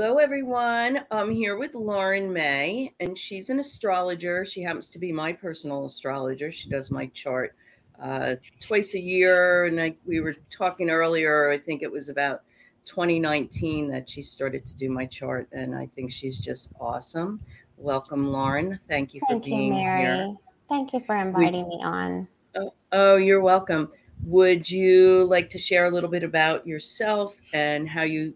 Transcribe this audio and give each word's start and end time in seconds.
Hello, 0.00 0.18
everyone. 0.18 1.00
I'm 1.10 1.28
here 1.28 1.58
with 1.58 1.74
Lauren 1.74 2.32
May, 2.32 2.94
and 3.00 3.18
she's 3.18 3.50
an 3.50 3.58
astrologer. 3.58 4.44
She 4.44 4.62
happens 4.62 4.90
to 4.90 4.98
be 5.00 5.10
my 5.10 5.32
personal 5.32 5.86
astrologer. 5.86 6.52
She 6.52 6.70
does 6.70 6.92
my 6.92 7.06
chart 7.06 7.56
uh, 8.00 8.36
twice 8.60 8.94
a 8.94 9.00
year. 9.00 9.64
And 9.64 9.80
I, 9.80 9.96
we 10.06 10.20
were 10.20 10.36
talking 10.50 10.88
earlier, 10.88 11.50
I 11.50 11.58
think 11.58 11.82
it 11.82 11.90
was 11.90 12.10
about 12.10 12.42
2019 12.84 13.90
that 13.90 14.08
she 14.08 14.22
started 14.22 14.64
to 14.66 14.76
do 14.76 14.88
my 14.88 15.04
chart, 15.04 15.48
and 15.50 15.74
I 15.74 15.88
think 15.96 16.12
she's 16.12 16.38
just 16.38 16.70
awesome. 16.80 17.40
Welcome, 17.76 18.30
Lauren. 18.30 18.78
Thank 18.88 19.14
you 19.14 19.20
for 19.22 19.32
Thank 19.32 19.46
being 19.46 19.74
you, 19.74 19.82
Mary. 19.82 20.02
here. 20.02 20.36
Thank 20.68 20.92
you 20.92 21.00
for 21.00 21.16
inviting 21.16 21.68
me 21.68 21.80
on. 21.82 22.28
Oh, 22.54 22.72
oh, 22.92 23.16
you're 23.16 23.40
welcome. 23.40 23.90
Would 24.22 24.70
you 24.70 25.24
like 25.24 25.50
to 25.50 25.58
share 25.58 25.86
a 25.86 25.90
little 25.90 26.08
bit 26.08 26.22
about 26.22 26.68
yourself 26.68 27.36
and 27.52 27.88
how 27.88 28.02
you 28.02 28.34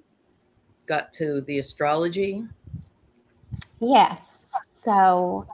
got 0.87 1.13
to 1.15 1.41
the 1.43 1.59
astrology? 1.59 2.45
Yes. 3.81 4.41
So 4.73 5.47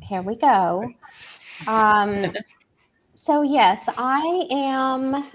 here 0.00 0.22
we 0.22 0.36
go. 0.36 0.90
Um, 1.66 2.34
so, 3.14 3.42
yes, 3.42 3.88
I 3.98 4.46
am 4.50 5.30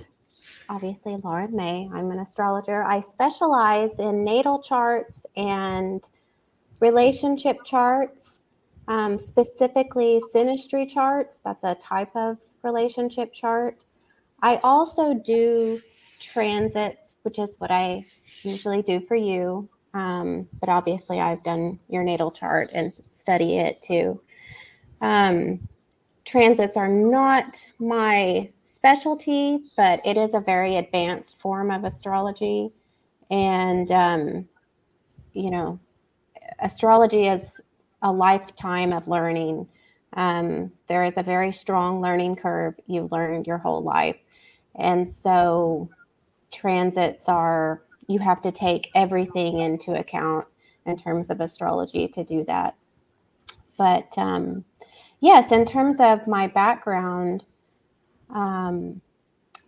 obviously 0.69 1.17
Lauren 1.23 1.55
May. 1.55 1.89
I'm 1.93 2.11
an 2.11 2.19
astrologer. 2.19 2.83
I 2.83 3.01
specialize 3.01 3.99
in 3.99 4.23
natal 4.23 4.61
charts 4.61 5.25
and 5.35 6.09
relationship 6.79 7.57
charts, 7.63 8.45
um, 8.87 9.19
specifically 9.19 10.19
synastry 10.33 10.89
charts. 10.89 11.39
That's 11.43 11.63
a 11.63 11.75
type 11.75 12.15
of 12.15 12.39
relationship 12.63 13.33
chart. 13.33 13.85
I 14.41 14.57
also 14.63 15.13
do 15.13 15.81
transits, 16.19 17.17
which 17.23 17.39
is 17.39 17.55
what 17.59 17.71
I 17.71 18.05
usually 18.45 18.81
do 18.81 18.99
for 18.99 19.15
you. 19.15 19.67
Um, 19.93 20.47
but 20.59 20.69
obviously, 20.69 21.19
I've 21.19 21.43
done 21.43 21.79
your 21.87 22.03
natal 22.03 22.31
chart 22.31 22.69
and 22.73 22.91
study 23.11 23.57
it 23.57 23.81
too. 23.81 24.19
Um, 25.01 25.67
transits 26.25 26.77
are 26.77 26.87
not 26.87 27.65
my 27.79 28.49
specialty, 28.63 29.65
but 29.77 30.01
it 30.05 30.17
is 30.17 30.33
a 30.33 30.39
very 30.39 30.77
advanced 30.77 31.39
form 31.39 31.69
of 31.69 31.83
astrology. 31.83 32.71
And, 33.29 33.91
um, 33.91 34.47
you 35.33 35.51
know, 35.51 35.79
astrology 36.59 37.27
is 37.27 37.59
a 38.01 38.11
lifetime 38.11 38.93
of 38.93 39.07
learning. 39.07 39.67
Um, 40.13 40.71
there 40.87 41.05
is 41.05 41.17
a 41.17 41.23
very 41.23 41.51
strong 41.51 42.01
learning 42.01 42.37
curve. 42.37 42.75
You 42.87 43.09
learn 43.11 43.43
your 43.45 43.57
whole 43.57 43.83
life. 43.83 44.17
And 44.75 45.13
so 45.13 45.89
transits 46.51 47.27
are 47.27 47.83
you 48.07 48.19
have 48.19 48.41
to 48.41 48.51
take 48.51 48.91
everything 48.95 49.59
into 49.59 49.93
account 49.93 50.45
in 50.85 50.97
terms 50.97 51.29
of 51.29 51.39
astrology 51.39 52.07
to 52.09 52.23
do 52.23 52.43
that. 52.45 52.75
But 53.77 54.17
um, 54.17 54.65
yes, 55.19 55.51
in 55.51 55.65
terms 55.65 55.97
of 55.99 56.27
my 56.27 56.47
background, 56.47 57.45
um, 58.29 59.01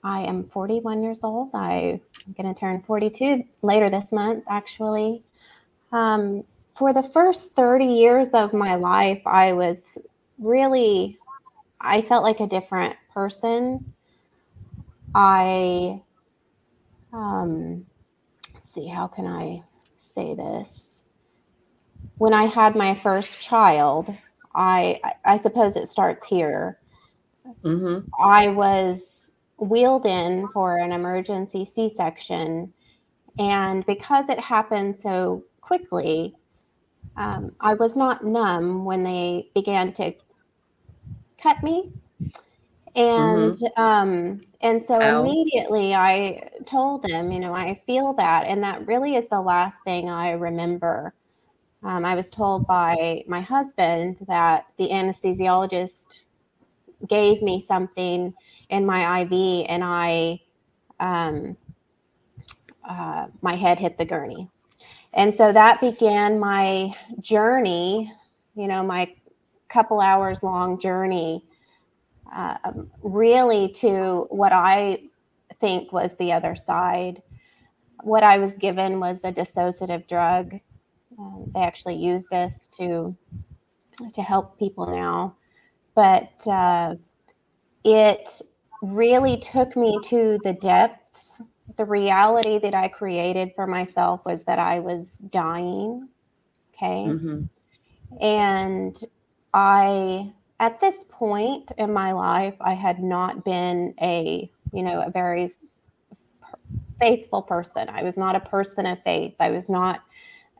I 0.03 0.21
am 0.21 0.47
41 0.49 1.01
years 1.01 1.19
old. 1.23 1.49
I, 1.53 1.99
am 2.27 2.35
going 2.37 2.53
to 2.53 2.59
turn 2.59 2.83
42 2.85 3.43
later 3.63 3.89
this 3.89 4.11
month, 4.11 4.43
actually. 4.47 5.23
Um, 5.91 6.43
for 6.75 6.93
the 6.93 7.01
first 7.01 7.55
30 7.55 7.85
years 7.85 8.29
of 8.29 8.53
my 8.53 8.75
life, 8.75 9.21
I 9.25 9.53
was 9.53 9.79
really, 10.37 11.17
I 11.81 12.01
felt 12.01 12.23
like 12.23 12.39
a 12.39 12.47
different 12.47 12.95
person. 13.13 13.93
I, 15.15 16.01
um, 17.13 17.85
see, 18.75 18.87
how 18.87 19.07
can 19.07 19.25
I 19.25 19.63
say 19.97 20.35
this? 20.35 21.01
When 22.17 22.33
I 22.33 22.43
had 22.43 22.75
my 22.75 22.93
first 22.93 23.41
child, 23.41 24.13
I 24.53 25.01
I 25.23 25.37
suppose 25.37 25.75
it 25.75 25.87
starts 25.87 26.25
here. 26.25 26.79
Mm-hmm. 27.63 28.07
I 28.19 28.49
was 28.49 29.31
wheeled 29.57 30.05
in 30.05 30.47
for 30.49 30.77
an 30.77 30.91
emergency 30.91 31.65
C-section, 31.65 32.73
and 33.39 33.85
because 33.85 34.29
it 34.29 34.39
happened 34.39 34.99
so 34.99 35.43
quickly, 35.61 36.35
um, 37.15 37.53
I 37.61 37.73
was 37.73 37.95
not 37.95 38.25
numb 38.25 38.85
when 38.85 39.03
they 39.03 39.49
began 39.55 39.93
to 39.93 40.13
cut 41.41 41.63
me, 41.63 41.91
and 42.95 43.53
Mm-hmm. 43.53 43.81
um, 43.81 44.41
and 44.61 44.85
so 44.85 45.03
Ow. 45.03 45.21
immediately 45.21 45.93
I 45.93 46.49
told 46.65 47.05
him, 47.05 47.31
you 47.31 47.39
know, 47.39 47.53
I 47.53 47.81
feel 47.85 48.13
that. 48.13 48.45
And 48.47 48.63
that 48.63 48.85
really 48.87 49.15
is 49.15 49.27
the 49.29 49.41
last 49.41 49.83
thing 49.83 50.09
I 50.09 50.31
remember. 50.31 51.13
Um, 51.83 52.05
I 52.05 52.15
was 52.15 52.29
told 52.31 52.65
by 52.65 53.23
my 53.27 53.41
husband 53.41 54.25
that 54.27 54.65
the 54.77 54.89
anesthesiologist 54.89 56.21
gave 57.07 57.41
me 57.43 57.61
something 57.61 58.33
in 58.69 58.85
my 58.85 59.21
IV 59.21 59.65
and 59.69 59.83
I, 59.83 60.41
um, 60.99 61.55
uh, 62.87 63.27
my 63.41 63.55
head 63.55 63.77
hit 63.77 63.97
the 63.97 64.05
gurney. 64.05 64.49
And 65.13 65.35
so 65.35 65.51
that 65.51 65.81
began 65.81 66.39
my 66.39 66.95
journey, 67.19 68.11
you 68.55 68.67
know, 68.67 68.83
my 68.83 69.13
couple 69.69 69.99
hours 69.99 70.41
long 70.43 70.79
journey, 70.79 71.43
um, 72.35 72.91
really 73.01 73.69
to 73.69 74.27
what 74.29 74.53
I 74.53 75.03
think 75.59 75.91
was 75.91 76.15
the 76.15 76.31
other 76.31 76.55
side. 76.55 77.21
What 78.03 78.23
I 78.23 78.37
was 78.37 78.53
given 78.53 78.99
was 78.99 79.23
a 79.23 79.31
dissociative 79.31 80.07
drug. 80.07 80.59
Um, 81.17 81.51
they 81.53 81.61
actually 81.61 81.95
use 81.95 82.25
this 82.29 82.67
to 82.77 83.15
to 84.13 84.21
help 84.21 84.59
people 84.59 84.87
now, 84.87 85.35
but 85.95 86.45
uh, 86.47 86.95
it 87.85 88.41
really 88.81 89.37
took 89.37 89.77
me 89.77 89.97
to 90.03 90.37
the 90.43 90.53
depths 90.53 91.41
the 91.77 91.85
reality 91.85 92.57
that 92.59 92.73
I 92.73 92.87
created 92.87 93.51
for 93.55 93.67
myself 93.67 94.21
was 94.25 94.43
that 94.43 94.59
I 94.59 94.79
was 94.79 95.17
dying. 95.17 96.07
Okay. 96.73 97.05
Mm-hmm. 97.07 97.43
And 98.23 98.95
I, 99.53 100.31
at 100.59 100.79
this 100.79 101.05
point 101.09 101.71
in 101.77 101.91
my 101.91 102.13
life, 102.13 102.55
I 102.61 102.73
had 102.73 103.03
not 103.03 103.43
been 103.43 103.93
a, 104.01 104.49
you 104.71 104.83
know, 104.83 105.01
a 105.01 105.09
very 105.09 105.53
faithful 106.99 107.41
person. 107.41 107.89
I 107.89 108.03
was 108.03 108.17
not 108.17 108.35
a 108.35 108.39
person 108.39 108.85
of 108.85 109.01
faith. 109.03 109.35
I 109.39 109.49
was 109.49 109.67
not 109.67 110.01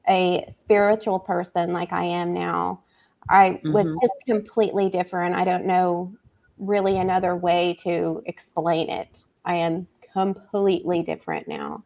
a 0.07 0.45
spiritual 0.59 1.19
person 1.19 1.71
like 1.71 1.93
I 1.93 2.03
am 2.03 2.33
now. 2.33 2.81
I 3.29 3.51
mm-hmm. 3.51 3.71
was 3.71 3.85
just 3.85 4.13
completely 4.27 4.89
different. 4.89 5.35
I 5.35 5.45
don't 5.45 5.65
know 5.65 6.13
really 6.57 6.97
another 6.97 7.35
way 7.35 7.75
to 7.81 8.21
explain 8.25 8.89
it. 8.89 9.23
I 9.45 9.55
am 9.55 9.87
completely 10.13 11.03
different 11.03 11.47
now. 11.47 11.83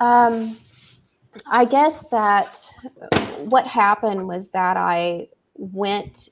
Um, 0.00 0.58
I 1.46 1.64
guess 1.64 2.06
that 2.10 2.64
what 3.38 3.66
happened 3.66 4.26
was 4.26 4.50
that 4.50 4.76
I 4.76 5.28
went 5.54 6.30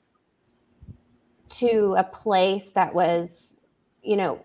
to 1.49 1.95
a 1.97 2.03
place 2.03 2.71
that 2.71 2.93
was, 2.93 3.55
you 4.01 4.15
know, 4.15 4.43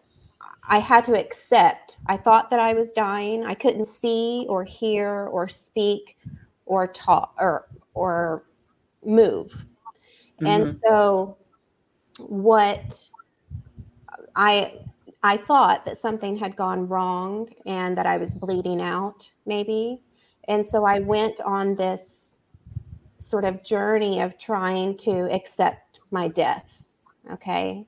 I 0.66 0.78
had 0.78 1.04
to 1.06 1.18
accept. 1.18 1.98
I 2.06 2.16
thought 2.16 2.50
that 2.50 2.60
I 2.60 2.72
was 2.72 2.92
dying. 2.92 3.44
I 3.44 3.54
couldn't 3.54 3.86
see 3.86 4.46
or 4.48 4.64
hear 4.64 5.28
or 5.30 5.48
speak 5.48 6.16
or 6.66 6.86
talk 6.86 7.34
or 7.38 7.68
or 7.92 8.44
move. 9.04 9.52
Mm-hmm. 10.40 10.46
And 10.46 10.80
so 10.86 11.36
what 12.18 13.08
I 14.36 14.74
I 15.22 15.36
thought 15.36 15.84
that 15.86 15.98
something 15.98 16.36
had 16.36 16.56
gone 16.56 16.88
wrong 16.88 17.48
and 17.66 17.96
that 17.96 18.06
I 18.06 18.18
was 18.18 18.34
bleeding 18.34 18.80
out, 18.80 19.30
maybe. 19.46 20.02
And 20.48 20.68
so 20.68 20.84
I 20.84 21.00
went 21.00 21.40
on 21.40 21.74
this 21.74 22.38
sort 23.18 23.44
of 23.44 23.64
journey 23.64 24.20
of 24.20 24.38
trying 24.38 24.96
to 24.98 25.32
accept 25.32 26.00
my 26.10 26.28
death. 26.28 26.83
Okay. 27.32 27.86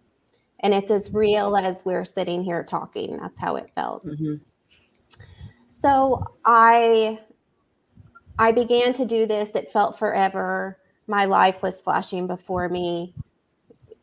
And 0.60 0.72
it's 0.72 0.90
as 0.90 1.12
real 1.12 1.56
as 1.56 1.84
we're 1.84 2.04
sitting 2.04 2.42
here 2.42 2.64
talking. 2.64 3.18
That's 3.18 3.38
how 3.38 3.56
it 3.56 3.70
felt. 3.74 4.06
Mm-hmm. 4.06 4.36
So 5.68 6.24
I 6.44 7.18
I 8.38 8.52
began 8.52 8.92
to 8.94 9.04
do 9.04 9.26
this. 9.26 9.54
It 9.54 9.72
felt 9.72 9.98
forever. 9.98 10.78
My 11.06 11.24
life 11.26 11.62
was 11.62 11.80
flashing 11.80 12.26
before 12.26 12.68
me. 12.68 13.14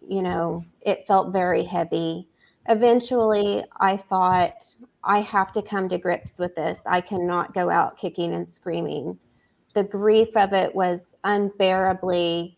You 0.07 0.21
know, 0.21 0.63
it 0.81 1.07
felt 1.07 1.33
very 1.33 1.63
heavy 1.63 2.27
eventually 2.69 3.63
I 3.79 3.97
thought 3.97 4.63
I 5.03 5.19
have 5.21 5.51
to 5.53 5.62
come 5.62 5.89
to 5.89 5.97
grips 5.97 6.38
with 6.39 6.56
this. 6.56 6.79
I 6.86 7.01
cannot 7.01 7.53
go 7.53 7.69
out 7.69 7.97
kicking 7.97 8.33
and 8.33 8.50
screaming. 8.50 9.18
The 9.74 9.83
grief 9.83 10.36
of 10.38 10.53
it 10.53 10.74
was 10.74 11.13
unbearably 11.24 12.57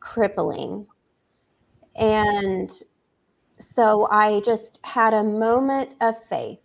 crippling. 0.00 0.86
And 1.96 2.70
so 3.60 4.08
I 4.10 4.40
just 4.40 4.80
had 4.82 5.14
a 5.14 5.22
moment 5.22 5.90
of 6.00 6.16
faith. 6.28 6.58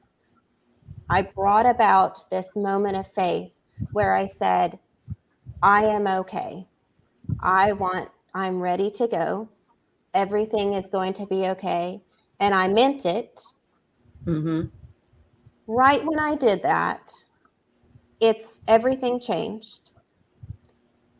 I 1.10 1.22
brought 1.22 1.66
about 1.66 2.30
this 2.30 2.48
moment 2.56 2.98
of 2.98 3.12
faith 3.14 3.52
where 3.92 4.14
I 4.14 4.26
said, 4.26 4.78
I 5.62 5.86
am 5.86 6.08
okay. 6.08 6.68
I 7.40 7.72
want, 7.74 8.10
I'm 8.34 8.60
ready 8.60 8.92
to 8.92 9.08
go. 9.08 9.50
Everything 10.14 10.74
is 10.74 10.86
going 10.88 11.14
to 11.14 11.26
be 11.26 11.48
okay 11.48 12.02
and 12.40 12.54
I 12.54 12.68
meant 12.68 13.06
it. 13.06 13.42
Mm-hmm. 14.26 14.68
Right 15.68 16.04
when 16.06 16.20
I 16.20 16.36
did 16.36 16.64
that, 16.64 17.12
it's 18.20 18.60
everything 18.68 19.20
changed. 19.20 19.92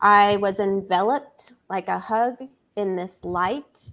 I 0.00 0.36
was 0.36 0.58
enveloped 0.58 1.52
like 1.68 1.88
a 1.88 1.98
hug 1.98 2.36
in 2.76 2.96
this 2.96 3.24
light, 3.24 3.90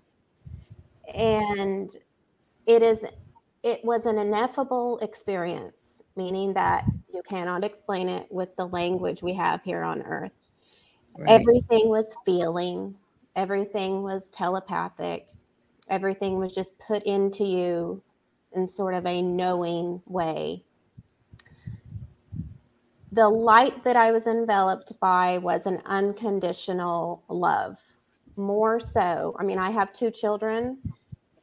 and 1.14 1.96
it 2.66 2.82
is 2.82 3.04
it 3.64 3.84
was 3.84 4.06
an 4.06 4.18
ineffable 4.18 5.00
experience, 5.00 6.04
meaning 6.16 6.54
that 6.54 6.86
you 7.14 7.22
cannot 7.28 7.64
explain 7.64 8.08
it 8.10 8.28
with 8.30 8.56
the 8.56 8.68
language 8.68 9.22
we 9.22 9.34
have 9.34 9.62
here 9.64 9.84
on 9.84 10.02
earth. 10.04 10.32
Right. 11.18 11.30
Everything 11.30 11.90
was 11.90 12.16
feeling, 12.26 12.96
everything 13.36 14.04
was 14.04 14.28
telepathic 14.28 15.28
everything 15.90 16.38
was 16.38 16.54
just 16.54 16.78
put 16.80 17.04
into 17.04 17.44
you 17.44 18.02
in 18.54 18.68
sort 18.68 18.94
of 18.94 19.06
a 19.06 19.22
knowing 19.22 20.02
way. 20.06 20.64
The 23.12 23.28
light 23.28 23.84
that 23.84 23.96
I 23.96 24.12
was 24.12 24.28
enveloped 24.28 25.00
by 25.00 25.38
was 25.40 25.66
an 25.66 25.82
unconditional 25.86 27.24
love. 27.30 27.80
More 28.36 28.80
so, 28.80 29.36
I 29.40 29.44
mean, 29.44 29.58
I 29.58 29.72
have 29.72 29.92
two 29.92 30.12
children. 30.12 30.78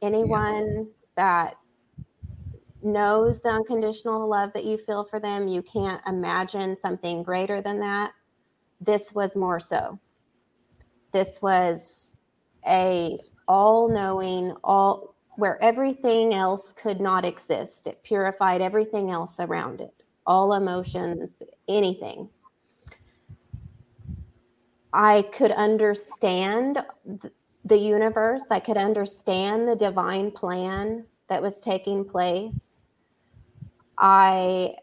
Anyone 0.05 0.75
yeah. 0.75 0.83
that 1.15 1.57
knows 2.83 3.39
the 3.39 3.49
unconditional 3.49 4.27
love 4.29 4.53
that 4.53 4.63
you 4.63 4.77
feel 4.77 5.03
for 5.03 5.19
them, 5.19 5.47
you 5.47 5.63
can't 5.63 5.99
imagine 6.05 6.77
something 6.77 7.23
greater 7.23 7.59
than 7.59 7.79
that. 7.79 8.13
This 8.79 9.13
was 9.13 9.35
more 9.35 9.59
so. 9.59 9.99
This 11.11 11.41
was 11.41 12.15
a 12.67 13.17
all 13.47 13.89
knowing, 13.89 14.53
all 14.63 15.15
where 15.37 15.61
everything 15.63 16.35
else 16.35 16.71
could 16.71 17.01
not 17.01 17.25
exist. 17.25 17.87
It 17.87 18.03
purified 18.03 18.61
everything 18.61 19.09
else 19.09 19.39
around 19.39 19.81
it, 19.81 20.03
all 20.27 20.53
emotions, 20.53 21.41
anything. 21.67 22.29
I 24.93 25.23
could 25.23 25.51
understand 25.51 26.83
the 27.65 27.77
universe, 27.77 28.45
I 28.49 28.59
could 28.59 28.77
understand 28.77 29.67
the 29.67 29.75
divine 29.75 30.31
plan 30.31 31.05
that 31.27 31.41
was 31.41 31.55
taking 31.57 32.05
place. 32.05 32.69
I 33.97 34.75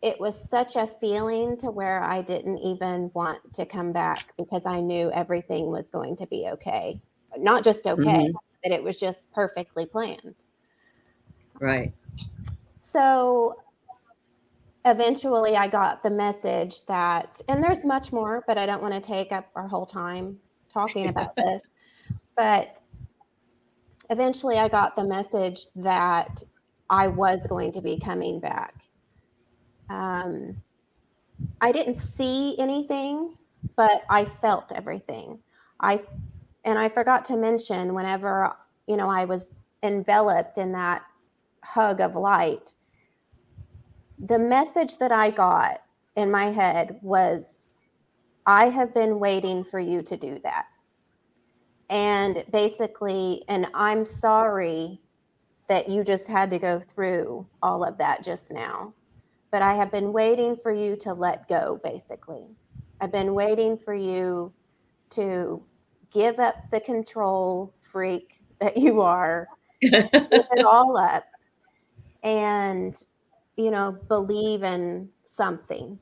it 0.00 0.18
was 0.20 0.48
such 0.48 0.76
a 0.76 0.86
feeling 0.86 1.56
to 1.56 1.72
where 1.72 2.00
I 2.02 2.22
didn't 2.22 2.58
even 2.58 3.10
want 3.14 3.40
to 3.54 3.66
come 3.66 3.92
back 3.92 4.32
because 4.36 4.64
I 4.64 4.80
knew 4.80 5.10
everything 5.10 5.72
was 5.72 5.88
going 5.88 6.14
to 6.16 6.26
be 6.28 6.46
okay 6.52 7.00
not 7.36 7.64
just 7.64 7.86
okay, 7.86 8.04
mm-hmm. 8.04 8.36
that 8.64 8.72
it 8.72 8.82
was 8.82 8.98
just 8.98 9.30
perfectly 9.32 9.86
planned. 9.86 10.34
Right. 11.60 11.92
So 12.76 13.56
eventually 14.84 15.56
I 15.56 15.68
got 15.68 16.02
the 16.02 16.10
message 16.10 16.84
that, 16.86 17.40
and 17.48 17.62
there's 17.62 17.84
much 17.84 18.12
more, 18.12 18.44
but 18.46 18.56
I 18.56 18.66
don't 18.66 18.80
want 18.80 18.94
to 18.94 19.00
take 19.00 19.32
up 19.32 19.48
our 19.54 19.68
whole 19.68 19.86
time 19.86 20.38
talking 20.72 21.08
about 21.08 21.34
this. 21.36 21.62
But 22.38 22.80
eventually 24.10 24.58
I 24.58 24.68
got 24.68 24.94
the 24.94 25.02
message 25.02 25.66
that 25.74 26.42
I 26.88 27.08
was 27.08 27.40
going 27.48 27.72
to 27.72 27.82
be 27.82 27.98
coming 27.98 28.38
back. 28.38 28.74
Um, 29.90 30.62
I 31.60 31.72
didn't 31.72 31.98
see 31.98 32.56
anything, 32.60 33.34
but 33.74 34.04
I 34.08 34.24
felt 34.24 34.70
everything. 34.72 35.40
I 35.80 36.02
and 36.64 36.78
I 36.78 36.88
forgot 36.88 37.24
to 37.26 37.36
mention 37.36 37.92
whenever, 37.92 38.54
you 38.86 38.96
know, 38.96 39.08
I 39.08 39.24
was 39.24 39.50
enveloped 39.82 40.58
in 40.58 40.72
that 40.72 41.02
hug 41.64 42.00
of 42.00 42.14
light, 42.14 42.74
the 44.18 44.38
message 44.38 44.98
that 44.98 45.12
I 45.12 45.30
got 45.30 45.82
in 46.16 46.30
my 46.30 46.46
head 46.46 46.98
was, 47.02 47.74
I 48.46 48.68
have 48.68 48.94
been 48.94 49.18
waiting 49.18 49.64
for 49.64 49.78
you 49.78 50.02
to 50.02 50.16
do 50.16 50.38
that. 50.44 50.66
And 51.90 52.44
basically, 52.52 53.42
and 53.48 53.66
I'm 53.74 54.04
sorry 54.04 55.00
that 55.68 55.88
you 55.88 56.04
just 56.04 56.26
had 56.28 56.50
to 56.50 56.58
go 56.58 56.80
through 56.80 57.46
all 57.62 57.84
of 57.84 57.98
that 57.98 58.22
just 58.24 58.50
now. 58.52 58.94
But 59.50 59.62
I 59.62 59.74
have 59.74 59.90
been 59.90 60.12
waiting 60.12 60.56
for 60.56 60.72
you 60.72 60.96
to 60.96 61.12
let 61.14 61.48
go, 61.48 61.80
basically. 61.82 62.44
I've 63.00 63.12
been 63.12 63.34
waiting 63.34 63.78
for 63.78 63.94
you 63.94 64.52
to 65.10 65.62
give 66.12 66.38
up 66.38 66.70
the 66.70 66.80
control 66.80 67.74
freak 67.80 68.40
that 68.60 68.76
you 68.76 69.00
are, 69.00 69.48
give 69.82 70.02
it 70.32 70.64
all 70.64 70.96
up, 70.98 71.24
and 72.22 73.02
you 73.56 73.70
know, 73.70 73.92
believe 74.08 74.62
in 74.62 75.08
something, 75.24 75.98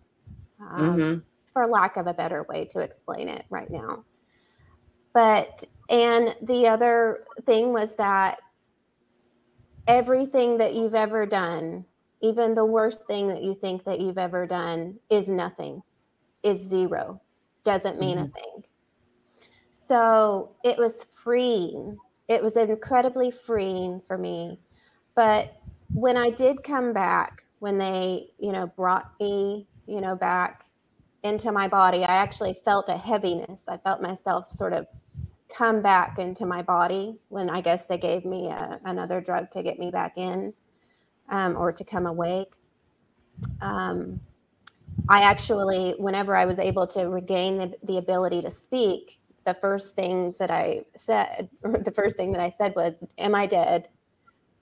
um, 0.61 0.99
Mhm. 0.99 1.23
for 1.53 1.67
lack 1.67 1.97
of 1.97 2.07
a 2.07 2.13
better 2.15 2.45
way 2.49 2.67
to 2.67 2.81
explain 2.81 3.29
it 3.29 3.47
right 3.51 3.71
now. 3.71 4.05
But, 5.15 5.65
and 5.89 6.35
the 6.43 6.69
other 6.69 7.25
thing 7.45 7.73
was 7.73 7.97
that 7.97 8.39
everything 9.87 10.59
that 10.59 10.75
you've 10.75 10.95
ever 10.95 11.27
done, 11.27 11.85
even 12.21 12.55
the 12.55 12.65
worst 12.65 13.07
thing 13.07 13.29
that 13.29 13.43
you 13.43 13.55
think 13.55 13.85
that 13.85 14.01
you've 14.01 14.19
ever 14.19 14.47
done, 14.47 14.99
is 15.11 15.29
nothing, 15.29 15.83
is 16.43 16.61
zero, 16.61 17.21
doesn't 17.65 18.01
mean 18.01 18.19
a 18.19 18.27
Mhm. 18.27 18.33
thing. 18.35 18.65
So 19.73 20.57
it 20.65 20.79
was 20.79 21.05
freeing. 21.23 22.01
It 22.29 22.43
was 22.43 22.57
incredibly 22.57 23.31
freeing 23.31 24.01
for 24.07 24.19
me. 24.19 24.61
But 25.15 25.55
when 25.93 26.17
I 26.17 26.31
did 26.31 26.65
come 26.65 26.93
back, 26.93 27.43
when 27.61 27.79
they, 27.79 28.31
you 28.39 28.53
know, 28.53 28.67
brought 28.67 29.07
me, 29.21 29.69
you 29.87 30.01
know, 30.01 30.17
back 30.17 30.65
into 31.23 31.53
my 31.53 31.69
body, 31.69 32.05
I 32.05 32.17
actually 32.17 32.55
felt 32.65 32.89
a 32.89 32.97
heaviness. 32.97 33.65
I 33.69 33.79
felt 33.79 34.03
myself 34.03 34.51
sort 34.51 34.73
of 34.73 34.87
come 35.57 35.81
back 35.81 36.19
into 36.19 36.45
my 36.45 36.63
body 36.63 37.17
when 37.29 37.49
I 37.49 37.61
guess 37.61 37.87
they 37.87 37.99
gave 37.99 38.25
me 38.25 38.49
a, 38.49 38.79
another 38.85 39.21
drug 39.21 39.51
to 39.53 39.63
get 39.63 39.79
me 39.79 39.91
back 39.91 40.15
in 40.17 40.53
um, 41.31 41.57
or 41.57 41.73
to 41.73 41.85
come 41.85 42.07
awake. 42.07 42.53
Um, 43.61 44.21
I 45.09 45.23
actually, 45.23 45.95
whenever 45.99 46.37
I 46.37 46.45
was 46.45 46.59
able 46.59 46.87
to 46.89 47.09
regain 47.09 47.57
the, 47.57 47.75
the 47.85 47.97
ability 47.99 48.43
to 48.43 48.51
speak, 48.51 49.19
the 49.45 49.55
first 49.55 49.95
things 49.95 50.37
that 50.39 50.51
I 50.51 50.83
said, 50.97 51.49
the 51.63 51.93
first 51.93 52.17
thing 52.17 52.33
that 52.33 52.41
I 52.41 52.51
said 52.51 52.75
was, 52.75 52.97
Am 53.17 53.35
I 53.35 53.47
dead? 53.47 53.89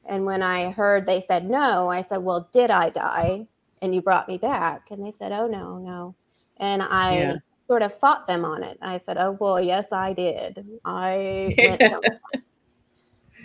And 0.07 0.27
when 0.27 0.43
I 0.43 0.71
heard 0.71 1.07
they 1.07 1.23
said 1.23 1.49
no, 1.49 1.89
I 1.89 2.03
said, 2.03 2.19
Well, 2.19 2.49
did 2.53 2.71
I 2.71 2.91
die? 2.91 3.47
And 3.83 3.95
you 3.95 4.03
brought 4.03 4.29
me 4.29 4.39
back. 4.39 4.91
And 4.91 5.05
they 5.05 5.11
said, 5.11 5.33
Oh, 5.33 5.47
no, 5.47 5.79
no. 5.79 6.15
And 6.59 6.83
I 6.83 7.17
Yeah. 7.17 7.37
Sort 7.67 7.83
of 7.83 7.99
fought 7.99 8.27
them 8.27 8.45
on 8.45 8.63
it. 8.63 8.79
I 8.83 8.99
said, 8.99 9.17
Oh, 9.19 9.33
boy, 9.33 9.63
yes, 9.63 9.87
I 9.93 10.13
did. 10.13 10.67
I 10.85 11.55
went. 11.63 11.83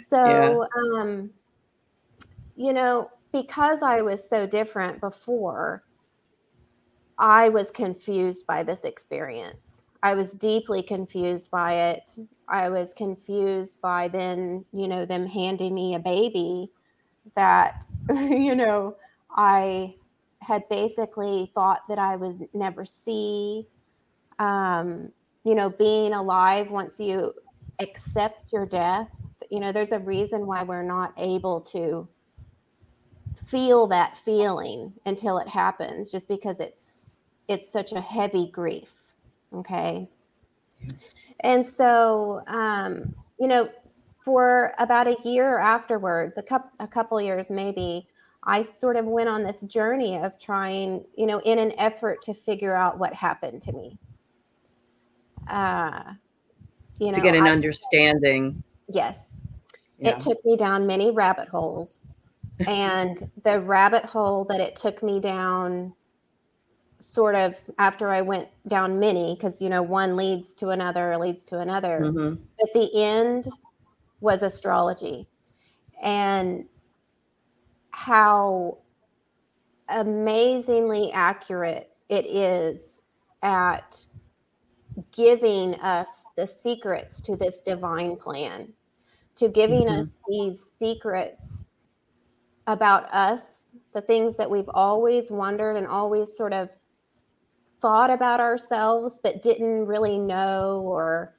So, 0.10 0.68
um, 0.78 1.30
you 2.56 2.74
know, 2.74 3.10
because 3.32 3.82
I 3.82 4.02
was 4.02 4.28
so 4.28 4.46
different 4.46 5.00
before, 5.00 5.84
I 7.18 7.50
was 7.50 7.70
confused 7.70 8.48
by 8.48 8.64
this 8.64 8.84
experience. 8.84 9.84
I 10.02 10.16
was 10.16 10.32
deeply 10.34 10.82
confused 10.82 11.52
by 11.52 11.74
it. 11.74 12.18
I 12.48 12.70
was 12.70 12.94
confused 12.94 13.80
by 13.82 14.08
then, 14.08 14.66
you 14.72 14.88
know, 14.88 15.06
them 15.06 15.28
handing 15.28 15.76
me 15.76 15.96
a 15.96 16.00
baby 16.00 16.72
that, 17.36 17.84
you 18.10 18.56
know, 18.56 18.96
I 19.32 19.96
had 20.42 20.68
basically 20.70 21.52
thought 21.54 21.82
that 21.90 22.00
I 22.00 22.16
would 22.16 22.48
never 22.54 22.86
see. 22.86 23.68
Um, 24.40 25.12
you 25.44 25.56
know, 25.56 25.70
being 25.70 26.14
alive 26.14 26.70
once 26.72 27.00
you 27.00 27.34
accept 27.80 28.52
your 28.52 28.66
death, 28.66 29.10
you 29.50 29.60
know, 29.60 29.72
there's 29.72 29.92
a 29.92 30.00
reason 30.00 30.46
why 30.46 30.64
we're 30.64 30.84
not 30.84 31.14
able 31.18 31.62
to 31.62 32.08
feel 33.46 33.88
that 33.88 34.18
feeling 34.18 34.94
until 35.06 35.38
it 35.38 35.48
happens 35.48 36.12
just 36.12 36.28
because 36.28 36.60
it's 36.60 37.12
it's 37.48 37.72
such 37.72 37.94
a 37.94 38.02
heavy 38.02 38.48
grief 38.48 38.90
okay? 39.54 40.10
And 41.42 41.66
so 41.66 42.42
um 42.48 43.16
you 43.40 43.48
know 43.48 43.70
for 44.24 44.74
about 44.78 45.08
a 45.08 45.16
year 45.24 45.58
afterwards 45.60 46.38
a 46.38 46.44
couple 46.44 46.70
a 46.80 46.88
couple 46.88 47.20
years 47.22 47.50
maybe 47.50 48.06
i 48.44 48.62
sort 48.62 48.98
of 48.98 49.06
went 49.06 49.30
on 49.30 49.44
this 49.44 49.62
journey 49.62 50.18
of 50.18 50.38
trying 50.38 51.04
you 51.16 51.26
know 51.26 51.40
in 51.46 51.58
an 51.58 51.72
effort 51.78 52.22
to 52.22 52.34
figure 52.34 52.76
out 52.76 53.00
what 53.00 53.14
happened 53.14 53.62
to 53.62 53.72
me 53.72 53.98
uh 55.50 56.14
you 57.00 57.08
know 57.08 57.14
to 57.14 57.22
get 57.22 57.36
an 57.36 57.48
I- 57.48 57.52
understanding. 57.52 58.62
yes 58.88 59.28
Yeah. 60.00 60.12
it 60.12 60.20
took 60.20 60.44
me 60.46 60.56
down 60.58 60.86
many 60.88 61.12
rabbit 61.12 61.48
holes. 61.50 62.08
and 62.68 63.30
the 63.46 63.62
rabbit 63.62 64.04
hole 64.04 64.44
that 64.46 64.60
it 64.60 64.76
took 64.76 65.02
me 65.02 65.22
down, 65.22 65.94
sort 66.98 67.34
of 67.36 67.56
after 67.78 68.10
I 68.10 68.20
went 68.22 68.50
down 68.68 69.00
many, 69.00 69.34
because, 69.36 69.62
you 69.62 69.70
know, 69.70 69.82
one 69.82 70.18
leads 70.18 70.54
to 70.56 70.70
another, 70.70 71.16
leads 71.18 71.46
to 71.46 71.60
another. 71.60 72.02
Mhm. 72.02 72.38
At 72.62 72.74
the 72.74 72.90
end 73.02 73.48
was 74.20 74.44
astrology 74.44 75.26
and 76.02 76.66
how 77.92 78.78
amazingly 79.88 81.12
accurate 81.14 81.92
it 82.10 82.26
is 82.26 83.02
at 83.42 84.06
giving 85.12 85.76
us 85.76 86.26
the 86.36 86.46
secrets 86.48 87.22
to 87.22 87.36
this 87.36 87.62
divine 87.62 88.16
plan, 88.16 88.74
to 89.36 89.48
giving 89.50 89.84
mm-hmm. 89.84 90.02
us 90.02 90.08
these 90.28 90.64
secrets 90.76 91.68
about 92.68 93.12
us, 93.14 93.64
the 93.94 94.02
things 94.02 94.38
that 94.38 94.50
we've 94.50 94.70
always 94.74 95.32
wondered 95.32 95.76
and 95.76 95.88
always 95.88 96.36
sort 96.36 96.54
of 96.54 96.70
thought 97.82 98.10
about 98.10 98.40
ourselves, 98.40 99.20
but 99.24 99.42
didn't 99.42 99.86
really 99.86 100.20
know, 100.20 100.82
or, 100.86 101.36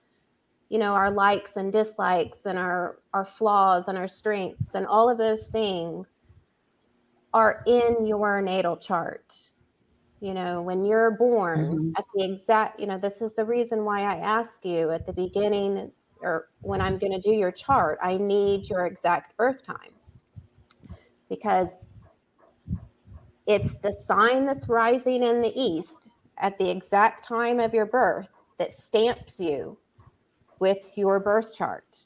you 0.68 0.78
know, 0.78 0.92
our 0.92 1.10
likes 1.10 1.56
and 1.56 1.72
dislikes 1.72 2.38
and 2.46 2.58
our, 2.58 2.98
our 3.14 3.24
flaws 3.24 3.88
and 3.88 3.96
our 3.96 4.08
strengths 4.08 4.74
and 4.74 4.86
all 4.86 5.08
of 5.08 5.18
those 5.18 5.46
things 5.46 6.06
are 7.32 7.62
in 7.66 8.06
your 8.06 8.40
natal 8.42 8.76
chart. 8.76 9.49
You 10.20 10.34
know, 10.34 10.60
when 10.60 10.84
you're 10.84 11.12
born 11.12 11.72
Mhm. 11.72 11.98
at 11.98 12.04
the 12.14 12.24
exact, 12.24 12.78
you 12.78 12.86
know, 12.86 12.98
this 12.98 13.22
is 13.22 13.32
the 13.32 13.44
reason 13.44 13.84
why 13.84 14.02
I 14.02 14.16
ask 14.16 14.64
you 14.64 14.90
at 14.90 15.06
the 15.06 15.12
beginning 15.14 15.92
or 16.20 16.48
when 16.60 16.80
I'm 16.82 16.98
going 16.98 17.12
to 17.12 17.20
do 17.20 17.34
your 17.34 17.50
chart, 17.50 17.98
I 18.02 18.18
need 18.18 18.68
your 18.68 18.84
exact 18.86 19.36
birth 19.38 19.62
time 19.62 19.94
because 21.30 21.88
it's 23.46 23.74
the 23.76 23.92
sign 23.92 24.44
that's 24.44 24.68
rising 24.68 25.22
in 25.22 25.40
the 25.40 25.52
east 25.58 26.10
at 26.38 26.58
the 26.58 26.68
exact 26.68 27.24
time 27.24 27.58
of 27.58 27.72
your 27.72 27.86
birth 27.86 28.30
that 28.58 28.72
stamps 28.72 29.40
you 29.40 29.78
with 30.58 30.96
your 30.96 31.18
birth 31.18 31.54
chart. 31.54 32.04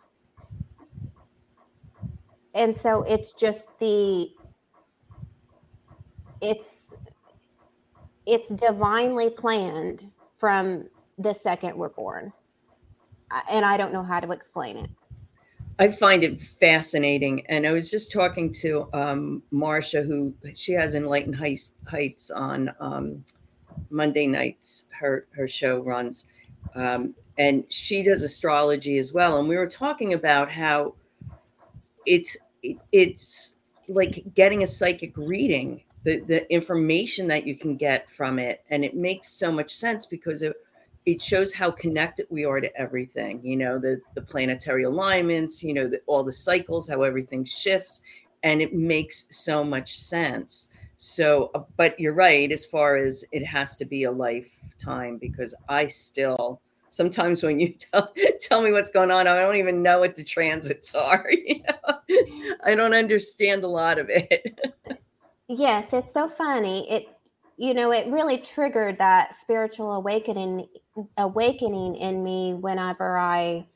And 2.55 2.77
so 2.77 3.03
it's 3.03 3.33
just 3.33 3.69
the 3.81 4.31
it's 6.41 6.84
it's 8.27 8.53
divinely 8.55 9.31
planned 9.31 10.11
from 10.39 10.89
the 11.19 11.33
second 11.33 11.77
we're 11.77 11.89
born. 11.89 12.33
And 13.51 13.65
I 13.65 13.77
don't 13.77 13.93
know 13.93 14.03
how 14.03 14.21
to 14.21 14.33
explain 14.33 14.77
it. 14.77 14.91
I 15.79 15.89
find 15.89 16.23
it 16.23 16.41
fascinating. 16.41 17.45
And 17.47 17.67
I 17.67 17.73
was 17.73 17.91
just 17.91 18.13
talking 18.13 18.53
to 18.53 18.89
um, 18.93 19.43
Marsha, 19.53 20.07
who 20.07 20.35
she 20.55 20.73
has 20.73 20.95
Enlightened 20.95 21.35
Heights, 21.35 21.77
Heights 21.89 22.31
on 22.31 22.71
um, 22.79 23.25
Monday 23.91 24.27
nights. 24.27 24.87
Her 24.91 25.27
her 25.33 25.49
show 25.49 25.83
runs, 25.83 26.29
um, 26.77 27.15
and 27.39 27.65
she 27.69 28.05
does 28.05 28.23
astrology 28.23 28.99
as 28.99 29.13
well. 29.13 29.39
And 29.39 29.49
we 29.49 29.57
were 29.57 29.67
talking 29.67 30.15
about 30.15 30.49
how 30.49 30.95
it's 32.07 32.37
it's 32.93 33.57
like 33.89 34.25
getting 34.35 34.63
a 34.63 34.67
psychic 34.67 35.17
reading. 35.17 35.83
The 36.05 36.21
the 36.21 36.53
information 36.53 37.27
that 37.29 37.47
you 37.47 37.57
can 37.57 37.77
get 37.77 38.11
from 38.11 38.39
it, 38.39 38.63
and 38.71 38.85
it 38.85 38.95
makes 38.95 39.29
so 39.29 39.51
much 39.51 39.75
sense 39.75 40.07
because 40.07 40.43
it 40.43 40.55
it 41.07 41.21
shows 41.21 41.53
how 41.53 41.71
connected 41.71 42.27
we 42.31 42.45
are 42.45 42.61
to 42.61 42.77
everything 42.81 43.41
you 43.45 43.57
know 43.57 43.79
the 43.79 44.01
the 44.15 44.23
planetary 44.23 44.85
alignments 44.85 45.63
you 45.63 45.75
know 45.75 45.87
the, 45.87 46.01
all 46.07 46.23
the 46.23 46.33
cycles 46.33 46.89
how 46.89 47.03
everything 47.03 47.45
shifts 47.45 48.03
and 48.43 48.61
it 48.63 48.75
makes 48.75 49.27
so 49.31 49.63
much 49.63 49.97
sense 49.97 50.69
so 50.97 51.51
uh, 51.55 51.63
but 51.77 51.99
you're 51.99 52.15
right 52.15 52.53
as 52.53 52.65
far 52.65 52.97
as 52.97 53.25
it 53.33 53.45
has 53.45 53.77
to 53.77 53.85
be 53.85 54.05
a 54.05 54.11
lifetime 54.11 55.19
because 55.19 55.55
i 55.69 55.87
still 55.87 56.61
sometimes 56.89 57.43
when 57.43 57.59
you 57.61 57.69
tell 57.93 58.13
tell 58.41 58.63
me 58.63 58.73
what's 58.73 58.91
going 58.91 59.11
on 59.11 59.27
i 59.27 59.41
don't 59.41 59.57
even 59.57 59.83
know 59.83 59.99
what 60.01 60.15
the 60.17 60.25
transits 60.25 60.95
are 60.95 61.27
you 61.31 61.63
know? 61.63 62.57
i 62.65 62.75
don't 62.75 62.95
understand 62.95 63.63
a 63.65 63.69
lot 63.69 63.99
of 63.99 64.09
it 64.09 64.59
Yes, 65.49 65.93
it's 65.93 66.13
so 66.13 66.29
funny. 66.29 66.91
It 66.91 67.07
you 67.57 67.73
know, 67.73 67.93
it 67.93 68.09
really 68.09 68.39
triggered 68.39 68.99
that 68.99 69.35
spiritual 69.35 69.93
awakening 69.93 70.67
awakening 71.19 71.97
in 71.97 72.23
me 72.23 72.55
whenever 72.55 73.17
I 73.19 73.67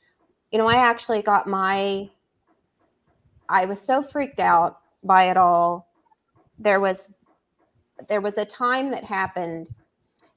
you 0.52 0.58
know, 0.58 0.68
I 0.68 0.76
actually 0.76 1.22
got 1.22 1.46
my 1.48 2.10
I 3.48 3.64
was 3.64 3.80
so 3.80 4.02
freaked 4.02 4.40
out 4.40 4.80
by 5.02 5.24
it 5.24 5.36
all. 5.36 5.88
There 6.58 6.80
was 6.80 7.08
there 8.08 8.20
was 8.20 8.38
a 8.38 8.44
time 8.44 8.90
that 8.92 9.04
happened 9.04 9.68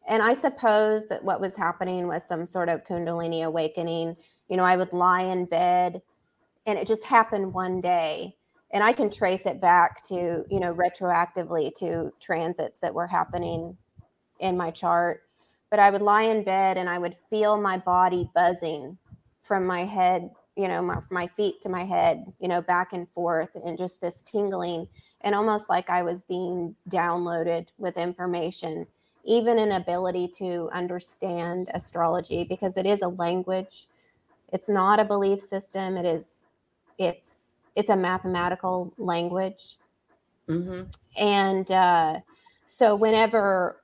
and 0.07 0.23
I 0.23 0.33
suppose 0.35 1.07
that 1.09 1.23
what 1.23 1.41
was 1.41 1.55
happening 1.55 2.07
was 2.07 2.23
some 2.27 2.45
sort 2.45 2.69
of 2.69 2.83
kundalini 2.85 3.43
awakening. 3.45 4.17
You 4.49 4.57
know, 4.57 4.63
I 4.63 4.77
would 4.77 4.93
lie 4.93 5.23
in 5.23 5.45
bed 5.45 6.01
and 6.67 6.79
it 6.79 6.87
just 6.87 7.05
happened 7.05 7.53
one 7.53 7.81
day 7.81 8.37
and 8.73 8.83
I 8.83 8.93
can 8.93 9.09
trace 9.09 9.45
it 9.45 9.59
back 9.59 10.03
to, 10.05 10.45
you 10.49 10.59
know, 10.59 10.73
retroactively 10.73 11.73
to 11.75 12.11
transits 12.19 12.79
that 12.79 12.93
were 12.93 13.07
happening 13.07 13.77
in 14.39 14.57
my 14.57 14.71
chart. 14.71 15.23
But 15.69 15.79
I 15.79 15.89
would 15.89 16.01
lie 16.01 16.23
in 16.23 16.43
bed 16.43 16.77
and 16.77 16.89
I 16.89 16.97
would 16.97 17.15
feel 17.29 17.59
my 17.59 17.77
body 17.77 18.29
buzzing 18.33 18.97
from 19.41 19.65
my 19.65 19.83
head, 19.85 20.29
you 20.55 20.67
know, 20.67 20.81
my, 20.81 20.99
my 21.09 21.27
feet 21.27 21.61
to 21.61 21.69
my 21.69 21.83
head, 21.83 22.25
you 22.39 22.47
know, 22.47 22.61
back 22.61 22.93
and 22.93 23.07
forth, 23.09 23.49
and 23.65 23.77
just 23.77 24.01
this 24.01 24.21
tingling, 24.21 24.87
and 25.21 25.33
almost 25.35 25.69
like 25.69 25.89
I 25.89 26.03
was 26.03 26.23
being 26.23 26.75
downloaded 26.89 27.67
with 27.77 27.97
information, 27.97 28.85
even 29.23 29.59
an 29.59 29.73
ability 29.73 30.27
to 30.37 30.69
understand 30.73 31.69
astrology 31.73 32.43
because 32.43 32.75
it 32.77 32.85
is 32.85 33.01
a 33.01 33.07
language. 33.07 33.87
It's 34.53 34.69
not 34.69 34.99
a 34.99 35.05
belief 35.05 35.41
system. 35.41 35.97
It 35.97 36.05
is, 36.05 36.35
it's 36.97 37.30
it's 37.75 37.89
a 37.89 37.95
mathematical 37.95 38.93
language. 38.97 39.77
Mm-hmm. 40.47 40.83
And 41.17 41.71
uh, 41.71 42.19
so 42.67 42.95
whenever, 42.95 43.81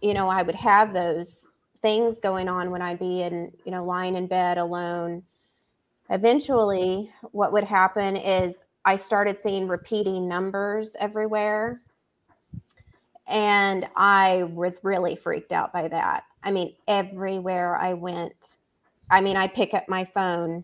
you 0.00 0.14
know, 0.14 0.28
I 0.28 0.42
would 0.42 0.54
have 0.54 0.92
those 0.92 1.46
things 1.82 2.20
going 2.20 2.48
on 2.48 2.70
when 2.70 2.82
I'd 2.82 2.98
be 2.98 3.22
in, 3.22 3.52
you 3.64 3.72
know, 3.72 3.84
lying 3.84 4.16
in 4.16 4.26
bed 4.26 4.58
alone, 4.58 5.22
eventually 6.10 7.12
what 7.32 7.52
would 7.52 7.64
happen 7.64 8.16
is 8.16 8.64
I 8.84 8.96
started 8.96 9.42
seeing 9.42 9.66
repeating 9.66 10.28
numbers 10.28 10.90
everywhere. 11.00 11.80
And 13.26 13.88
I 13.96 14.44
was 14.44 14.78
really 14.84 15.16
freaked 15.16 15.52
out 15.52 15.72
by 15.72 15.88
that. 15.88 16.24
I 16.44 16.52
mean, 16.52 16.74
everywhere 16.86 17.76
I 17.76 17.92
went, 17.92 18.58
I 19.10 19.20
mean, 19.20 19.36
I'd 19.36 19.52
pick 19.52 19.74
up 19.74 19.88
my 19.88 20.04
phone, 20.04 20.62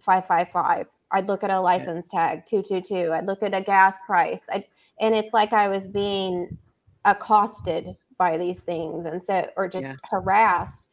555, 0.00 0.86
I'd 1.10 1.28
look 1.28 1.42
at 1.42 1.50
a 1.50 1.60
license 1.60 2.08
tag, 2.08 2.44
222. 2.46 3.12
I'd 3.12 3.26
look 3.26 3.42
at 3.42 3.54
a 3.54 3.60
gas 3.60 3.96
price. 4.06 4.40
I'd, 4.52 4.64
and 5.00 5.14
it's 5.14 5.32
like 5.32 5.52
I 5.52 5.68
was 5.68 5.84
mm-hmm. 5.84 5.92
being 5.92 6.58
accosted 7.04 7.96
by 8.18 8.36
these 8.36 8.60
things 8.60 9.06
and 9.06 9.24
so, 9.24 9.48
or 9.56 9.68
just 9.68 9.86
yeah. 9.86 9.94
harassed. 10.10 10.88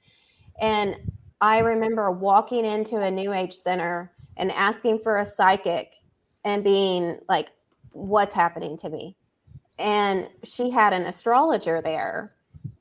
And 0.62 0.95
I 1.41 1.60
remember 1.60 2.12
walking 2.12 2.63
into 2.65 3.01
a 3.01 3.12
new 3.12 3.34
age 3.34 3.53
center 3.53 4.12
and 4.38 4.51
asking 4.51 5.00
for 5.00 5.19
a 5.19 5.25
psychic 5.25 5.95
and 6.43 6.63
being 6.63 7.19
like, 7.27 7.50
what's 7.93 8.34
happening 8.34 8.77
to 8.77 8.89
me? 8.89 9.15
And 9.79 10.27
she 10.43 10.69
had 10.69 10.93
an 10.93 11.05
astrologer 11.05 11.81
there. 11.81 12.34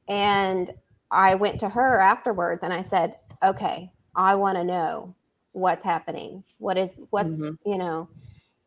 And 0.09 0.73
I 1.11 1.35
went 1.35 1.59
to 1.61 1.69
her 1.69 1.99
afterwards 1.99 2.63
and 2.63 2.73
I 2.73 2.83
said, 2.83 3.17
okay, 3.43 3.91
I 4.15 4.37
want 4.37 4.57
to 4.59 4.65
know 4.65 5.15
what's 5.55 5.85
happening 5.85 6.43
what 6.59 6.77
is 6.77 6.99
what's 7.11 7.31
mm-hmm. 7.31 7.71
you 7.71 7.79
know 7.79 8.09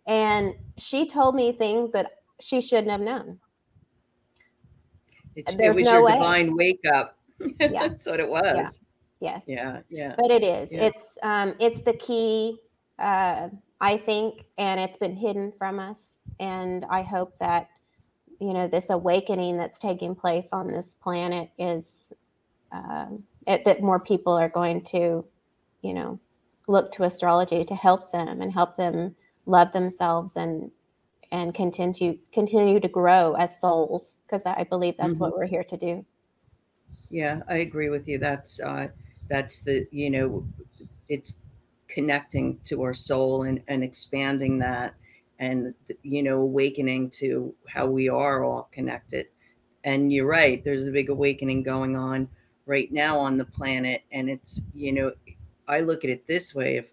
and 0.07 0.55
she 0.77 1.05
told 1.05 1.35
me 1.35 1.51
things 1.51 1.91
that 1.91 2.11
she 2.39 2.61
shouldn't 2.61 2.89
have 2.89 3.01
known 3.01 3.37
it, 5.35 5.55
it 5.59 5.75
was 5.75 5.85
no 5.85 5.93
your 5.93 6.05
way. 6.05 6.13
divine 6.13 6.55
wake 6.55 6.83
up 6.93 7.17
yeah. 7.59 7.67
that's 7.67 8.05
what 8.05 8.19
it 8.19 8.27
was 8.27 8.81
yeah. 9.19 9.33
yes 9.33 9.43
yeah 9.47 9.79
yeah 9.89 10.15
but 10.17 10.31
it 10.31 10.43
is 10.43 10.71
yeah. 10.71 10.85
it's 10.85 11.17
um 11.23 11.53
it's 11.59 11.81
the 11.81 11.93
key 11.93 12.57
uh 12.99 13.49
i 13.81 13.97
think 13.97 14.45
and 14.57 14.79
it's 14.79 14.97
been 14.97 15.15
hidden 15.15 15.51
from 15.57 15.79
us 15.79 16.15
and 16.39 16.85
i 16.89 17.01
hope 17.01 17.37
that 17.37 17.69
you 18.39 18.53
know 18.53 18.67
this 18.67 18.89
awakening 18.89 19.57
that's 19.57 19.79
taking 19.79 20.15
place 20.15 20.47
on 20.51 20.67
this 20.67 20.95
planet 21.01 21.49
is 21.57 22.13
um, 22.71 23.23
it, 23.47 23.65
that 23.65 23.81
more 23.81 23.99
people 23.99 24.33
are 24.33 24.49
going 24.49 24.81
to 24.81 25.25
you 25.81 25.93
know 25.93 26.19
look 26.67 26.91
to 26.91 27.03
astrology 27.03 27.63
to 27.65 27.75
help 27.75 28.11
them 28.11 28.41
and 28.41 28.51
help 28.51 28.75
them 28.75 29.15
love 29.45 29.71
themselves 29.71 30.35
and 30.35 30.69
and 31.31 31.53
continue 31.53 32.17
continue 32.31 32.79
to 32.79 32.87
grow 32.87 33.33
as 33.33 33.59
souls 33.59 34.17
because 34.25 34.43
I 34.45 34.63
believe 34.63 34.95
that's 34.97 35.11
mm-hmm. 35.11 35.19
what 35.19 35.37
we're 35.37 35.45
here 35.45 35.63
to 35.63 35.77
do. 35.77 36.05
Yeah, 37.09 37.41
I 37.47 37.57
agree 37.57 37.89
with 37.89 38.07
you. 38.07 38.17
That's 38.17 38.59
uh, 38.59 38.87
that's 39.29 39.61
the 39.61 39.87
you 39.91 40.09
know, 40.09 40.45
it's 41.09 41.37
connecting 41.87 42.59
to 42.65 42.83
our 42.83 42.93
soul 42.93 43.43
and 43.43 43.61
and 43.67 43.83
expanding 43.83 44.59
that, 44.59 44.93
and 45.39 45.73
you 46.03 46.23
know, 46.23 46.41
awakening 46.41 47.09
to 47.11 47.53
how 47.67 47.87
we 47.87 48.09
are 48.09 48.43
all 48.43 48.69
connected. 48.71 49.27
And 49.83 50.11
you're 50.11 50.27
right. 50.27 50.63
There's 50.63 50.85
a 50.85 50.91
big 50.91 51.09
awakening 51.09 51.63
going 51.63 51.95
on 51.95 52.27
right 52.65 52.91
now 52.91 53.17
on 53.17 53.37
the 53.37 53.45
planet, 53.45 54.03
and 54.11 54.29
it's 54.29 54.61
you 54.73 54.91
know, 54.91 55.11
I 55.67 55.81
look 55.81 56.03
at 56.03 56.09
it 56.09 56.27
this 56.27 56.55
way: 56.55 56.77
if 56.77 56.91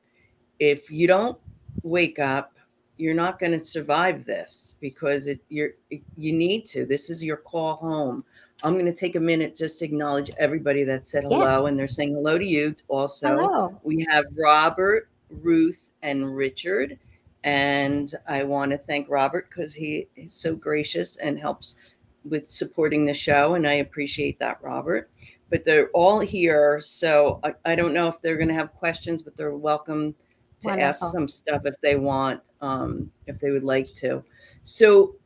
if 0.59 0.91
you 0.91 1.07
don't 1.07 1.39
wake 1.83 2.19
up, 2.19 2.55
you're 2.97 3.15
not 3.15 3.39
going 3.39 3.53
to 3.53 3.65
survive 3.65 4.25
this 4.25 4.77
because 4.81 5.27
it 5.27 5.41
you're 5.49 5.71
you 6.17 6.33
need 6.33 6.65
to. 6.67 6.87
This 6.87 7.11
is 7.11 7.25
your 7.25 7.37
call 7.37 7.75
home. 7.77 8.25
I'm 8.63 8.75
going 8.75 8.87
to 8.87 8.93
take 8.93 9.17
a 9.17 9.21
minute 9.21 9.57
just 9.57 9.81
to 9.81 9.85
acknowledge 9.85 10.31
everybody 10.39 10.85
that 10.85 11.07
said 11.07 11.25
hello, 11.25 11.63
yeah. 11.63 11.69
and 11.69 11.79
they're 11.79 11.89
saying 11.89 12.15
hello 12.15 12.39
to 12.39 12.45
you 12.45 12.75
also. 12.89 13.37
Hello. 13.37 13.81
We 13.83 14.07
have 14.11 14.25
Robert, 14.39 15.09
Ruth, 15.29 15.91
and 16.03 16.37
Richard. 16.37 16.99
And 17.43 18.11
I 18.27 18.45
want 18.45 18.71
to 18.71 18.79
thank 18.79 19.11
Robert 19.11 19.51
because 19.51 19.75
he 19.75 20.09
is 20.17 20.33
so 20.33 20.55
gracious 20.55 21.17
and 21.17 21.39
helps 21.39 21.77
with 22.25 22.49
supporting 22.49 23.05
the 23.05 23.13
show. 23.13 23.55
And 23.55 23.67
I 23.67 23.75
appreciate 23.75 24.39
that, 24.39 24.63
Robert 24.63 25.11
but 25.51 25.65
they're 25.65 25.89
all 25.91 26.21
here. 26.21 26.81
So 26.81 27.41
I, 27.45 27.55
I 27.65 27.75
don't 27.75 27.93
know 27.93 28.09
if 28.09 28.21
they're 28.21 28.37
going 28.37 28.49
to 28.49 28.55
have 28.55 28.73
questions, 28.73 29.23
but 29.23 29.37
they're 29.37 29.57
welcome 29.57 30.15
to 30.61 30.69
Wonderful. 30.69 30.89
ask 30.89 31.05
some 31.13 31.29
stuff 31.29 31.63
if 31.65 31.75
they 31.81 31.97
want, 31.97 32.41
um, 32.61 33.11
if 33.27 33.39
they 33.41 33.51
would 33.51 33.65
like 33.65 33.93
to. 33.95 34.25
So, 34.63 35.17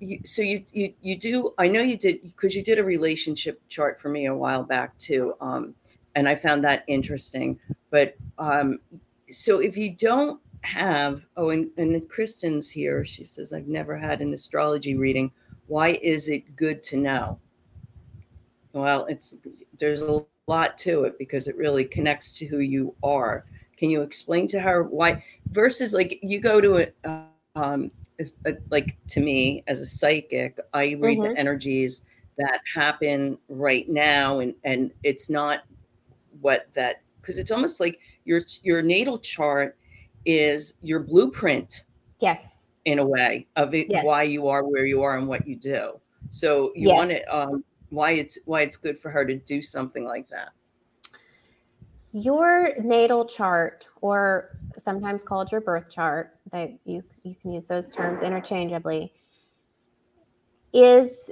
you, 0.00 0.20
so 0.24 0.42
you, 0.42 0.64
you 0.72 0.94
you 1.00 1.18
do. 1.18 1.52
I 1.58 1.66
know 1.66 1.80
you 1.80 1.96
did 1.96 2.22
because 2.22 2.54
you 2.54 2.62
did 2.62 2.78
a 2.78 2.84
relationship 2.84 3.60
chart 3.68 4.00
for 4.00 4.08
me 4.08 4.26
a 4.26 4.34
while 4.34 4.62
back 4.62 4.96
too, 4.98 5.34
um, 5.40 5.74
and 6.14 6.28
I 6.28 6.36
found 6.36 6.62
that 6.64 6.84
interesting. 6.86 7.58
But 7.90 8.14
um, 8.38 8.78
so 9.28 9.58
if 9.58 9.76
you 9.76 9.90
don't 9.90 10.40
have, 10.62 11.24
oh, 11.36 11.50
and, 11.50 11.70
and 11.76 12.08
Kristen's 12.08 12.68
here. 12.68 13.04
She 13.04 13.24
says 13.24 13.52
I've 13.52 13.68
never 13.68 13.96
had 13.96 14.20
an 14.20 14.32
astrology 14.32 14.96
reading. 14.96 15.30
Why 15.66 15.98
is 16.02 16.28
it 16.28 16.56
good 16.56 16.82
to 16.84 16.96
know? 16.96 17.38
Well, 18.72 19.06
it's 19.06 19.36
there's 19.78 20.02
a 20.02 20.20
lot 20.46 20.78
to 20.78 21.04
it 21.04 21.18
because 21.18 21.48
it 21.48 21.56
really 21.56 21.84
connects 21.84 22.38
to 22.38 22.46
who 22.46 22.58
you 22.58 22.94
are. 23.02 23.44
Can 23.76 23.90
you 23.90 24.02
explain 24.02 24.46
to 24.48 24.60
her 24.60 24.82
why 24.82 25.22
versus 25.50 25.92
like 25.92 26.18
you 26.22 26.40
go 26.40 26.60
to 26.60 26.88
a 27.04 27.24
um 27.54 27.90
a, 28.46 28.56
like 28.70 28.96
to 29.08 29.20
me 29.20 29.62
as 29.66 29.80
a 29.80 29.86
psychic, 29.86 30.58
I 30.74 30.96
read 30.98 31.18
mm-hmm. 31.18 31.34
the 31.34 31.38
energies 31.38 32.02
that 32.36 32.60
happen 32.74 33.38
right 33.48 33.88
now 33.88 34.40
and 34.40 34.54
and 34.64 34.90
it's 35.02 35.28
not 35.28 35.64
what 36.40 36.68
that 36.74 37.02
because 37.20 37.38
it's 37.38 37.50
almost 37.50 37.80
like 37.80 38.00
your 38.24 38.42
your 38.62 38.82
natal 38.82 39.18
chart 39.18 39.76
is 40.24 40.74
your 40.80 41.00
blueprint. 41.00 41.84
Yes. 42.20 42.58
In 42.84 42.98
a 42.98 43.06
way 43.06 43.46
of 43.56 43.74
it, 43.74 43.88
yes. 43.90 44.04
why 44.04 44.22
you 44.22 44.48
are 44.48 44.64
where 44.64 44.86
you 44.86 45.02
are 45.02 45.18
and 45.18 45.28
what 45.28 45.46
you 45.46 45.56
do. 45.56 46.00
So 46.30 46.72
you 46.74 46.88
yes. 46.88 46.96
want 46.96 47.10
to 47.10 47.36
um, 47.36 47.64
why 47.90 48.12
it's 48.12 48.38
why 48.44 48.62
it's 48.62 48.76
good 48.76 48.98
for 48.98 49.10
her 49.10 49.24
to 49.24 49.36
do 49.36 49.62
something 49.62 50.04
like 50.04 50.28
that. 50.28 50.50
Your 52.12 52.72
natal 52.80 53.26
chart 53.26 53.86
or 54.00 54.58
sometimes 54.78 55.22
called 55.22 55.52
your 55.52 55.60
birth 55.60 55.90
chart 55.90 56.38
that 56.52 56.70
you 56.84 57.02
you 57.22 57.34
can 57.34 57.52
use 57.52 57.66
those 57.66 57.88
terms 57.88 58.22
interchangeably 58.22 59.12
is 60.72 61.30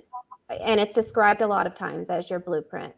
and 0.49 0.81
it's 0.81 0.95
described 0.95 1.43
a 1.43 1.47
lot 1.47 1.67
of 1.67 1.75
times 1.75 2.09
as 2.09 2.31
your 2.31 2.41
blueprint. 2.41 2.95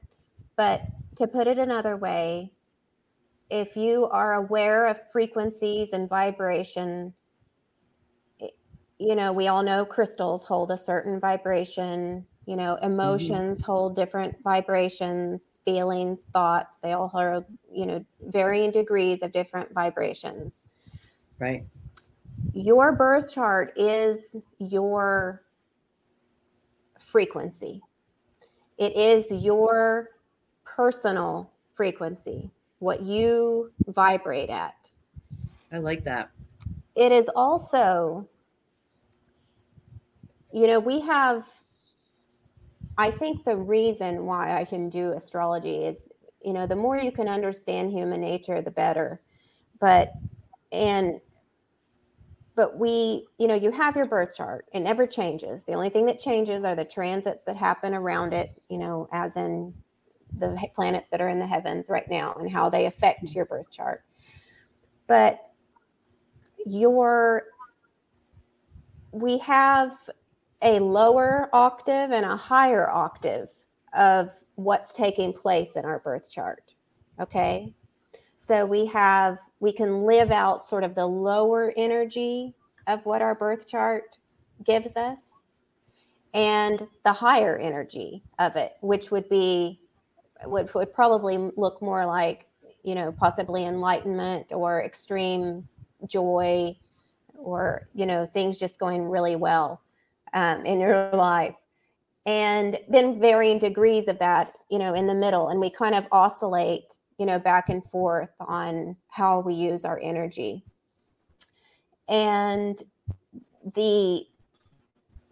But 0.57 0.83
to 1.17 1.27
put 1.27 1.47
it 1.47 1.59
another 1.59 1.97
way 1.97 2.53
if 3.51 3.77
you 3.77 4.07
are 4.07 4.35
aware 4.35 4.87
of 4.87 5.01
frequencies 5.11 5.91
and 5.93 6.09
vibration 6.09 7.13
you 8.99 9.15
know 9.15 9.33
we 9.33 9.49
all 9.49 9.63
know 9.63 9.85
crystals 9.85 10.47
hold 10.47 10.71
a 10.71 10.77
certain 10.77 11.19
vibration 11.21 12.27
you 12.49 12.57
know 12.57 12.77
mm-hmm. 12.77 12.87
emotions 12.87 13.59
mm-hmm. 13.59 13.71
hold 13.71 13.95
different 13.95 14.35
vibrations 14.43 15.61
feelings 15.65 16.21
thoughts 16.33 16.77
they 16.83 16.93
all 16.93 17.09
hold 17.09 17.45
you 17.71 17.85
know 17.85 18.05
varying 18.29 18.71
degrees 18.71 19.23
of 19.23 19.31
different 19.33 19.71
vibrations 19.75 20.65
right 21.39 21.65
your 22.55 22.93
birth 22.93 23.31
chart 23.33 23.73
is 23.77 24.35
your 24.59 25.43
frequency 26.99 27.83
it 28.79 28.97
is 28.97 29.31
your 29.45 30.11
personal 30.65 31.51
frequency 31.75 32.51
what 32.79 33.03
you 33.03 33.71
vibrate 33.89 34.49
at 34.49 34.91
i 35.71 35.77
like 35.77 36.03
that 36.03 36.31
it 36.95 37.13
is 37.13 37.27
also 37.37 38.27
you 40.51 40.67
know 40.67 40.81
we 40.81 40.99
have 41.01 41.45
I 42.99 43.13
think 43.13 43.45
the 43.45 43.57
reason 43.57 44.27
why 44.27 44.59
I 44.59 44.65
can 44.65 44.91
do 44.91 45.13
astrology 45.13 45.85
is, 45.85 46.09
you 46.45 46.53
know, 46.53 46.67
the 46.67 46.77
more 46.77 46.99
you 46.99 47.13
can 47.13 47.29
understand 47.29 47.93
human 47.93 48.21
nature, 48.21 48.61
the 48.61 48.73
better. 48.73 49.23
But, 49.81 50.13
and 50.73 51.21
but 52.57 52.77
we, 52.77 53.25
you 53.39 53.47
know, 53.47 53.55
you 53.55 53.71
have 53.71 53.95
your 53.95 54.07
birth 54.07 54.37
chart. 54.37 54.67
It 54.73 54.81
never 54.81 55.07
changes. 55.07 55.65
The 55.65 55.75
only 55.75 55.91
thing 55.91 56.07
that 56.07 56.19
changes 56.19 56.65
are 56.65 56.75
the 56.75 56.85
transits 56.85 57.45
that 57.45 57.55
happen 57.55 57.95
around 57.95 58.35
it, 58.35 58.61
you 58.69 58.79
know, 58.79 59.09
as 59.13 59.37
in 59.37 59.73
the 60.41 60.59
planets 60.75 61.09
that 61.11 61.21
are 61.21 61.29
in 61.29 61.39
the 61.39 61.47
heavens 61.47 61.89
right 61.89 62.09
now 62.11 62.35
and 62.35 62.51
how 62.51 62.69
they 62.69 62.87
affect 62.87 63.33
your 63.33 63.45
birth 63.45 63.71
chart. 63.71 64.03
But 65.07 65.53
your 66.67 67.45
we 69.13 69.39
have 69.39 69.93
a 70.63 70.79
lower 70.81 71.49
octave 71.53 72.11
and 72.11 72.25
a 72.25 72.37
higher 72.37 72.91
octave 72.91 73.49
of 73.97 74.31
what's 74.57 74.93
taking 74.93 75.33
place 75.33 75.77
in 75.77 75.85
our 75.85 76.01
birth 76.01 76.31
chart. 76.31 76.73
Okay. 77.21 77.73
So 78.39 78.65
we 78.65 78.87
have, 78.87 79.39
we 79.61 79.73
can 79.73 80.03
live 80.05 80.31
out 80.31 80.67
sort 80.67 80.85
of 80.85 80.95
the 80.95 81.07
lower 81.07 81.73
energy 81.77 82.55
of 82.87 83.05
what 83.05 83.23
our 83.23 83.35
birth 83.35 83.67
chart 83.67 84.17
gives 84.65 84.97
us 84.97 85.45
and 86.35 86.87
the 87.05 87.13
higher 87.13 87.57
energy 87.57 88.23
of 88.39 88.57
it, 88.57 88.77
which 88.81 89.11
would 89.11 89.29
be, 89.29 89.81
would, 90.45 90.73
would 90.75 90.93
probably 90.93 91.51
look 91.57 91.81
more 91.83 92.07
like, 92.07 92.47
you 92.85 92.95
know, 92.95 93.13
possibly 93.13 93.65
enlightenment 93.65 94.53
or 94.53 94.83
extreme 94.83 95.67
joy 96.07 96.77
or, 97.37 97.89
you 97.95 98.07
know, 98.07 98.27
things 98.27 98.59
just 98.59 98.79
going 98.79 99.05
really 99.05 99.37
well 99.37 99.81
um, 100.35 100.65
in 100.67 100.79
your 100.79 101.11
life 101.13 101.55
and 102.29 102.79
then 102.91 103.19
varying 103.19 103.59
degrees 103.59 104.07
of 104.07 104.19
that 104.19 104.53
you 104.71 104.79
know 104.79 104.95
in 104.95 105.07
the 105.07 105.15
middle 105.15 105.49
and 105.49 105.59
we 105.59 105.71
kind 105.71 105.95
of 105.95 106.05
oscillate 106.13 106.99
you 107.19 107.25
know 107.25 107.39
back 107.39 107.71
and 107.71 107.83
forth 107.91 108.31
on 108.41 108.95
how 109.09 109.41
we 109.41 109.55
use 109.55 109.85
our 109.85 109.99
energy 110.03 110.63
and 112.09 112.83
the 113.75 114.25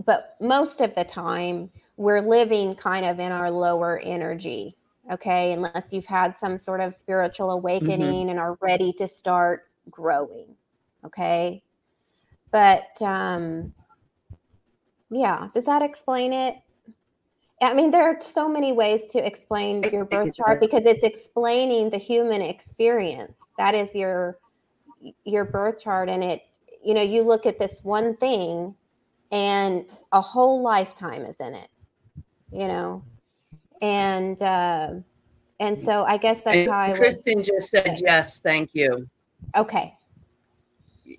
but 0.05 0.37
most 0.41 0.81
of 0.81 0.95
the 0.95 1.05
time 1.05 1.71
we're 1.99 2.21
living 2.21 2.75
kind 2.75 3.05
of 3.05 3.21
in 3.21 3.31
our 3.31 3.51
lower 3.51 3.99
energy 3.99 4.75
okay 5.13 5.53
unless 5.53 5.93
you've 5.93 6.07
had 6.07 6.35
some 6.35 6.57
sort 6.57 6.81
of 6.81 6.95
spiritual 6.95 7.49
mm-hmm. 7.49 7.59
awakening 7.59 8.23
mm-hmm. 8.23 8.31
and 8.31 8.39
are 8.39 8.57
ready 8.61 8.93
to 8.93 9.07
start 9.07 9.65
growing 9.91 10.47
okay 11.05 11.63
but 12.51 13.01
um 13.03 13.73
yeah 15.11 15.49
does 15.55 15.65
that 15.65 15.83
explain 15.83 16.33
it 16.33 16.57
I 17.63 17.73
mean, 17.73 17.91
there 17.91 18.03
are 18.03 18.21
so 18.21 18.49
many 18.49 18.73
ways 18.73 19.07
to 19.09 19.27
explain 19.27 19.83
your 19.91 20.05
birth 20.05 20.35
chart 20.35 20.61
because 20.61 20.85
it's 20.85 21.03
explaining 21.03 21.89
the 21.89 21.97
human 21.97 22.43
experience. 22.43 23.37
That 23.57 23.75
is 23.75 23.95
your 23.95 24.39
your 25.25 25.45
birth 25.45 25.83
chart, 25.83 26.11
and 26.11 26.23
it 26.23 26.43
you 26.85 26.93
know 26.93 27.03
you 27.03 27.23
look 27.23 27.47
at 27.47 27.59
this 27.59 27.81
one 27.83 28.17
thing, 28.19 28.75
and 29.33 29.87
a 30.13 30.21
whole 30.21 30.63
lifetime 30.63 31.25
is 31.25 31.37
in 31.37 31.55
it. 31.55 31.69
You 32.53 32.69
know, 32.69 33.03
and 33.81 34.41
uh, 34.43 34.91
and 35.59 35.83
so 35.83 36.05
I 36.05 36.19
guess 36.19 36.43
that's 36.43 36.59
and 36.59 36.71
how 36.71 36.79
I. 36.79 36.93
Kristen 36.93 37.37
would, 37.37 37.47
just 37.47 37.71
said 37.71 38.01
yes, 38.03 38.39
thank 38.39 38.75
you. 38.75 39.09
Okay. 39.57 39.95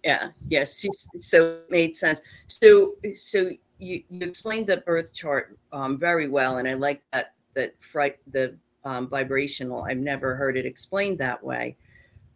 Yeah. 0.03 0.29
Yes. 0.49 0.85
so 1.19 1.45
it 1.45 1.71
made 1.71 1.95
sense. 1.95 2.21
So 2.45 2.93
so 3.15 3.49
you, 3.79 4.03
you 4.09 4.25
explained 4.25 4.67
the 4.67 4.77
birth 4.77 5.13
chart 5.13 5.57
um, 5.71 5.97
very 5.97 6.27
well, 6.27 6.57
and 6.57 6.67
I 6.67 6.73
like 6.73 7.01
that 7.13 7.33
that 7.53 7.73
fright 7.81 8.17
the 8.31 8.55
um, 8.85 9.07
vibrational. 9.07 9.83
I've 9.83 9.97
never 9.97 10.35
heard 10.35 10.57
it 10.57 10.65
explained 10.65 11.17
that 11.19 11.43
way. 11.43 11.75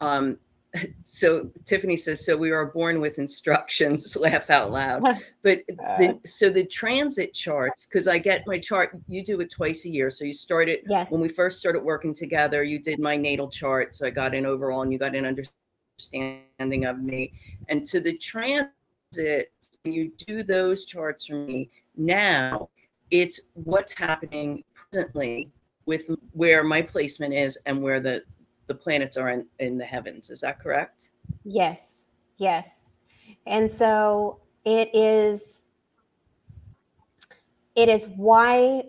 Um, 0.01 0.38
so 1.04 1.49
Tiffany 1.65 1.95
says, 1.95 2.25
so 2.25 2.36
we 2.38 2.51
are 2.51 2.65
born 2.65 2.99
with 2.99 3.19
instructions. 3.19 4.15
laugh 4.19 4.49
out 4.49 4.71
loud. 4.71 5.04
But 5.43 5.63
the, 5.67 6.19
so 6.25 6.49
the 6.49 6.65
transit 6.65 7.34
charts, 7.34 7.86
because 7.86 8.08
I 8.08 8.19
get 8.19 8.45
my 8.45 8.60
chart. 8.60 8.97
You 9.08 9.23
do 9.23 9.39
it 9.41 9.49
twice 9.49 9.86
a 9.86 9.89
year. 9.89 10.10
So 10.10 10.23
you 10.23 10.34
started 10.34 10.82
yes. 10.88 11.10
when 11.10 11.19
we 11.19 11.30
first 11.30 11.60
started 11.60 11.82
working 11.82 12.13
together. 12.13 12.63
You 12.63 12.80
did 12.80 12.99
my 12.99 13.17
natal 13.17 13.49
chart, 13.49 13.95
so 13.95 14.06
I 14.06 14.12
got 14.12 14.36
an 14.36 14.45
overall, 14.45 14.84
and 14.84 14.93
you 14.93 14.99
got 14.99 15.15
an 15.15 15.25
understanding 15.25 16.86
of 16.86 16.99
me. 16.99 17.34
And 17.69 17.84
to 17.88 17.99
the 17.99 18.17
transit 18.17 18.69
you 19.84 20.12
do 20.28 20.43
those 20.43 20.86
charts 20.86 21.26
for 21.26 21.36
me 21.36 21.69
now, 21.97 22.69
it's 23.10 23.41
what's 23.54 23.91
happening 23.91 24.63
presently 24.74 25.50
with 25.86 26.10
where 26.32 26.63
my 26.63 26.82
placement 26.82 27.34
is 27.34 27.58
and 27.65 27.82
where 27.82 28.00
the 28.00 28.24
the 28.67 28.76
planets 28.76 29.17
are 29.17 29.30
in, 29.32 29.45
in 29.60 29.78
the 29.78 29.84
heavens. 29.84 30.30
Is 30.30 30.41
that 30.41 30.60
correct? 30.60 31.10
Yes. 31.43 32.06
Yes. 32.38 32.86
And 33.45 33.69
so 33.69 34.39
it 34.63 34.89
is 34.93 35.63
it 37.76 37.89
is 37.89 38.08
why 38.15 38.84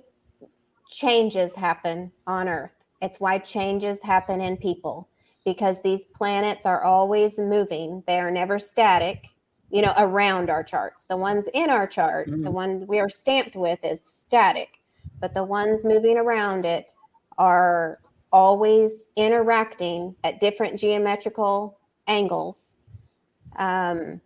changes 0.89 1.57
happen 1.57 2.13
on 2.27 2.49
earth. 2.49 2.71
It's 3.01 3.19
why 3.19 3.39
changes 3.39 3.99
happen 4.03 4.41
in 4.41 4.57
people 4.57 5.09
because 5.45 5.81
these 5.83 6.05
planets 6.15 6.67
are 6.67 6.85
always 6.85 7.39
moving. 7.39 8.05
They 8.07 8.21
are 8.21 8.31
never 8.31 8.61
static 8.61 9.31
you 9.73 9.81
know, 9.81 9.95
around 9.97 10.51
our 10.51 10.63
charts. 10.63 11.05
The 11.05 11.17
ones 11.17 11.49
in 11.55 11.71
our 11.71 11.87
chart, 11.87 12.29
mm-hmm. 12.29 12.45
the 12.45 12.51
one 12.51 12.87
we 12.87 13.01
are 13.01 13.09
stamped 13.09 13.57
with 13.57 13.79
is 13.83 14.03
static, 14.05 14.81
but 15.19 15.35
the 15.35 15.43
ones 15.43 15.83
moving 15.83 16.19
around 16.19 16.67
it 16.67 16.95
are 17.39 17.99
always 18.33 19.07
interacting 19.17 20.15
at 20.25 20.41
different 20.41 20.79
geometrical 20.79 21.79
angles 22.07 22.75
um, 23.57 24.21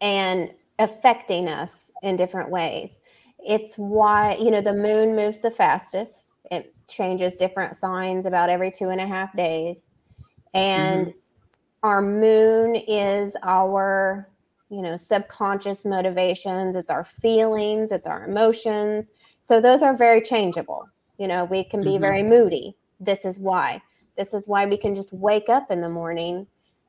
and 0.00 0.50
affecting 0.78 1.48
us 1.48 1.92
in 2.02 2.16
different 2.16 2.50
ways. 2.50 3.00
It's 3.38 3.74
why, 3.74 4.36
you 4.40 4.50
know, 4.50 4.62
the 4.62 4.72
moon 4.72 5.14
moves 5.14 5.40
the 5.40 5.50
fastest. 5.50 6.32
It 6.50 6.74
changes 6.88 7.34
different 7.34 7.76
signs 7.76 8.24
about 8.24 8.48
every 8.48 8.70
two 8.70 8.88
and 8.88 9.00
a 9.00 9.06
half 9.06 9.36
days. 9.36 9.84
And 10.54 11.08
mm-hmm 11.08 11.18
our 11.86 12.02
moon 12.02 12.74
is 12.74 13.36
our 13.44 14.28
you 14.70 14.82
know 14.82 14.96
subconscious 14.96 15.84
motivations 15.84 16.74
it's 16.74 16.90
our 16.90 17.04
feelings 17.04 17.92
it's 17.92 18.08
our 18.08 18.24
emotions. 18.24 19.12
So 19.40 19.60
those 19.60 19.82
are 19.82 19.96
very 19.96 20.20
changeable. 20.20 20.88
You 21.18 21.28
know 21.28 21.44
we 21.44 21.62
can 21.62 21.82
be 21.82 21.92
mm-hmm. 21.92 22.00
very 22.00 22.22
moody. 22.24 22.76
This 22.98 23.24
is 23.24 23.38
why. 23.38 23.80
This 24.16 24.34
is 24.34 24.48
why 24.48 24.66
we 24.66 24.76
can 24.76 24.94
just 24.96 25.12
wake 25.12 25.48
up 25.48 25.70
in 25.70 25.80
the 25.80 25.88
morning 25.88 26.46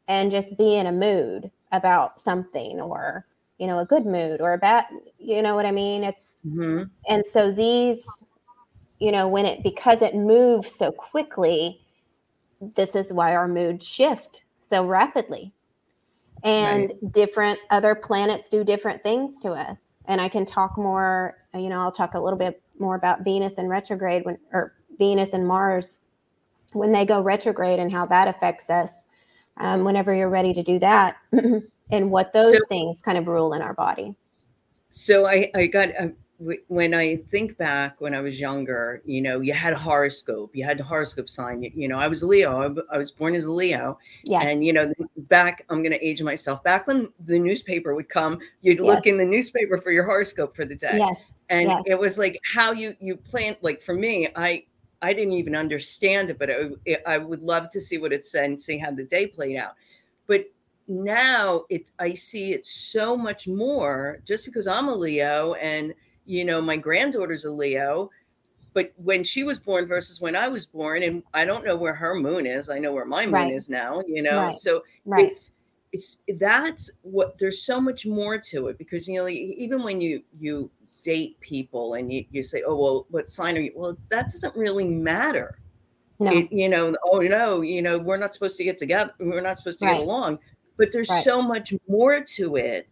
and 0.08 0.32
just 0.32 0.58
be 0.58 0.78
in 0.78 0.88
a 0.88 0.92
mood 0.92 1.52
about 1.72 2.20
something 2.20 2.82
or 2.82 3.28
you 3.60 3.68
know 3.68 3.78
a 3.78 3.86
good 3.86 4.06
mood 4.06 4.42
or 4.42 4.54
a 4.54 4.58
bad 4.58 4.86
you 5.20 5.44
know 5.44 5.54
what 5.54 5.68
i 5.68 5.72
mean? 5.72 6.04
It's 6.04 6.42
mm-hmm. 6.46 6.84
and 7.08 7.24
so 7.24 7.52
these 7.52 8.04
you 8.98 9.12
know 9.12 9.28
when 9.28 9.46
it 9.46 9.62
because 9.62 10.02
it 10.02 10.16
moves 10.16 10.74
so 10.74 10.92
quickly 10.92 11.82
this 12.76 12.96
is 12.96 13.14
why 13.14 13.36
our 13.36 13.48
moods 13.48 13.86
shift 13.86 14.42
so 14.68 14.86
rapidly. 14.86 15.54
And 16.44 16.92
right. 16.92 17.12
different 17.12 17.60
other 17.72 17.96
planets 17.96 18.48
do 18.48 18.64
different 18.64 19.02
things 19.02 19.40
to 19.40 19.52
us. 19.52 19.96
And 20.06 20.22
I 20.22 20.30
can 20.30 20.46
talk 20.46 20.78
more, 20.78 21.38
you 21.54 21.68
know, 21.70 21.80
I'll 21.80 21.92
talk 21.92 22.14
a 22.14 22.20
little 22.20 22.38
bit 22.38 22.62
more 22.80 22.96
about 22.96 23.24
Venus 23.24 23.54
and 23.58 23.70
retrograde 23.70 24.24
when, 24.24 24.38
or 24.54 24.74
Venus 25.00 25.34
and 25.34 25.48
Mars 25.48 26.00
when 26.74 26.92
they 26.92 27.06
go 27.06 27.22
retrograde 27.22 27.80
and 27.80 27.92
how 27.92 28.06
that 28.08 28.28
affects 28.28 28.70
us 28.70 29.06
um, 29.58 29.84
whenever 29.84 30.14
you're 30.14 30.30
ready 30.30 30.54
to 30.54 30.62
do 30.62 30.78
that 30.80 31.18
and 31.92 32.12
what 32.12 32.34
those 32.34 32.54
so, 32.54 32.60
things 32.70 33.02
kind 33.02 33.18
of 33.18 33.28
rule 33.28 33.54
in 33.54 33.62
our 33.62 33.74
body. 33.74 34.16
So 34.90 35.26
I, 35.26 35.50
I 35.56 35.68
got, 35.68 35.90
uh, 36.00 36.10
when 36.40 36.94
I 36.94 37.16
think 37.32 37.58
back 37.58 38.00
when 38.00 38.14
I 38.14 38.22
was 38.22 38.40
younger, 38.40 39.02
you 39.06 39.22
know, 39.22 39.40
you 39.40 39.54
had 39.54 39.74
a 39.74 39.78
horoscope, 39.78 40.56
you 40.56 40.64
had 40.64 40.80
a 40.80 40.84
horoscope 40.84 41.28
sign. 41.28 41.64
You, 41.64 41.72
you 41.74 41.88
know, 41.88 41.98
I 41.98 42.08
was 42.08 42.22
Leo. 42.22 42.76
I, 42.92 42.98
was 42.98 43.12
born 43.12 43.34
as 43.34 43.46
a 43.46 43.52
Leo. 43.52 43.98
Yes. 44.24 44.46
And 44.46 44.64
you 44.64 44.72
know, 44.72 44.94
back 45.18 45.66
I'm 45.70 45.82
going 45.82 45.94
to 45.94 46.06
age 46.06 46.22
myself. 46.22 46.64
Back 46.64 46.86
when 46.86 47.10
the 47.26 47.40
newspaper 47.40 47.96
would 47.96 48.10
come, 48.10 48.40
you'd 48.62 48.78
yes. 48.78 48.86
look 48.86 49.08
in 49.08 49.18
the 49.18 49.26
newspaper 49.26 49.80
for 49.80 49.92
your 49.92 50.04
horoscope 50.04 50.56
for 50.56 50.64
the 50.64 50.76
day. 50.76 50.98
Yes. 50.98 51.16
And 51.50 51.70
yes. 51.70 51.82
it 51.88 52.00
was 52.00 52.20
like 52.20 52.40
how 52.54 52.72
you 52.72 52.96
you 53.00 53.16
plan. 53.18 53.56
Like 53.62 53.82
for 53.82 53.96
me, 53.96 54.28
I 54.36 54.66
I 55.02 55.14
didn't 55.14 55.34
even 55.34 55.56
understand 55.56 56.30
it, 56.30 56.38
but 56.38 56.50
it, 56.50 56.72
it, 56.86 57.04
I 57.08 57.18
would 57.18 57.42
love 57.42 57.70
to 57.72 57.82
see 57.82 57.98
what 57.98 58.14
it 58.14 58.26
said 58.26 58.46
and 58.46 58.62
see 58.62 58.78
how 58.78 58.92
the 58.92 59.06
day 59.06 59.26
played 59.26 59.58
out. 59.58 59.74
But 60.28 60.52
now 60.88 61.64
it 61.70 61.90
I 61.98 62.14
see 62.14 62.54
it 62.54 62.66
so 62.68 63.18
much 63.18 63.48
more 63.48 64.20
just 64.24 64.46
because 64.46 64.68
I'm 64.68 64.88
a 64.88 64.96
Leo 64.96 65.56
and 65.56 65.96
you 66.28 66.46
know, 66.46 66.62
my 66.62 66.78
granddaughter's 66.78 67.46
a 67.46 67.52
Leo, 67.52 68.12
but 68.74 68.92
when 68.98 69.24
she 69.24 69.44
was 69.44 69.58
born 69.58 69.88
versus 69.88 70.22
when 70.22 70.36
I 70.36 70.48
was 70.48 70.66
born, 70.66 71.02
and 71.04 71.24
I 71.34 71.46
don't 71.46 71.66
know 71.66 71.76
where 71.76 71.96
her 71.96 72.14
moon 72.14 72.46
is. 72.46 72.70
I 72.70 72.78
know 72.78 72.94
where 72.94 73.06
my 73.06 73.26
moon 73.26 73.34
right. 73.34 73.54
is 73.54 73.70
now, 73.70 74.04
you 74.08 74.22
know. 74.22 74.38
Right. 74.38 74.56
So 74.56 74.84
right. 75.06 75.32
it's 75.32 75.56
it's 75.94 76.20
that's 76.38 76.92
what 77.02 77.38
there's 77.38 77.64
so 77.64 77.80
much 77.80 78.06
more 78.06 78.38
to 78.38 78.68
it 78.68 78.78
because 78.78 79.08
you 79.08 79.20
know 79.20 79.28
even 79.28 79.82
when 79.82 80.02
you 80.02 80.22
you 80.40 80.70
date 81.02 81.40
people 81.40 81.94
and 81.94 82.12
you, 82.12 82.26
you 82.32 82.44
say 82.44 82.64
oh 82.68 82.76
well 82.76 83.08
what 83.10 83.30
sign 83.30 83.58
are 83.58 83.62
you 83.62 83.72
well 83.76 83.98
that 84.10 84.24
doesn't 84.24 84.56
really 84.56 84.86
matter 84.86 85.60
no. 86.20 86.32
It, 86.32 86.52
you 86.52 86.68
know 86.68 86.94
oh 87.06 87.20
no 87.20 87.62
you 87.62 87.82
know 87.82 87.98
we're 87.98 88.18
not 88.18 88.34
supposed 88.34 88.58
to 88.58 88.64
get 88.64 88.78
together 88.78 89.14
we're 89.20 89.42
not 89.42 89.58
supposed 89.58 89.80
to 89.80 89.86
get 89.86 90.02
along 90.02 90.40
but 90.78 90.92
there's 90.92 91.24
so 91.24 91.42
much 91.42 91.74
more 91.88 92.20
to 92.22 92.58
it 92.58 92.90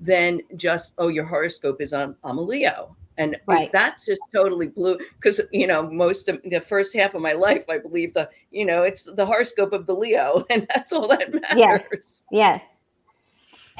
than 0.00 0.40
just 0.56 0.94
oh 0.98 1.08
your 1.08 1.24
horoscope 1.24 1.80
is 1.80 1.92
on 1.92 2.14
I'm 2.24 2.38
a 2.38 2.42
Leo. 2.42 2.96
And 3.16 3.36
Right. 3.46 3.70
that's 3.72 4.06
just 4.06 4.22
totally 4.32 4.68
blue 4.68 4.96
because 5.20 5.40
you 5.52 5.66
know 5.66 5.90
most 5.90 6.28
of 6.28 6.40
the 6.44 6.60
first 6.60 6.94
half 6.94 7.14
of 7.14 7.22
my 7.22 7.32
life 7.32 7.64
I 7.68 7.78
believe 7.78 8.14
the 8.14 8.28
you 8.50 8.64
know 8.64 8.84
it's 8.84 9.12
the 9.12 9.26
horoscope 9.26 9.72
of 9.72 9.86
the 9.86 9.94
Leo 9.94 10.44
and 10.50 10.66
that's 10.74 10.92
all 10.92 11.08
that 11.08 11.32
matters. 11.32 12.24
Yes. 12.30 12.62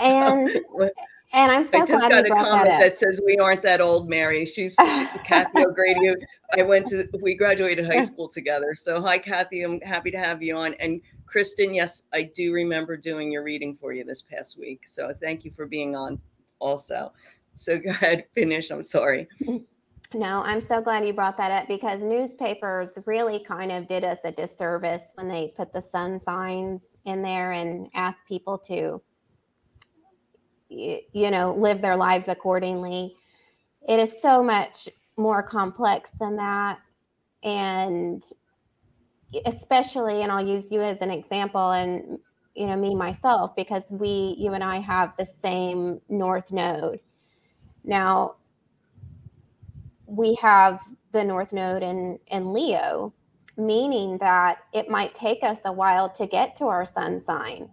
And 0.00 0.48
and 1.32 1.52
I'm 1.52 1.64
so 1.64 1.82
I 1.82 1.86
just 1.86 2.08
glad 2.08 2.26
got 2.26 2.26
a 2.26 2.44
comment 2.44 2.64
that 2.64 2.80
that, 2.80 2.96
says 2.96 3.20
we 3.24 3.36
aren't 3.36 3.62
that 3.62 3.80
old, 3.80 4.08
Mary. 4.08 4.46
She's 4.46 4.74
she, 4.74 5.06
Kathy 5.24 5.64
O'Grady. 5.64 6.14
I 6.56 6.62
went 6.62 6.86
to 6.86 7.06
we 7.20 7.34
graduated 7.34 7.86
high 7.86 8.00
school 8.02 8.28
together. 8.28 8.74
So 8.74 9.00
hi, 9.02 9.18
Kathy. 9.18 9.62
I'm 9.62 9.80
happy 9.80 10.10
to 10.10 10.18
have 10.18 10.42
you 10.42 10.56
on. 10.56 10.74
And 10.74 11.00
Kristen, 11.26 11.74
yes, 11.74 12.04
I 12.12 12.30
do 12.34 12.52
remember 12.52 12.96
doing 12.96 13.30
your 13.30 13.42
reading 13.42 13.76
for 13.76 13.92
you 13.92 14.04
this 14.04 14.22
past 14.22 14.58
week. 14.58 14.88
So 14.88 15.12
thank 15.20 15.44
you 15.44 15.50
for 15.50 15.66
being 15.66 15.94
on 15.94 16.18
also. 16.58 17.12
So 17.54 17.78
go 17.78 17.90
ahead, 17.90 18.24
finish. 18.34 18.70
I'm 18.70 18.82
sorry. 18.82 19.28
No, 20.14 20.42
I'm 20.42 20.66
so 20.66 20.80
glad 20.80 21.06
you 21.06 21.12
brought 21.12 21.36
that 21.36 21.50
up 21.50 21.68
because 21.68 22.00
newspapers 22.00 22.90
really 23.04 23.44
kind 23.44 23.70
of 23.70 23.86
did 23.86 24.04
us 24.04 24.20
a 24.24 24.32
disservice 24.32 25.02
when 25.16 25.28
they 25.28 25.52
put 25.54 25.70
the 25.70 25.82
sun 25.82 26.18
signs 26.18 26.80
in 27.04 27.20
there 27.20 27.52
and 27.52 27.88
asked 27.94 28.26
people 28.26 28.56
to, 28.58 29.02
you 30.68 31.30
know, 31.30 31.54
live 31.54 31.80
their 31.80 31.96
lives 31.96 32.28
accordingly. 32.28 33.16
It 33.88 33.98
is 33.98 34.20
so 34.20 34.42
much 34.42 34.88
more 35.16 35.42
complex 35.42 36.10
than 36.18 36.36
that. 36.36 36.78
And 37.42 38.22
especially, 39.46 40.22
and 40.22 40.32
I'll 40.32 40.46
use 40.46 40.70
you 40.70 40.80
as 40.80 41.00
an 41.00 41.10
example, 41.10 41.72
and, 41.72 42.18
you 42.54 42.66
know, 42.66 42.76
me 42.76 42.94
myself, 42.94 43.54
because 43.56 43.84
we, 43.90 44.34
you 44.38 44.54
and 44.54 44.64
I 44.64 44.78
have 44.78 45.12
the 45.16 45.26
same 45.26 46.00
North 46.08 46.50
Node. 46.50 47.00
Now, 47.84 48.36
we 50.06 50.34
have 50.36 50.82
the 51.12 51.22
North 51.24 51.52
Node 51.52 51.82
in, 51.82 52.18
in 52.28 52.52
Leo, 52.52 53.12
meaning 53.56 54.18
that 54.18 54.58
it 54.72 54.88
might 54.88 55.14
take 55.14 55.42
us 55.42 55.60
a 55.64 55.72
while 55.72 56.08
to 56.10 56.26
get 56.26 56.56
to 56.56 56.66
our 56.66 56.86
sun 56.86 57.22
sign 57.22 57.68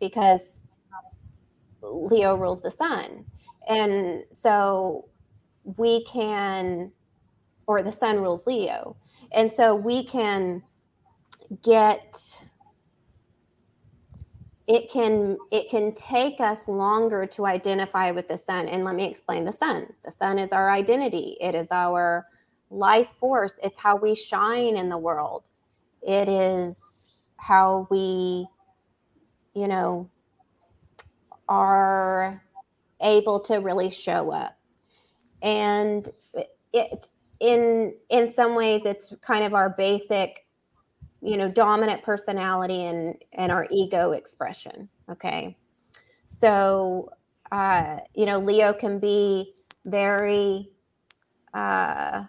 because 0.00 0.53
Leo 1.92 2.34
rules 2.36 2.62
the 2.62 2.70
sun. 2.70 3.24
And 3.68 4.24
so 4.30 5.08
we 5.64 6.04
can, 6.04 6.92
or 7.66 7.82
the 7.82 7.92
sun 7.92 8.20
rules 8.20 8.46
Leo. 8.46 8.96
And 9.32 9.52
so 9.52 9.74
we 9.74 10.04
can 10.04 10.62
get 11.62 12.38
it 14.66 14.90
can 14.90 15.36
it 15.52 15.68
can 15.68 15.94
take 15.94 16.40
us 16.40 16.68
longer 16.68 17.26
to 17.26 17.46
identify 17.46 18.10
with 18.10 18.28
the 18.28 18.38
sun. 18.38 18.66
And 18.68 18.84
let 18.84 18.94
me 18.94 19.04
explain 19.04 19.44
the 19.44 19.52
sun. 19.52 19.92
The 20.04 20.10
sun 20.10 20.38
is 20.38 20.52
our 20.52 20.70
identity. 20.70 21.36
It 21.40 21.54
is 21.54 21.68
our 21.70 22.26
life 22.70 23.08
force. 23.20 23.54
It's 23.62 23.78
how 23.78 23.96
we 23.96 24.14
shine 24.14 24.76
in 24.76 24.88
the 24.88 24.98
world. 24.98 25.44
It 26.02 26.28
is 26.28 26.82
how 27.36 27.86
we 27.90 28.46
you 29.54 29.68
know 29.68 30.08
are 31.48 32.42
able 33.02 33.40
to 33.40 33.56
really 33.56 33.90
show 33.90 34.30
up. 34.30 34.56
And 35.42 36.08
it 36.72 37.08
in 37.40 37.94
in 38.10 38.32
some 38.34 38.54
ways 38.54 38.84
it's 38.84 39.12
kind 39.20 39.44
of 39.44 39.54
our 39.54 39.70
basic 39.70 40.46
you 41.20 41.36
know 41.36 41.48
dominant 41.48 42.02
personality 42.02 42.84
and 42.84 43.16
and 43.32 43.52
our 43.52 43.66
ego 43.70 44.12
expression 44.12 44.88
okay? 45.10 45.56
So 46.26 47.10
uh 47.52 47.98
you 48.14 48.26
know 48.26 48.38
leo 48.38 48.72
can 48.72 48.98
be 48.98 49.54
very 49.84 50.70
uh 51.52 52.24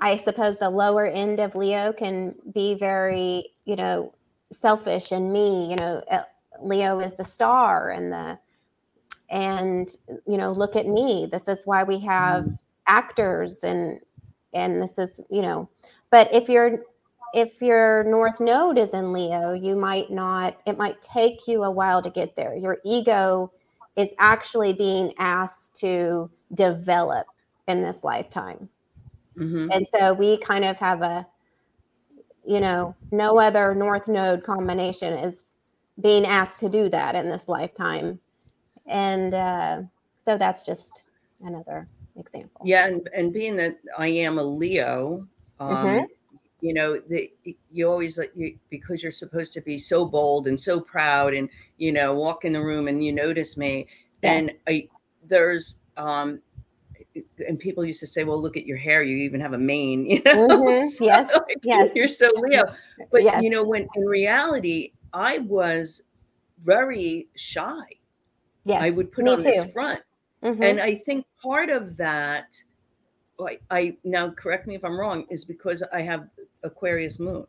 i 0.00 0.16
suppose 0.18 0.58
the 0.58 0.68
lower 0.68 1.06
end 1.06 1.40
of 1.40 1.54
leo 1.54 1.92
can 1.92 2.34
be 2.52 2.74
very 2.74 3.46
you 3.64 3.76
know 3.76 4.14
selfish 4.52 5.10
and 5.10 5.32
me 5.32 5.70
you 5.70 5.76
know 5.76 6.02
leo 6.60 7.00
is 7.00 7.14
the 7.14 7.24
star 7.24 7.90
and 7.90 8.12
the 8.12 8.38
and 9.30 9.96
you 10.26 10.36
know 10.36 10.52
look 10.52 10.76
at 10.76 10.86
me. 10.86 11.28
This 11.30 11.48
is 11.48 11.60
why 11.64 11.82
we 11.82 11.98
have 12.00 12.46
actors 12.86 13.64
and 13.64 14.00
and 14.52 14.80
this 14.82 14.98
is 14.98 15.20
you 15.30 15.42
know 15.42 15.68
but 16.10 16.32
if 16.32 16.48
you're 16.48 16.80
if 17.34 17.60
your 17.60 18.04
north 18.04 18.38
node 18.40 18.78
is 18.78 18.90
in 18.90 19.12
leo 19.12 19.52
you 19.52 19.74
might 19.74 20.10
not 20.10 20.62
it 20.66 20.76
might 20.78 21.00
take 21.02 21.48
you 21.48 21.64
a 21.64 21.70
while 21.70 22.02
to 22.02 22.10
get 22.10 22.36
there. 22.36 22.54
Your 22.54 22.78
ego 22.84 23.50
is 23.96 24.10
actually 24.18 24.72
being 24.72 25.12
asked 25.18 25.74
to 25.80 26.30
develop 26.54 27.26
in 27.68 27.82
this 27.82 28.04
lifetime. 28.04 28.68
Mhm. 29.36 29.68
and 29.74 29.86
so 29.96 30.12
we 30.12 30.36
kind 30.38 30.64
of 30.64 30.76
have 30.76 31.02
a 31.02 31.26
you 32.46 32.60
know 32.60 32.94
no 33.10 33.38
other 33.40 33.74
north 33.74 34.06
node 34.06 34.44
combination 34.44 35.14
is 35.14 35.46
being 36.00 36.24
asked 36.26 36.60
to 36.60 36.68
do 36.68 36.88
that 36.88 37.14
in 37.14 37.28
this 37.28 37.48
lifetime 37.48 38.18
and 38.86 39.34
uh, 39.34 39.80
so 40.18 40.36
that's 40.36 40.62
just 40.62 41.04
another 41.42 41.88
example 42.16 42.62
Yeah, 42.64 42.86
and, 42.86 43.08
and 43.14 43.32
being 43.32 43.56
that 43.56 43.78
I 43.98 44.08
am 44.08 44.38
a 44.38 44.42
Leo, 44.42 45.26
um, 45.60 45.76
Mhm. 45.76 46.06
you 46.60 46.72
know, 46.74 46.98
the, 46.98 47.30
you 47.70 47.90
always 47.90 48.18
you 48.34 48.56
because 48.70 49.02
you're 49.02 49.12
supposed 49.12 49.52
to 49.54 49.60
be 49.60 49.76
so 49.78 50.04
bold 50.06 50.46
and 50.46 50.58
so 50.58 50.80
proud, 50.80 51.34
and 51.34 51.48
you 51.76 51.92
know, 51.92 52.14
walk 52.14 52.44
in 52.44 52.52
the 52.52 52.62
room 52.62 52.88
and 52.88 53.04
you 53.04 53.12
notice 53.12 53.56
me, 53.56 53.86
and 54.22 54.52
I 54.66 54.88
there's 55.26 55.80
um, 55.96 56.40
and 57.46 57.58
people 57.58 57.84
used 57.84 58.00
to 58.00 58.06
say, 58.06 58.24
well, 58.24 58.40
look 58.40 58.56
at 58.56 58.66
your 58.66 58.78
hair, 58.78 59.02
you 59.02 59.16
even 59.18 59.40
have 59.40 59.52
a 59.52 59.58
mane, 59.58 60.06
you 60.10 60.22
know, 60.24 60.48
Mhm. 60.48 60.88
So, 60.88 61.04
Yes. 61.04 61.30
like, 61.34 61.58
Yes. 61.62 61.90
you're 61.94 62.08
so 62.08 62.30
Leo, 62.36 62.64
but 63.10 63.22
Yes. 63.24 63.42
you 63.42 63.50
know, 63.50 63.62
when 63.64 63.86
in 63.94 64.04
reality, 64.06 64.92
I 65.14 65.38
was 65.38 66.02
very 66.64 67.28
shy. 67.36 67.84
yes 68.64 68.82
I 68.82 68.90
would 68.90 69.12
put 69.12 69.24
me 69.24 69.30
on 69.30 69.38
too 69.38 69.44
this 69.44 69.72
front. 69.72 70.02
Mhm. 70.42 70.62
And 70.62 70.80
I 70.80 70.94
think 70.94 71.24
part 71.42 71.70
of 71.70 71.96
that, 71.96 72.54
I, 73.40 73.58
I 73.70 73.96
now 74.04 74.30
correct 74.30 74.66
me 74.66 74.74
if 74.74 74.84
I'm 74.84 74.98
wrong, 74.98 75.26
is 75.30 75.44
because 75.44 75.82
I 75.92 76.02
have 76.02 76.28
Aquarius 76.62 77.18
moon. 77.18 77.46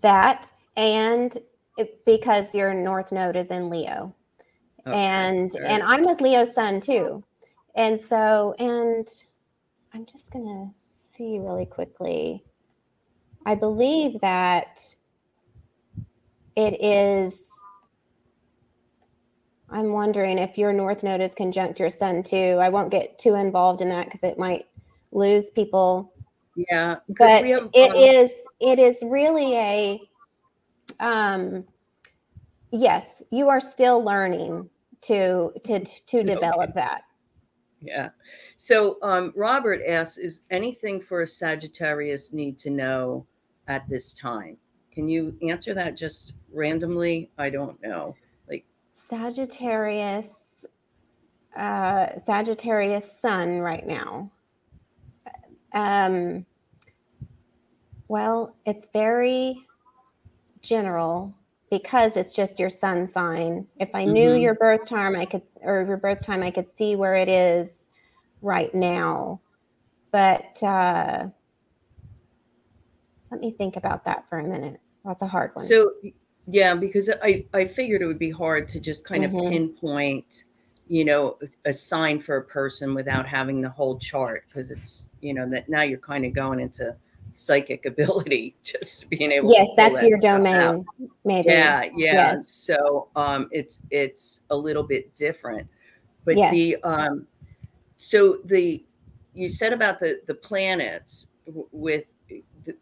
that 0.00 0.50
and 0.76 1.38
it, 1.78 2.04
because 2.04 2.54
your 2.54 2.74
north 2.74 3.10
node 3.12 3.36
is 3.36 3.50
in 3.50 3.70
leo 3.70 4.14
Okay, 4.86 4.96
and 4.98 5.50
all 5.56 5.66
and 5.66 5.82
i'm 5.82 6.06
a 6.06 6.12
leo 6.20 6.44
sun 6.44 6.80
too 6.80 7.24
and 7.76 7.98
so 7.98 8.54
and 8.58 9.08
i'm 9.92 10.04
just 10.04 10.30
gonna 10.32 10.70
see 10.96 11.38
really 11.38 11.64
quickly 11.64 12.44
i 13.46 13.54
believe 13.54 14.20
that 14.20 14.94
it 16.56 16.82
is 16.82 17.50
i'm 19.70 19.92
wondering 19.92 20.38
if 20.38 20.56
your 20.56 20.72
north 20.72 21.02
node 21.02 21.20
is 21.20 21.34
conjunct 21.34 21.80
your 21.80 21.90
sun 21.90 22.22
too. 22.22 22.58
I 22.60 22.68
won't 22.68 22.90
get 22.90 23.18
too 23.18 23.34
involved 23.34 23.80
in 23.80 23.88
that 23.88 24.06
because 24.06 24.22
it 24.22 24.38
might 24.38 24.66
lose 25.12 25.50
people. 25.50 26.12
Yeah, 26.54 26.96
but 27.08 27.44
have 27.44 27.70
it 27.72 27.90
um, 27.90 27.96
is 27.96 28.32
it 28.60 28.78
is 28.78 29.02
really 29.02 29.56
a 29.56 30.10
um 31.00 31.64
yes 32.70 33.22
you 33.30 33.48
are 33.48 33.60
still 33.60 34.04
learning 34.04 34.68
to 35.02 35.50
to 35.64 35.80
to 35.80 36.22
develop 36.22 36.74
that. 36.74 37.02
Yeah. 37.84 38.08
So 38.56 38.96
um, 39.02 39.32
Robert 39.36 39.82
asks, 39.86 40.16
is 40.16 40.40
anything 40.50 41.00
for 41.00 41.20
a 41.20 41.26
Sagittarius 41.26 42.32
need 42.32 42.58
to 42.58 42.70
know 42.70 43.26
at 43.68 43.86
this 43.88 44.14
time? 44.14 44.56
Can 44.94 45.08
you 45.08 45.36
answer 45.42 45.74
that 45.74 45.96
just 45.96 46.34
randomly? 46.52 47.30
I 47.38 47.50
don't 47.50 47.80
know. 47.82 48.16
Like, 48.48 48.64
sagittarius 48.90 50.64
uh 51.56 52.16
sagittarius 52.18 53.10
sun 53.20 53.60
right 53.60 53.86
now 53.86 54.30
um 55.72 56.44
well 58.08 58.56
it's 58.66 58.86
very 58.92 59.56
general 60.60 61.34
because 61.70 62.16
it's 62.16 62.32
just 62.32 62.58
your 62.58 62.70
sun 62.70 63.06
sign 63.06 63.66
if 63.78 63.94
i 63.94 64.04
knew 64.04 64.30
Mhm. 64.30 64.42
your 64.42 64.54
birth 64.54 64.86
time 64.86 65.14
i 65.16 65.24
could 65.24 65.42
or 65.62 65.84
your 65.86 65.96
birth 65.96 66.22
time 66.22 66.42
i 66.42 66.50
could 66.50 66.68
see 66.68 66.96
where 66.96 67.14
it 67.14 67.28
is 67.28 67.88
right 68.42 68.74
now 68.74 69.40
but 70.10 70.62
uh 70.62 71.28
let 73.30 73.40
me 73.40 73.50
think 73.50 73.76
about 73.76 74.04
that 74.04 74.28
for 74.28 74.38
a 74.38 74.44
minute 74.44 74.80
that's 75.04 75.22
a 75.22 75.26
hard 75.26 75.50
one 75.54 75.64
so 75.64 75.92
yeah, 76.46 76.74
because 76.74 77.10
I 77.22 77.44
I 77.54 77.64
figured 77.64 78.02
it 78.02 78.06
would 78.06 78.18
be 78.18 78.30
hard 78.30 78.68
to 78.68 78.80
just 78.80 79.04
kind 79.04 79.24
Mhm. 79.24 79.46
of 79.46 79.50
pinpoint, 79.50 80.44
you 80.88 81.04
know, 81.04 81.38
a 81.64 81.72
sign 81.72 82.18
for 82.18 82.36
a 82.36 82.42
person 82.44 82.94
without 82.94 83.26
having 83.26 83.62
the 83.62 83.70
whole 83.70 83.98
chart 83.98 84.44
because 84.48 84.70
it's 84.70 85.08
you 85.22 85.32
know 85.32 85.48
that 85.48 85.68
now 85.70 85.82
you're 85.82 85.98
kind 85.98 86.26
of 86.26 86.34
going 86.34 86.60
into 86.60 86.94
psychic 87.32 87.86
ability, 87.92 88.54
just 88.62 89.08
being 89.08 89.32
able. 89.32 89.48
To. 89.48 89.54
Yes, 89.54 89.70
that's 89.76 90.00
that 90.00 90.08
your 90.08 90.20
domain. 90.20 90.54
domain. 90.54 90.86
Maybe. 91.24 91.48
Yeah, 91.48 91.82
yeah. 91.96 92.32
Yes. 92.34 92.48
So 92.48 93.08
um, 93.16 93.48
it's 93.50 93.80
it's 93.90 94.42
a 94.50 94.56
little 94.56 94.82
bit 94.82 95.14
different, 95.14 95.66
but 96.26 96.36
Yes. 96.36 96.50
the 96.52 96.76
um, 96.84 97.26
so 97.96 98.38
the 98.44 98.84
you 99.32 99.48
said 99.48 99.72
about 99.72 99.98
the 99.98 100.20
the 100.26 100.34
planets 100.34 101.28
w- 101.46 101.68
with 101.72 102.13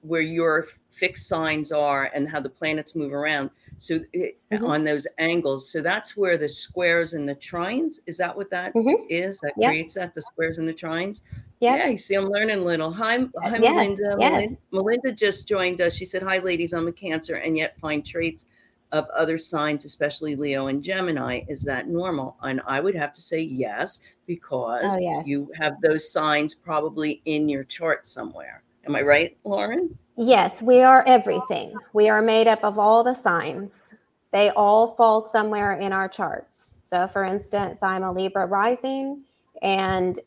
where 0.03 0.21
your 0.21 0.66
fixed 0.90 1.29
signs 1.29 1.73
are 1.73 2.11
and 2.14 2.29
how 2.29 2.40
the 2.40 2.49
planets 2.49 2.95
move 2.95 3.12
around. 3.12 3.51
So 3.79 4.01
it, 4.12 4.37
Mhm. 4.53 4.68
on 4.68 4.85
those 4.85 5.07
angles, 5.18 5.68
so 5.71 5.81
that's 5.83 6.16
where 6.16 6.37
the 6.38 6.49
squares 6.49 7.14
and 7.14 7.29
the 7.29 7.35
trines. 7.35 8.01
Is 8.07 8.16
that 8.18 8.37
what 8.37 8.51
that 8.51 8.73
is? 9.09 9.38
Mhm. 9.38 9.40
That 9.42 9.53
Yep. 9.57 9.68
creates 9.71 9.95
that 9.95 10.14
the 10.14 10.23
squares 10.23 10.59
and 10.59 10.68
the 10.68 10.75
trines. 10.75 11.23
Yep. 11.61 11.79
Yeah, 11.79 11.88
you 11.88 11.99
see, 11.99 12.14
I'm 12.14 12.29
learning 12.29 12.59
a 12.59 12.64
little. 12.64 12.90
Hi, 12.92 13.18
hi, 13.18 13.59
yes, 13.59 13.61
Melinda. 13.61 14.16
yes. 14.21 14.33
Melin- 14.33 14.59
Melinda 14.73 15.12
just 15.12 15.49
joined 15.49 15.81
us. 15.81 15.95
She 15.95 16.05
said, 16.05 16.23
"Hi, 16.23 16.38
ladies. 16.38 16.73
I'm 16.75 16.87
a 16.88 16.92
Cancer, 16.92 17.37
and 17.37 17.57
yet 17.57 17.77
find 17.79 18.05
traits 18.05 18.47
of 18.92 19.09
other 19.11 19.38
signs, 19.38 19.85
especially 19.85 20.37
Leo 20.37 20.66
and 20.66 20.83
Gemini. 20.83 21.40
Is 21.49 21.62
that 21.64 21.88
normal?" 21.88 22.37
And 22.42 22.61
I 22.66 22.81
would 22.81 22.95
have 22.95 23.12
to 23.14 23.21
say 23.21 23.40
yes, 23.40 24.01
because 24.27 24.95
Oh, 24.97 24.99
yes. 24.99 25.27
you 25.27 25.51
have 25.57 25.81
those 25.81 26.09
signs 26.11 26.55
probably 26.55 27.21
in 27.25 27.49
your 27.49 27.64
chart 27.64 28.07
somewhere. 28.07 28.62
Am 28.87 28.97
I 28.97 29.01
right, 29.01 29.37
Lauren? 29.45 29.97
Yes, 30.16 30.61
we 30.61 30.83
are 30.83 31.05
everything. 31.07 31.75
We 31.92 32.09
are 32.09 32.21
made 32.21 32.47
up 32.47 32.62
of 32.64 32.79
all 32.79 33.05
the 33.05 33.14
signs. 33.14 33.95
They 34.33 34.51
all 34.51 34.88
fall 34.88 35.21
somewhere 35.21 35.75
in 35.75 35.92
our 35.92 36.09
charts. 36.09 36.79
So, 36.83 37.07
for 37.07 37.25
instance, 37.25 37.79
I'm 37.83 38.03
a 38.03 38.12
Libra 38.12 38.47
rising, 38.47 39.23
and 39.62 40.18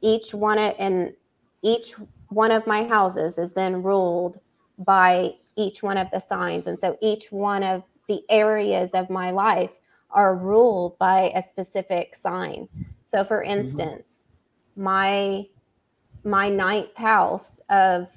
each 0.00 0.34
one 0.34 0.58
of 0.58 0.74
and 0.78 1.12
each 1.62 1.94
one 2.28 2.50
of 2.50 2.66
my 2.66 2.84
houses 2.84 3.38
is 3.38 3.52
then 3.52 3.82
ruled 3.82 4.40
by 4.78 5.34
each 5.56 5.82
one 5.82 5.98
of 5.98 6.10
the 6.10 6.18
signs, 6.18 6.66
and 6.66 6.78
so 6.78 6.96
each 7.00 7.30
one 7.30 7.62
of 7.62 7.84
the 8.08 8.22
areas 8.30 8.90
of 8.94 9.10
my 9.10 9.30
life 9.30 9.70
are 10.10 10.34
ruled 10.34 10.98
by 10.98 11.30
a 11.34 11.42
specific 11.42 12.16
sign. 12.16 12.68
So, 13.04 13.22
for 13.22 13.42
mm-hmm. 13.42 13.60
instance, 13.60 14.24
my 14.76 15.46
my 16.24 16.48
ninth 16.48 16.94
house 16.96 17.60
of 17.68 18.08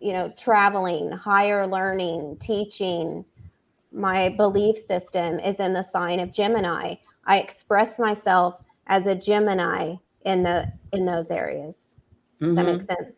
you 0.00 0.12
know 0.12 0.32
traveling 0.36 1.10
higher 1.10 1.66
learning 1.66 2.36
teaching 2.40 3.24
my 3.92 4.28
belief 4.30 4.76
system 4.78 5.38
is 5.38 5.56
in 5.56 5.72
the 5.72 5.82
sign 5.82 6.18
of 6.18 6.32
gemini 6.32 6.94
i 7.26 7.38
express 7.38 7.98
myself 7.98 8.62
as 8.88 9.06
a 9.06 9.14
gemini 9.14 9.94
in 10.24 10.42
the 10.42 10.70
in 10.92 11.04
those 11.06 11.30
areas 11.30 11.96
does 12.40 12.56
that 12.56 12.64
Mhm. 12.64 12.72
make 12.72 12.82
sense 12.82 13.16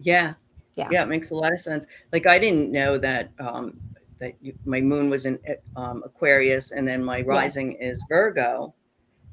Yeah. 0.00 0.34
Yeah. 0.76 0.88
Yeah, 0.90 1.02
it 1.04 1.08
makes 1.08 1.30
a 1.30 1.34
lot 1.36 1.52
of 1.52 1.60
sense. 1.60 1.86
Like 2.12 2.26
I 2.26 2.38
didn't 2.38 2.72
know 2.72 2.98
that 2.98 3.30
um 3.38 3.78
that 4.18 4.34
you, 4.40 4.52
my 4.64 4.80
moon 4.80 5.08
was 5.08 5.24
in 5.26 5.38
um 5.76 6.02
Aquarius 6.04 6.72
and 6.72 6.86
then 6.86 7.02
my 7.02 7.22
rising 7.22 7.72
is 7.74 8.02
Virgo. 8.08 8.74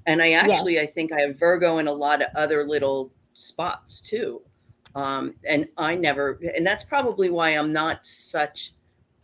And 0.06 0.22
I 0.22 0.32
actually 0.34 0.80
I 0.80 0.86
think 0.86 1.12
I 1.12 1.22
have 1.22 1.40
Virgo 1.40 1.80
in 1.80 1.88
a 1.88 1.94
lot 1.94 2.22
of 2.22 2.30
other 2.36 2.64
little 2.64 3.12
spots 3.34 4.02
too. 4.02 4.42
Um 4.96 5.36
and 5.48 5.68
I 5.78 5.96
never 5.96 6.40
and 6.56 6.66
that's 6.66 6.84
probably 6.84 7.30
why 7.30 7.50
I'm 7.50 7.72
not 7.72 8.06
such 8.06 8.74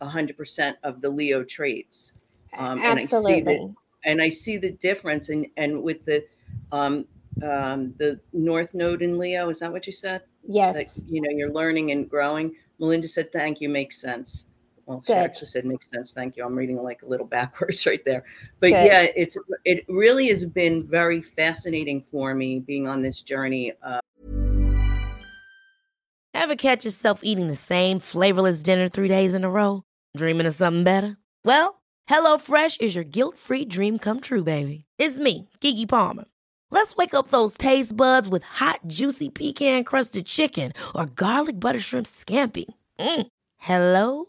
a 0.00 0.06
hundred 0.06 0.36
percent 0.36 0.76
of 0.82 1.00
the 1.00 1.10
Leo 1.10 1.44
traits. 1.44 2.14
Um 2.56 2.78
and 2.82 2.98
I 2.98 3.04
see 3.06 3.14
absolutely 3.14 3.42
that 3.42 3.74
and 4.04 4.22
I 4.22 4.28
see 4.28 4.56
the 4.56 4.70
difference 4.72 5.28
and 5.28 5.46
and 5.56 5.82
with 5.82 6.04
the 6.04 6.24
um 6.72 7.06
um 7.42 7.94
the 7.98 8.20
North 8.32 8.74
Node 8.74 9.02
in 9.02 9.18
Leo, 9.18 9.48
is 9.48 9.60
that 9.60 9.72
what 9.72 9.86
you 9.86 9.92
said? 9.92 10.22
yes 10.48 10.74
that 10.74 11.04
you 11.08 11.20
know 11.20 11.28
you're 11.30 11.52
learning 11.52 11.90
and 11.90 12.08
growing 12.08 12.54
melinda 12.78 13.06
said 13.06 13.30
thank 13.30 13.60
you 13.60 13.68
makes 13.68 14.00
sense 14.00 14.48
well 14.88 15.00
she 15.00 15.12
Good. 15.12 15.18
actually 15.18 15.46
said 15.46 15.64
makes 15.64 15.88
sense 15.88 16.12
thank 16.12 16.36
you 16.36 16.44
i'm 16.44 16.56
reading 16.56 16.82
like 16.82 17.02
a 17.02 17.06
little 17.06 17.26
backwards 17.38 17.86
right 17.86 18.04
there 18.04 18.24
but 18.58 18.68
Good. 18.68 18.86
yeah 18.86 19.06
it's 19.14 19.36
it 19.64 19.84
really 19.88 20.28
has 20.28 20.44
been 20.44 20.86
very 20.86 21.20
fascinating 21.20 22.02
for 22.10 22.34
me 22.34 22.58
being 22.58 22.88
on 22.88 23.02
this 23.02 23.20
journey 23.20 23.72
uh, 23.82 24.00
Ever 26.40 26.54
catch 26.54 26.84
yourself 26.84 27.20
eating 27.24 27.48
the 27.48 27.56
same 27.56 27.98
flavorless 27.98 28.62
dinner 28.62 28.88
three 28.88 29.08
days 29.08 29.34
in 29.34 29.42
a 29.44 29.50
row? 29.50 29.82
Dreaming 30.16 30.46
of 30.46 30.54
something 30.54 30.84
better? 30.84 31.16
Well, 31.44 31.82
HelloFresh 32.08 32.80
is 32.80 32.94
your 32.94 33.02
guilt 33.04 33.36
free 33.36 33.64
dream 33.64 33.98
come 33.98 34.20
true, 34.20 34.44
baby. 34.44 34.84
It's 34.98 35.18
me, 35.18 35.48
Keke 35.60 35.88
Palmer. 35.88 36.24
Let's 36.70 36.94
wake 36.94 37.12
up 37.12 37.28
those 37.28 37.56
taste 37.56 37.96
buds 37.96 38.28
with 38.28 38.44
hot, 38.44 38.80
juicy 38.86 39.30
pecan 39.30 39.82
crusted 39.82 40.26
chicken 40.26 40.72
or 40.94 41.06
garlic 41.06 41.58
butter 41.58 41.80
shrimp 41.80 42.06
scampi. 42.06 42.66
Mm. 43.00 43.26
Hello 43.56 44.28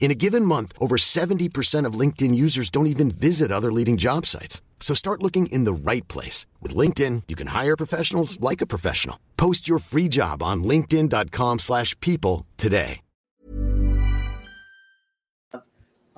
In 0.00 0.10
a 0.10 0.14
given 0.16 0.44
month, 0.44 0.72
over 0.80 0.96
70% 0.96 1.86
of 1.86 1.94
LinkedIn 1.94 2.34
users 2.34 2.68
don't 2.70 2.88
even 2.88 3.12
visit 3.12 3.52
other 3.52 3.70
leading 3.70 3.96
job 3.96 4.26
sites. 4.26 4.60
So 4.80 4.92
start 4.94 5.22
looking 5.22 5.46
in 5.52 5.64
the 5.64 5.72
right 5.72 6.08
place. 6.08 6.46
With 6.60 6.74
LinkedIn, 6.74 7.24
you 7.28 7.36
can 7.36 7.48
hire 7.48 7.76
professionals 7.76 8.40
like 8.40 8.60
a 8.60 8.66
professional. 8.66 9.20
Post 9.36 9.68
your 9.68 9.78
free 9.78 10.08
job 10.08 10.42
on 10.42 10.64
linkedin.com/people 10.64 11.58
slash 11.58 11.94
people 12.00 12.46
today. 12.56 13.02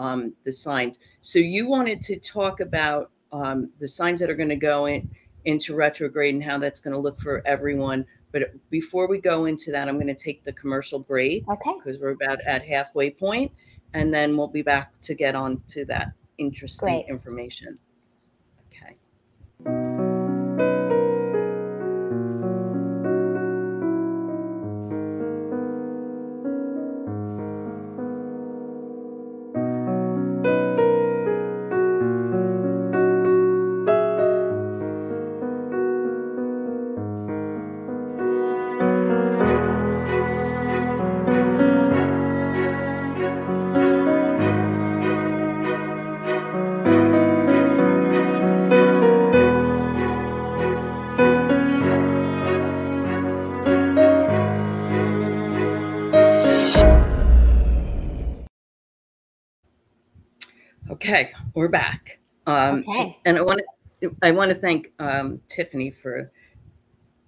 um, 0.02 0.32
the 0.44 0.52
signs 0.52 0.98
so 1.20 1.38
you 1.38 1.68
wanted 1.68 2.00
to 2.02 2.18
talk 2.18 2.60
about 2.60 3.10
um, 3.32 3.70
the 3.78 3.88
signs 3.88 4.20
that 4.20 4.28
are 4.28 4.34
going 4.34 4.48
to 4.48 4.56
go 4.56 4.86
in 4.86 5.08
into 5.44 5.74
retrograde 5.74 6.34
and 6.34 6.42
how 6.42 6.58
that's 6.58 6.80
going 6.80 6.92
to 6.92 6.98
look 6.98 7.20
for 7.20 7.42
everyone 7.46 8.04
but 8.32 8.42
before 8.70 9.06
we 9.06 9.18
go 9.18 9.44
into 9.44 9.70
that 9.70 9.88
i'm 9.88 9.96
going 9.96 10.06
to 10.06 10.14
take 10.14 10.44
the 10.44 10.52
commercial 10.52 10.98
break 10.98 11.48
okay 11.48 11.72
because 11.76 12.00
we're 12.00 12.10
about 12.10 12.40
at 12.46 12.64
halfway 12.64 13.10
point 13.10 13.50
and 13.94 14.12
then 14.12 14.36
we'll 14.36 14.48
be 14.48 14.62
back 14.62 14.92
to 15.02 15.14
get 15.14 15.34
on 15.34 15.62
to 15.68 15.84
that 15.84 16.12
interesting 16.38 16.86
Great. 16.86 17.06
information 17.08 17.78
okay 18.68 18.96
okay 19.66 19.91
um, 62.72 62.80
okay 62.80 63.18
and 63.24 63.36
I 63.38 63.42
want 63.42 63.60
to 63.60 63.66
I 64.22 64.30
want 64.32 64.50
to 64.50 64.54
thank 64.54 64.92
um, 64.98 65.40
Tiffany 65.48 65.90
for 65.90 66.32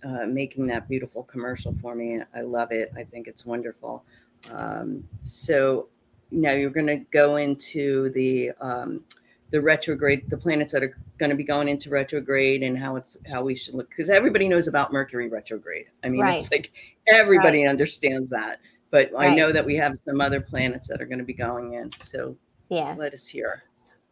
uh, 0.05 0.27
making 0.27 0.67
that 0.67 0.89
beautiful 0.89 1.23
commercial 1.23 1.75
for 1.81 1.95
me. 1.95 2.21
I 2.35 2.43
love 2.43 2.73
it. 2.73 2.93
I 2.97 3.05
think 3.05 3.27
it's 3.27 3.47
wonderful. 3.47 4.05
Um, 4.53 5.05
so 5.23 5.89
now 6.31 6.53
you're 6.53 6.71
going 6.71 6.87
to 6.87 6.99
go 6.99 7.37
into 7.37 8.11
the 8.11 8.53
um, 8.61 9.05
the 9.51 9.61
retrograde, 9.61 10.29
the 10.29 10.37
planets 10.37 10.73
that 10.73 10.83
are 10.83 10.97
going 11.19 11.31
to 11.31 11.37
be 11.37 11.45
going 11.45 11.69
into 11.69 11.91
retrograde, 11.91 12.63
and 12.63 12.77
how 12.77 12.97
it's 12.97 13.17
how 13.31 13.43
we 13.43 13.55
should 13.55 13.75
look 13.75 13.89
because 13.89 14.11
everybody 14.11 14.49
knows 14.49 14.67
about 14.67 14.93
Mercury 14.93 15.29
retrograde. 15.29 15.87
I 16.03 16.09
mean, 16.09 16.27
it's 16.27 16.51
like 16.51 16.73
everybody 17.07 17.67
understands 17.67 18.31
that. 18.31 18.61
But 18.91 19.11
I 19.17 19.35
know 19.35 19.51
that 19.53 19.65
we 19.65 19.75
have 19.77 19.99
some 19.99 20.21
other 20.21 20.41
planets 20.41 20.87
that 20.89 21.01
are 21.01 21.07
going 21.07 21.19
to 21.19 21.25
be 21.25 21.33
going 21.33 21.75
in. 21.75 21.91
So 21.93 22.37
yeah. 22.69 22.95
let 22.97 23.13
us 23.13 23.27
hear. 23.27 23.65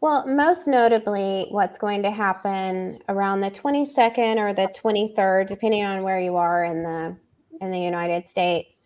Well, 0.02 0.26
most 0.26 0.66
notably, 0.66 1.46
what's 1.50 1.78
going 1.78 2.02
to 2.02 2.10
happen 2.10 2.98
around 3.08 3.40
the 3.40 3.52
22nd 3.52 4.36
or 4.36 4.52
the 4.52 4.66
23rd, 4.74 5.46
depending 5.46 5.84
on 5.84 6.02
where 6.02 6.18
you 6.18 6.34
are 6.34 6.64
in 6.64 6.82
the 6.82 7.16
in 7.60 7.70
the 7.70 7.78
United 7.78 8.28
States, 8.28 8.80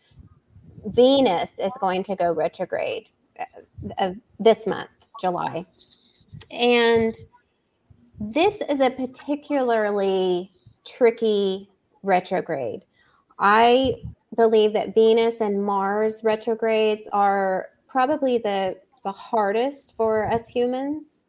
Venus 0.84 1.58
is 1.58 1.72
going 1.80 2.02
to 2.02 2.16
go 2.16 2.32
retrograde 2.32 3.08
uh, 3.96 4.10
this 4.38 4.66
month, 4.66 4.90
July. 5.18 5.64
And 6.50 7.16
this 8.20 8.60
is 8.68 8.80
a 8.80 8.90
particularly 8.90 10.52
tricky 10.84 11.70
retrograde. 12.02 12.84
I 13.38 13.94
believe 14.36 14.74
that 14.74 14.94
Venus 14.94 15.36
and 15.40 15.64
Mars 15.64 16.22
retrogrades 16.22 17.08
are 17.10 17.70
probably 17.88 18.36
the, 18.36 18.76
the 19.06 19.12
hardest 19.12 19.94
for 19.96 20.28
us 20.32 20.48
humans. 20.48 21.22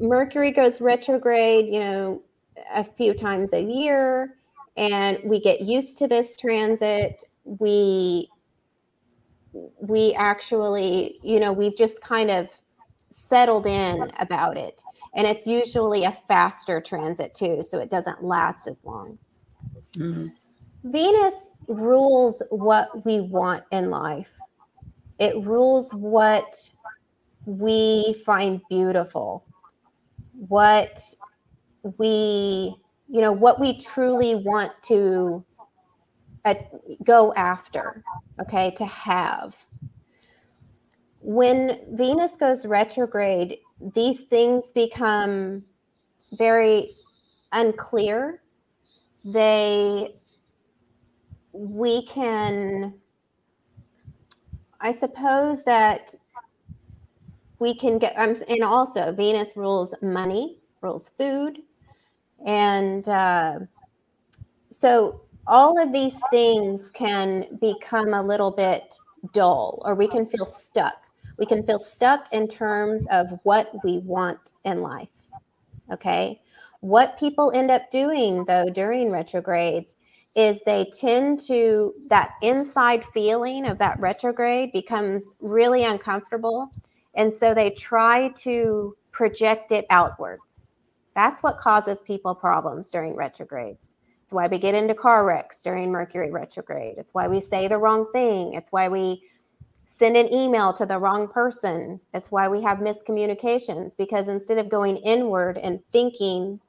Mercury 0.00 0.50
goes 0.50 0.80
retrograde, 0.80 1.66
you 1.66 1.78
know, 1.78 2.20
a 2.74 2.82
few 2.82 3.14
times 3.14 3.52
a 3.52 3.62
year, 3.62 4.34
and 4.76 5.18
we 5.22 5.38
get 5.40 5.60
used 5.60 5.98
to 5.98 6.08
this 6.08 6.36
transit. 6.36 7.22
We 7.44 8.28
we 9.80 10.12
actually, 10.14 11.20
you 11.22 11.38
know, 11.38 11.52
we've 11.52 11.76
just 11.76 12.00
kind 12.00 12.30
of 12.30 12.48
settled 13.10 13.66
in 13.66 14.10
about 14.18 14.56
it. 14.56 14.82
And 15.14 15.28
it's 15.28 15.46
usually 15.46 16.04
a 16.04 16.18
faster 16.26 16.80
transit 16.80 17.36
too, 17.36 17.62
so 17.62 17.78
it 17.78 17.88
doesn't 17.88 18.24
last 18.24 18.66
as 18.66 18.80
long. 18.82 19.16
Mm-hmm. 19.94 20.26
Venus 20.90 21.34
rules 21.68 22.42
what 22.50 23.04
we 23.04 23.20
want 23.20 23.62
in 23.70 23.90
life, 23.90 24.39
it 25.20 25.36
rules 25.44 25.92
what 25.92 26.56
we 27.44 28.14
find 28.24 28.60
beautiful, 28.68 29.44
what 30.48 31.02
we, 31.98 32.74
you 33.08 33.20
know, 33.20 33.30
what 33.30 33.60
we 33.60 33.78
truly 33.78 34.34
want 34.34 34.72
to 34.84 35.44
uh, 36.46 36.54
go 37.04 37.34
after, 37.34 38.02
okay, 38.40 38.70
to 38.72 38.86
have. 38.86 39.54
When 41.20 41.80
Venus 41.92 42.36
goes 42.36 42.64
retrograde, 42.64 43.58
these 43.94 44.22
things 44.22 44.64
become 44.74 45.62
very 46.32 46.96
unclear. 47.52 48.40
They, 49.22 50.14
we 51.52 52.06
can, 52.06 52.94
I 54.80 54.92
suppose 54.92 55.62
that 55.64 56.14
we 57.58 57.74
can 57.74 57.98
get, 57.98 58.14
um, 58.16 58.34
and 58.48 58.64
also 58.64 59.12
Venus 59.12 59.56
rules 59.56 59.94
money, 60.00 60.58
rules 60.80 61.12
food. 61.18 61.58
And 62.46 63.06
uh, 63.08 63.58
so 64.70 65.20
all 65.46 65.78
of 65.78 65.92
these 65.92 66.18
things 66.30 66.90
can 66.92 67.58
become 67.60 68.14
a 68.14 68.22
little 68.22 68.50
bit 68.50 68.98
dull 69.32 69.82
or 69.84 69.94
we 69.94 70.08
can 70.08 70.26
feel 70.26 70.46
stuck. 70.46 71.04
We 71.36 71.46
can 71.46 71.62
feel 71.64 71.78
stuck 71.78 72.32
in 72.32 72.48
terms 72.48 73.06
of 73.10 73.38
what 73.42 73.72
we 73.84 73.98
want 73.98 74.52
in 74.64 74.80
life. 74.80 75.08
Okay. 75.92 76.40
What 76.80 77.18
people 77.18 77.52
end 77.54 77.70
up 77.70 77.90
doing 77.90 78.44
though 78.46 78.70
during 78.70 79.10
retrogrades 79.10 79.98
is 80.34 80.60
they 80.64 80.90
tend 80.98 81.40
to, 81.40 81.92
that 82.08 82.32
inside 82.42 83.04
feeling 83.06 83.66
of 83.66 83.78
that 83.78 83.98
retrograde 83.98 84.72
becomes 84.72 85.34
really 85.40 85.84
uncomfortable. 85.84 86.70
And 87.14 87.32
so 87.32 87.52
they 87.52 87.70
try 87.70 88.28
to 88.38 88.96
project 89.10 89.72
it 89.72 89.86
outwards. 89.90 90.78
That's 91.14 91.42
what 91.42 91.58
causes 91.58 91.98
people 92.06 92.34
problems 92.34 92.90
during 92.90 93.16
retrogrades. 93.16 93.96
It's 94.22 94.32
why 94.32 94.46
we 94.46 94.58
get 94.58 94.76
into 94.76 94.94
car 94.94 95.24
wrecks 95.24 95.62
during 95.62 95.90
Mercury 95.90 96.30
retrograde. 96.30 96.94
It's 96.98 97.12
why 97.12 97.26
we 97.26 97.40
say 97.40 97.66
the 97.66 97.78
wrong 97.78 98.06
thing. 98.12 98.54
It's 98.54 98.70
why 98.70 98.88
we 98.88 99.24
send 99.86 100.16
an 100.16 100.32
email 100.32 100.72
to 100.74 100.86
the 100.86 100.98
wrong 100.98 101.26
person. 101.26 102.00
It's 102.14 102.30
why 102.30 102.46
we 102.46 102.62
have 102.62 102.78
miscommunications 102.78 103.96
because 103.96 104.28
instead 104.28 104.58
of 104.58 104.68
going 104.68 104.98
inward 104.98 105.58
and 105.58 105.80
thinking 105.90 106.60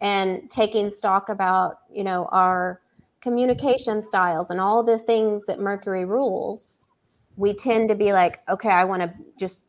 and 0.00 0.50
taking 0.50 0.90
stock 0.90 1.28
about, 1.28 1.78
you 1.88 2.02
know, 2.02 2.26
our 2.32 2.80
communication 3.20 4.00
styles 4.02 4.50
and 4.50 4.60
all 4.60 4.82
the 4.82 4.98
things 4.98 5.44
that 5.46 5.58
Mercury 5.58 6.04
rules, 6.04 6.86
we 7.36 7.52
tend 7.54 7.88
to 7.88 7.94
be 7.94 8.12
like, 8.12 8.40
okay, 8.48 8.70
I 8.70 8.84
want 8.84 9.02
to 9.02 9.12
just 9.38 9.64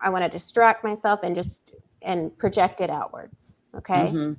I 0.00 0.10
want 0.10 0.24
to 0.24 0.30
distract 0.30 0.84
myself 0.84 1.20
and 1.22 1.34
just 1.34 1.72
and 2.02 2.36
project 2.38 2.80
it 2.80 2.90
outwards. 2.90 3.60
Okay. 3.74 4.06
Mm-hmm. 4.12 4.32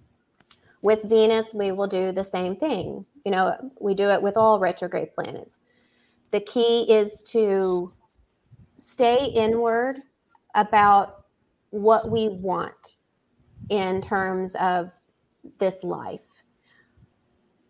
With 0.82 1.04
Venus, 1.04 1.48
we 1.54 1.72
will 1.72 1.88
do 1.88 2.12
the 2.12 2.24
same 2.24 2.56
thing. 2.56 3.06
You 3.26 3.32
know, 3.32 3.72
we 3.80 3.94
do 3.94 4.10
it 4.10 4.22
with 4.22 4.38
all 4.38 4.60
retrograde 4.60 5.14
planets. 5.14 5.62
The 6.32 6.40
key 6.40 6.90
is 6.90 7.22
to 7.24 7.92
stay 8.78 9.26
inward 9.26 9.98
about 10.56 11.26
what 11.72 12.10
we 12.10 12.30
want 12.30 12.98
in 13.70 14.02
terms 14.02 14.56
of 14.56 14.90
this 15.60 15.84
life. 15.84 16.22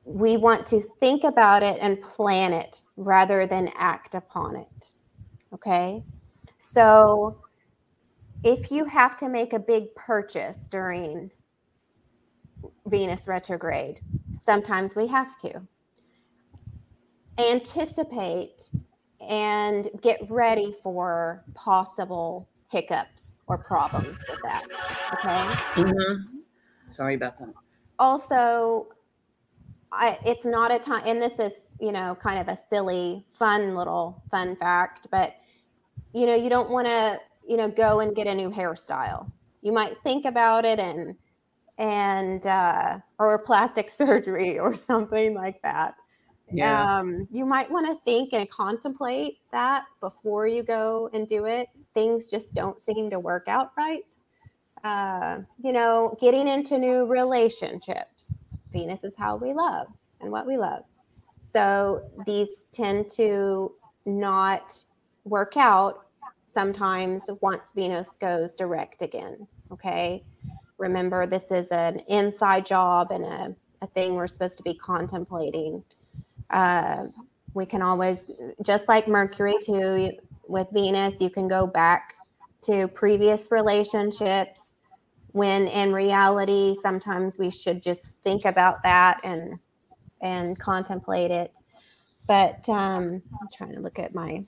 We 0.10 0.38
want 0.38 0.66
to 0.68 0.82
think 0.82 1.24
about 1.24 1.64
it 1.64 1.78
and 1.80 2.02
plan 2.02 2.52
it 2.52 2.82
rather 2.98 3.46
than 3.46 3.72
act 3.78 4.16
upon 4.16 4.56
it. 4.56 4.94
Okay. 5.54 6.04
So 6.58 7.42
if 8.44 8.72
you 8.72 8.86
have 8.86 9.16
to 9.18 9.30
make 9.30 9.54
a 9.54 9.60
big 9.60 9.94
purchase 9.96 10.68
during 10.68 11.32
Venus 12.90 13.28
retrograde. 13.28 14.02
Sometimes 14.38 14.96
we 14.96 15.08
have 15.08 15.38
to 15.40 15.62
anticipate 17.38 18.70
and 19.22 19.90
get 20.02 20.20
ready 20.30 20.76
for 20.84 21.44
possible 21.54 22.48
hiccups 22.70 23.38
or 23.48 23.58
problems 23.58 24.18
with 24.30 24.40
that. 24.44 24.66
Okay. 25.14 25.82
Mm-hmm. 25.82 26.38
Sorry 26.88 27.16
about 27.16 27.38
that. 27.40 27.50
Also, 27.98 28.88
I, 29.92 30.20
it's 30.26 30.46
not 30.46 30.72
a 30.72 30.80
time, 30.80 31.04
and 31.06 31.22
this 31.22 31.40
is, 31.40 31.54
you 31.80 31.92
know, 31.92 32.16
kind 32.22 32.40
of 32.40 32.48
a 32.48 32.58
silly, 32.70 33.26
fun 33.34 33.76
little 33.76 34.22
fun 34.30 34.56
fact, 34.56 35.08
but, 35.12 35.36
you 36.14 36.26
know, 36.26 36.36
you 36.36 36.50
don't 36.50 36.70
want 36.70 36.88
to, 36.88 37.20
you 37.48 37.58
know, 37.58 37.68
go 37.68 38.00
and 38.00 38.16
get 38.16 38.28
a 38.28 38.36
new 38.36 38.52
hairstyle. 38.52 39.32
You 39.62 39.72
might 39.72 40.02
think 40.04 40.26
about 40.26 40.66
it 40.66 40.80
and 40.80 41.16
and 41.80 42.46
uh, 42.46 43.00
or 43.18 43.40
plastic 43.40 43.90
surgery 44.02 44.60
or 44.60 44.76
something 44.76 45.34
like 45.34 45.62
that. 45.64 45.96
Yeah. 46.52 47.00
Um, 47.00 47.28
you 47.32 47.46
might 47.46 47.70
want 47.70 47.86
to 47.88 47.98
think 48.06 48.34
and 48.34 48.50
contemplate 48.50 49.38
that 49.52 49.86
before 50.00 50.48
you 50.48 50.64
go 50.64 51.10
and 51.14 51.28
do 51.28 51.46
it. 51.46 51.70
Things 51.94 52.30
just 52.30 52.54
don't 52.54 52.82
seem 52.82 53.10
to 53.12 53.20
work 53.20 53.48
out 53.48 53.72
right. 53.78 54.06
Uh, 54.84 55.40
you 55.62 55.72
know, 55.72 56.18
getting 56.20 56.48
into 56.48 56.78
new 56.78 57.06
relationships. 57.06 58.46
Venus 58.72 59.04
is 59.04 59.16
how 59.18 59.36
we 59.36 59.54
love 59.54 59.88
and 60.22 60.32
what 60.32 60.46
we 60.46 60.58
love. 60.58 60.84
So 61.42 62.10
these 62.26 62.66
tend 62.72 63.10
to 63.12 63.74
not 64.06 64.84
work 65.24 65.58
out 65.58 66.06
sometimes 66.48 67.30
once 67.42 67.72
Venus 67.74 68.10
goes 68.20 68.56
direct 68.56 69.02
again. 69.02 69.48
Okay. 69.72 70.24
Remember, 70.78 71.26
this 71.26 71.52
is 71.52 71.68
an 71.70 72.00
inside 72.08 72.66
job 72.66 73.12
and 73.12 73.26
a, 73.26 73.56
a 73.82 73.88
thing 73.88 74.16
we're 74.16 74.28
supposed 74.28 74.58
to 74.58 74.64
be 74.64 74.74
contemplating. 74.74 75.84
Uh, 76.50 77.06
we 77.54 77.66
can 77.66 77.82
always, 77.82 78.24
just 78.64 78.88
like 78.88 79.08
Mercury, 79.08 79.56
too, 79.62 80.12
with 80.48 80.68
Venus, 80.72 81.16
you 81.20 81.30
can 81.30 81.48
go 81.48 81.68
back 81.68 82.16
to 82.62 82.88
previous 82.88 83.52
relationships 83.52 84.76
when 85.32 85.68
in 85.68 85.94
reality 85.94 86.76
sometimes 86.82 87.38
we 87.38 87.50
should 87.50 87.82
just 87.82 88.14
think 88.24 88.46
about 88.46 88.82
that 88.84 89.20
and 89.24 89.58
and 90.22 90.60
contemplate 90.60 91.32
it 91.32 91.54
but 92.28 92.68
um 92.70 93.22
i'm 93.42 93.50
trying 93.52 93.74
to 93.74 93.80
look 93.80 94.00
at 94.00 94.14
my 94.14 94.44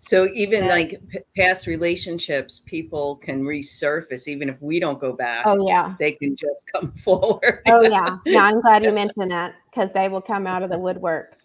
so 0.00 0.28
even 0.34 0.64
yeah. 0.64 0.68
like 0.68 1.00
p- 1.08 1.18
past 1.36 1.66
relationships, 1.66 2.62
people 2.66 3.16
can 3.16 3.42
resurface 3.42 4.28
even 4.28 4.48
if 4.48 4.60
we 4.60 4.78
don't 4.78 5.00
go 5.00 5.12
back. 5.12 5.44
Oh 5.46 5.66
yeah, 5.66 5.94
they 5.98 6.12
can 6.12 6.36
just 6.36 6.70
come 6.72 6.92
forward. 6.92 7.62
oh 7.66 7.82
yeah, 7.82 8.16
yeah. 8.26 8.42
I'm 8.44 8.60
glad 8.60 8.82
you 8.82 8.92
mentioned 8.92 9.30
that 9.30 9.54
because 9.70 9.92
they 9.92 10.08
will 10.08 10.20
come 10.20 10.46
out 10.46 10.62
of 10.62 10.70
the 10.70 10.78
woodwork, 10.78 11.38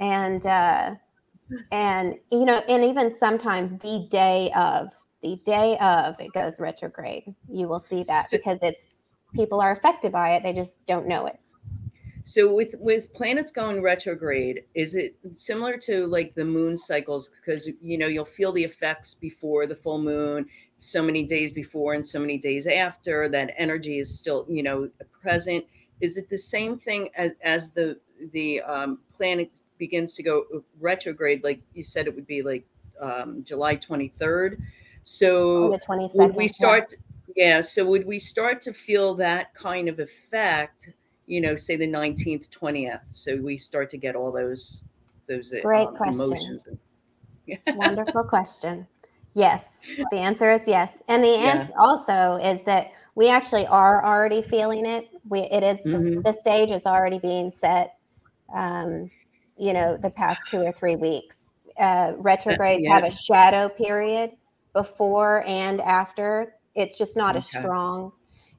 and 0.00 0.44
uh, 0.46 0.94
and 1.70 2.14
you 2.30 2.44
know, 2.44 2.62
and 2.68 2.84
even 2.84 3.16
sometimes 3.16 3.72
the 3.82 4.06
day 4.10 4.50
of 4.54 4.88
the 5.22 5.40
day 5.44 5.76
of 5.78 6.18
it 6.20 6.32
goes 6.32 6.60
retrograde, 6.60 7.34
you 7.48 7.68
will 7.68 7.80
see 7.80 8.04
that 8.04 8.28
so, 8.28 8.36
because 8.36 8.58
it's 8.62 8.96
people 9.34 9.60
are 9.60 9.72
affected 9.72 10.12
by 10.12 10.34
it. 10.34 10.42
They 10.42 10.52
just 10.52 10.84
don't 10.86 11.06
know 11.06 11.26
it. 11.26 11.38
So 12.24 12.54
with 12.54 12.74
with 12.78 13.12
planets 13.14 13.52
going 13.52 13.82
retrograde, 13.82 14.64
is 14.74 14.94
it 14.94 15.16
similar 15.32 15.78
to 15.78 16.06
like 16.06 16.34
the 16.34 16.44
moon 16.44 16.76
cycles? 16.76 17.30
Because 17.40 17.68
you 17.80 17.96
know 17.96 18.06
you'll 18.06 18.24
feel 18.24 18.52
the 18.52 18.62
effects 18.62 19.14
before 19.14 19.66
the 19.66 19.74
full 19.74 20.00
moon, 20.00 20.46
so 20.76 21.02
many 21.02 21.24
days 21.24 21.52
before 21.52 21.94
and 21.94 22.06
so 22.06 22.18
many 22.18 22.36
days 22.36 22.66
after. 22.66 23.28
That 23.28 23.54
energy 23.56 23.98
is 23.98 24.14
still 24.14 24.46
you 24.48 24.62
know 24.62 24.90
present. 25.22 25.64
Is 26.00 26.16
it 26.16 26.28
the 26.28 26.38
same 26.38 26.76
thing 26.76 27.08
as, 27.16 27.32
as 27.42 27.70
the 27.70 27.98
the 28.32 28.60
um, 28.60 28.98
planet 29.12 29.60
begins 29.78 30.14
to 30.16 30.22
go 30.22 30.44
retrograde, 30.80 31.42
like 31.44 31.60
you 31.72 31.82
said, 31.82 32.06
it 32.06 32.14
would 32.14 32.26
be 32.26 32.42
like 32.42 32.64
um, 33.00 33.42
July 33.44 33.76
23rd. 33.76 34.60
So 35.08 35.70
the 35.70 35.78
22nd. 35.78 36.18
would 36.18 36.36
we 36.36 36.48
start? 36.48 36.92
Yeah. 37.34 37.62
So 37.62 37.84
would 37.86 38.06
we 38.06 38.18
start 38.18 38.60
to 38.62 38.72
feel 38.74 39.14
that 39.14 39.54
kind 39.54 39.88
of 39.88 40.00
effect? 40.00 40.92
You 41.26 41.40
know, 41.40 41.56
say 41.56 41.76
the 41.76 41.86
19th, 41.86 42.50
20th. 42.50 43.06
So 43.08 43.36
we 43.36 43.56
start 43.56 43.88
to 43.90 43.96
get 43.96 44.14
all 44.14 44.30
those 44.30 44.84
those 45.26 45.54
uh, 45.54 45.66
Great 45.66 45.88
um, 45.88 45.96
question. 45.96 46.14
emotions. 46.14 46.68
Wonderful 47.74 48.24
question. 48.24 48.86
Yes, 49.34 49.64
the 50.10 50.18
answer 50.18 50.50
is 50.50 50.66
yes. 50.66 51.02
And 51.08 51.24
the 51.24 51.28
Yeah. 51.28 51.52
answer 51.52 51.72
also 51.78 52.34
is 52.42 52.62
that 52.64 52.90
we 53.14 53.30
actually 53.30 53.66
are 53.66 54.04
already 54.04 54.42
feeling 54.42 54.84
it. 54.84 55.08
We 55.28 55.40
it 55.40 55.62
is 55.62 55.78
the, 55.84 55.98
Mhm. 55.98 56.24
the 56.24 56.32
stage 56.34 56.70
is 56.70 56.84
already 56.84 57.18
being 57.18 57.50
set. 57.56 57.94
Um, 58.54 59.10
you 59.56 59.72
know, 59.72 59.96
the 59.96 60.10
past 60.10 60.48
two 60.48 60.58
or 60.58 60.72
three 60.72 60.96
weeks. 60.96 61.50
Uh, 61.78 62.12
retrogrades 62.18 62.86
have 62.86 63.04
a 63.04 63.10
shadow 63.10 63.68
period 63.70 64.32
before 64.82 65.42
and 65.46 65.80
after. 65.80 66.54
It's 66.76 66.96
just 66.96 67.16
not 67.16 67.34
as 67.34 67.46
strong. 67.48 68.12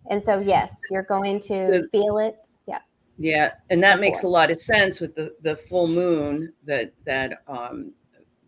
And 0.10 0.22
so, 0.24 0.40
yes, 0.40 0.70
you're 0.92 1.04
going 1.16 1.40
to 1.42 1.54
So- 1.68 1.88
feel 1.94 2.18
it. 2.18 2.36
Yeah. 2.68 2.80
Yeah, 3.18 3.54
and 3.70 3.82
that 3.84 4.00
makes 4.02 4.24
a 4.24 4.28
lot 4.28 4.52
of 4.52 4.60
sense 4.60 5.00
with 5.00 5.16
the 5.16 5.28
the 5.48 5.56
full 5.56 5.88
moon 5.88 6.52
that 6.66 6.88
that 7.06 7.30
um 7.48 7.94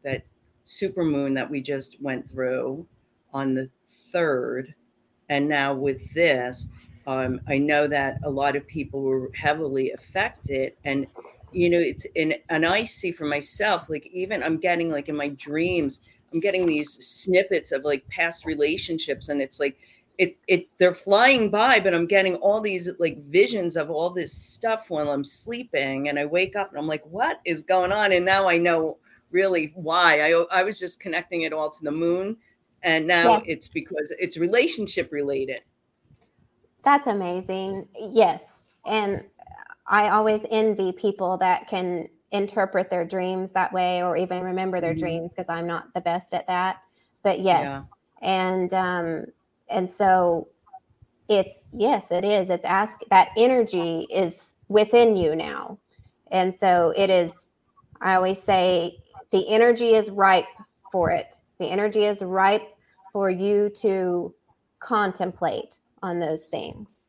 that 0.04 0.22
super 0.64 1.04
moon 1.04 1.34
that 1.36 1.50
we 1.50 1.62
just 1.62 2.02
went 2.02 2.30
through 2.30 2.86
on 3.34 3.54
the 3.54 3.70
third, 4.12 4.74
and 5.30 5.48
now 5.48 5.74
with 5.74 6.02
this, 6.14 6.68
um, 7.08 7.40
I 7.48 7.58
know 7.58 7.88
that 7.88 8.18
a 8.24 8.30
lot 8.30 8.56
of 8.58 8.68
people 8.68 9.02
were 9.02 9.32
heavily 9.46 9.92
affected, 9.92 10.74
and 10.84 11.08
you 11.54 11.70
know 11.70 11.80
it's 11.92 12.06
in 12.16 12.30
and 12.50 12.66
I 12.66 12.84
see 12.86 13.12
for 13.12 13.26
myself 13.26 13.90
like 13.90 14.06
even 14.22 14.42
I'm 14.44 14.58
getting 14.58 14.90
like 14.90 15.08
in 15.10 15.16
my 15.16 15.30
dreams 15.48 16.00
I'm 16.34 16.40
getting 16.40 16.66
these 16.66 16.92
snippets 17.06 17.72
of 17.72 17.84
like 17.84 18.08
past 18.08 18.46
relationships, 18.46 19.30
and 19.30 19.42
it's 19.42 19.60
like 19.60 19.78
it 20.18 20.38
it 20.48 20.68
they're 20.78 20.94
flying 20.94 21.50
by 21.50 21.80
but 21.80 21.94
i'm 21.94 22.06
getting 22.06 22.36
all 22.36 22.60
these 22.60 22.90
like 23.00 23.18
visions 23.28 23.78
of 23.78 23.90
all 23.90 24.10
this 24.10 24.32
stuff 24.34 24.90
while 24.90 25.10
i'm 25.10 25.24
sleeping 25.24 26.10
and 26.10 26.20
i 26.20 26.26
wake 26.26 26.56
up 26.56 26.70
and 26.70 26.78
i'm 26.78 26.86
like 26.86 27.04
what 27.06 27.40
is 27.46 27.64
going 27.64 27.94
on 27.94 28.12
and 28.12 28.26
now 28.26 28.48
i 28.48 28.58
know 28.58 28.98
really 29.32 29.72
why 29.74 30.20
i 30.20 30.60
i 30.60 30.64
was 30.64 30.78
just 30.78 31.00
connecting 31.00 31.44
it 31.44 31.54
all 31.54 31.70
to 31.70 31.84
the 31.84 31.92
moon 31.92 32.36
and 32.84 33.08
now 33.08 33.36
Yes. 33.38 33.44
it's 33.48 33.68
because 33.70 34.12
it's 34.20 34.38
relationship 34.38 35.12
related 35.14 35.62
That's 36.84 37.08
amazing. 37.08 37.88
Yes. 37.96 38.64
And 38.86 39.24
I 39.88 40.10
always 40.10 40.46
envy 40.50 40.92
people 40.92 41.38
that 41.38 41.68
can 41.68 42.08
interpret 42.32 42.90
their 42.90 43.06
dreams 43.06 43.52
that 43.52 43.74
way 43.74 44.02
or 44.04 44.16
even 44.16 44.44
remember 44.44 44.80
their 44.80 44.94
Mhm. 44.94 45.00
dreams 45.00 45.34
because 45.34 45.50
I'm 45.50 45.68
not 45.68 45.94
the 45.94 46.02
best 46.02 46.34
at 46.34 46.48
that. 46.48 46.82
But 47.24 47.40
yes. 47.42 47.70
Yeah. 47.70 47.84
And 48.22 48.74
um 48.74 49.26
and 49.70 49.90
so 49.90 50.48
it's 51.30 51.68
yes, 51.74 52.12
it 52.12 52.24
is. 52.26 52.50
It's 52.50 52.66
ask 52.66 53.00
that 53.10 53.30
energy 53.38 54.08
is 54.12 54.56
within 54.68 55.16
you 55.16 55.36
now. 55.36 55.78
And 56.32 56.58
so 56.58 56.94
it 56.96 57.10
is 57.10 57.50
I 58.02 58.16
always 58.16 58.42
say 58.42 59.00
the 59.32 59.48
energy 59.50 59.94
is 59.96 60.10
ripe 60.10 60.48
for 60.92 61.12
it. 61.12 61.36
The 61.60 61.68
energy 61.68 62.04
is 62.06 62.22
ripe 62.24 62.68
for 63.12 63.30
you 63.30 63.70
to 63.82 64.34
contemplate 64.80 65.80
on 66.02 66.20
those 66.20 66.46
things. 66.46 67.02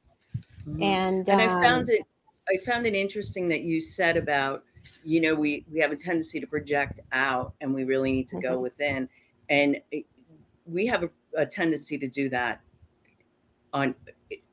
Mhm. 0.66 0.83
And 0.83 1.29
and 1.29 1.41
i 1.41 1.47
um, 1.47 1.62
found 1.62 1.89
it 1.89 2.07
i 2.49 2.57
found 2.66 2.87
it 2.87 2.95
interesting 2.95 3.49
that 3.49 3.62
you 3.62 3.81
said 3.81 4.16
about 4.16 4.64
you 5.03 5.20
know 5.20 5.35
we 5.35 5.64
we 5.72 5.80
have 5.80 5.93
a 5.93 5.97
tendency 5.97 6.41
to 6.41 6.47
project 6.47 7.01
out 7.12 7.55
and 7.61 7.72
we 7.74 7.85
really 7.85 8.12
need 8.12 8.28
to 8.28 8.41
go 8.41 8.59
Mhm. 8.59 8.62
within 8.62 9.09
and 9.49 9.80
it, 9.91 10.05
we 10.66 10.87
have 10.87 11.03
a, 11.03 11.11
a 11.37 11.47
tendency 11.47 11.99
to 11.99 12.09
do 12.09 12.28
that 12.28 12.61
on 13.72 13.95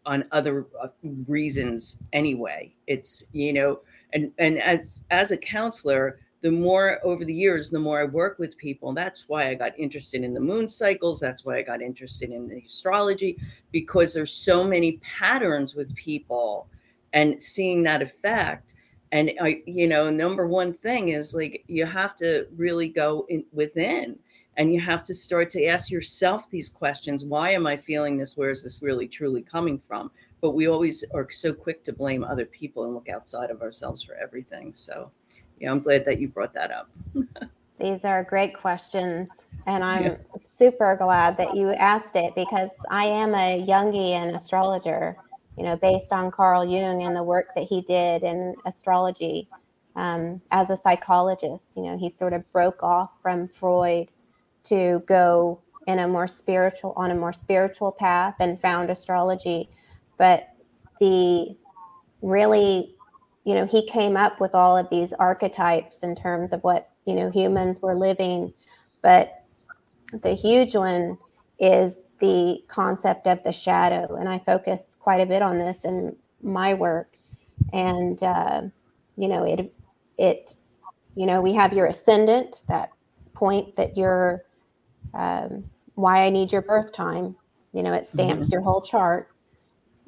on 0.06 0.26
other 0.32 0.66
uh, 0.82 0.88
reasons 1.28 2.02
anyway 2.14 2.74
it's 2.88 3.26
you 3.34 3.54
know 3.54 3.80
and 4.14 4.32
and 4.38 4.60
as 4.62 5.04
as 5.12 5.32
a 5.32 5.38
counselor 5.38 6.20
the 6.42 6.50
more 6.50 7.00
over 7.04 7.26
the 7.26 7.34
years 7.34 7.70
the 7.70 7.78
more 7.80 8.00
i 8.00 8.06
work 8.06 8.40
with 8.40 8.58
people 8.58 8.94
that's 8.94 9.28
why 9.28 9.50
i 9.50 9.54
got 9.54 9.78
interested 9.78 10.24
in 10.24 10.34
the 10.34 10.40
moon 10.40 10.70
cycles 10.70 11.20
that's 11.20 11.46
why 11.46 11.58
i 11.58 11.62
got 11.62 11.82
interested 11.82 12.32
in 12.32 12.48
the 12.48 12.58
astrology 12.66 13.38
because 13.72 14.14
there's 14.14 14.32
so 14.34 14.64
many 14.64 14.94
patterns 15.20 15.76
with 15.76 15.94
people 15.96 16.68
and 17.14 17.42
seeing 17.44 17.84
that 17.84 18.02
effect 18.02 18.76
and 19.12 19.32
i 19.42 19.62
you 19.66 19.88
know 19.88 20.10
number 20.10 20.48
one 20.48 20.74
thing 20.74 21.10
is 21.10 21.34
like 21.34 21.64
you 21.68 21.86
have 21.86 22.16
to 22.16 22.48
really 22.56 22.88
go 22.88 23.26
in 23.30 23.44
within 23.52 24.18
and 24.58 24.74
you 24.74 24.80
have 24.82 25.04
to 25.06 25.14
start 25.16 25.50
to 25.50 25.66
ask 25.68 25.90
yourself 25.90 26.50
these 26.50 26.68
questions. 26.68 27.24
Why 27.24 27.52
am 27.52 27.66
i 27.66 27.78
feeling 27.78 28.18
this? 28.18 28.36
Where 28.36 28.50
is 28.50 28.62
this 28.62 28.82
really 28.82 29.08
truly 29.08 29.42
coming 29.42 29.78
from? 29.80 30.12
But 30.42 30.52
we 30.52 30.68
always 30.68 31.04
are 31.14 31.28
so 31.30 31.54
quick 31.54 31.84
to 31.86 31.94
blame 31.94 32.24
other 32.26 32.46
people 32.46 32.84
and 32.84 32.94
look 32.94 33.08
outside 33.10 33.52
of 33.52 33.62
ourselves 33.62 34.04
for 34.04 34.16
everything. 34.16 34.74
So 34.74 35.12
yeah 35.60 35.72
i'm 35.72 35.80
glad 35.80 36.06
that 36.06 36.20
you 36.20 36.28
brought 36.28 36.54
that 36.54 36.72
up. 36.72 36.90
These 37.80 38.04
are 38.04 38.24
great 38.24 38.54
questions. 38.54 39.30
And 39.66 39.84
I'm 39.84 40.04
Yeah. 40.04 40.16
super 40.58 40.96
glad 40.96 41.38
that 41.38 41.56
you 41.56 41.70
asked 41.72 42.16
it 42.16 42.34
because 42.36 42.72
I 42.90 43.06
am 43.06 43.36
a 43.36 43.64
Jungian 43.66 44.34
astrologer, 44.36 45.16
you 45.60 45.66
know, 45.66 45.76
based 45.76 46.14
on 46.14 46.32
Carl 46.32 46.64
Jung 46.64 47.04
and 47.04 47.14
the 47.16 47.24
work 47.24 47.54
that 47.56 47.66
he 47.66 47.82
did 47.82 48.24
in 48.24 48.56
astrology 48.66 49.50
um, 49.98 50.42
as 50.52 50.70
a 50.70 50.78
psychologist. 50.78 51.74
You 51.76 51.84
know, 51.84 51.98
he 51.98 52.10
sort 52.10 52.32
of 52.32 52.50
broke 52.54 52.82
off 52.82 53.12
from 53.22 53.50
Freud 53.50 54.10
to 54.64 55.04
go 55.06 55.60
in 55.86 56.00
a 56.00 56.08
more 56.08 56.28
spiritual, 56.28 56.94
on 56.96 57.12
a 57.12 57.16
more 57.16 57.34
spiritual 57.34 57.92
path 57.92 58.36
and 58.40 58.60
found 58.62 58.90
astrology. 58.90 59.70
But 60.18 60.48
the 61.02 61.58
really 62.22 62.96
you 63.46 63.56
know 63.56 63.66
he 63.66 63.86
came 63.88 64.18
up 64.18 64.40
with 64.40 64.54
all 64.54 64.78
of 64.78 64.90
these 64.90 65.14
archetypes 65.14 66.00
in 66.00 66.14
terms 66.16 66.52
of 66.52 66.62
what 66.64 66.90
you 67.06 67.16
know 67.16 67.30
humans 67.30 67.82
were 67.82 67.96
living 67.96 68.54
but 69.02 69.46
the 70.22 70.34
huge 70.34 70.76
one 70.76 71.18
is 71.58 72.00
the 72.20 72.62
concept 72.68 73.28
of 73.28 73.44
the 73.44 73.52
shadow 73.52 74.16
and 74.16 74.28
i 74.28 74.40
focus 74.40 74.96
quite 75.00 75.22
a 75.22 75.26
bit 75.26 75.42
on 75.42 75.58
this 75.58 75.86
in 75.86 76.16
my 76.42 76.74
work 76.74 77.18
and 77.74 78.24
uh, 78.24 78.62
you 79.18 79.28
know 79.28 79.44
it 79.44 79.74
it 80.18 80.56
you 81.16 81.26
know 81.26 81.42
we 81.42 81.54
have 81.54 81.74
your 81.74 81.88
ascendant 81.88 82.64
that 82.68 82.92
point 83.34 83.76
that 83.76 83.96
you're 83.98 84.44
um, 85.14 85.64
why 85.96 86.26
i 86.26 86.30
need 86.30 86.52
your 86.52 86.62
birth 86.62 86.92
time 86.94 87.36
you 87.74 87.84
know 87.84 87.94
it 87.94 88.06
stamps 88.06 88.52
your 88.52 88.62
whole 88.62 88.82
chart 88.82 89.32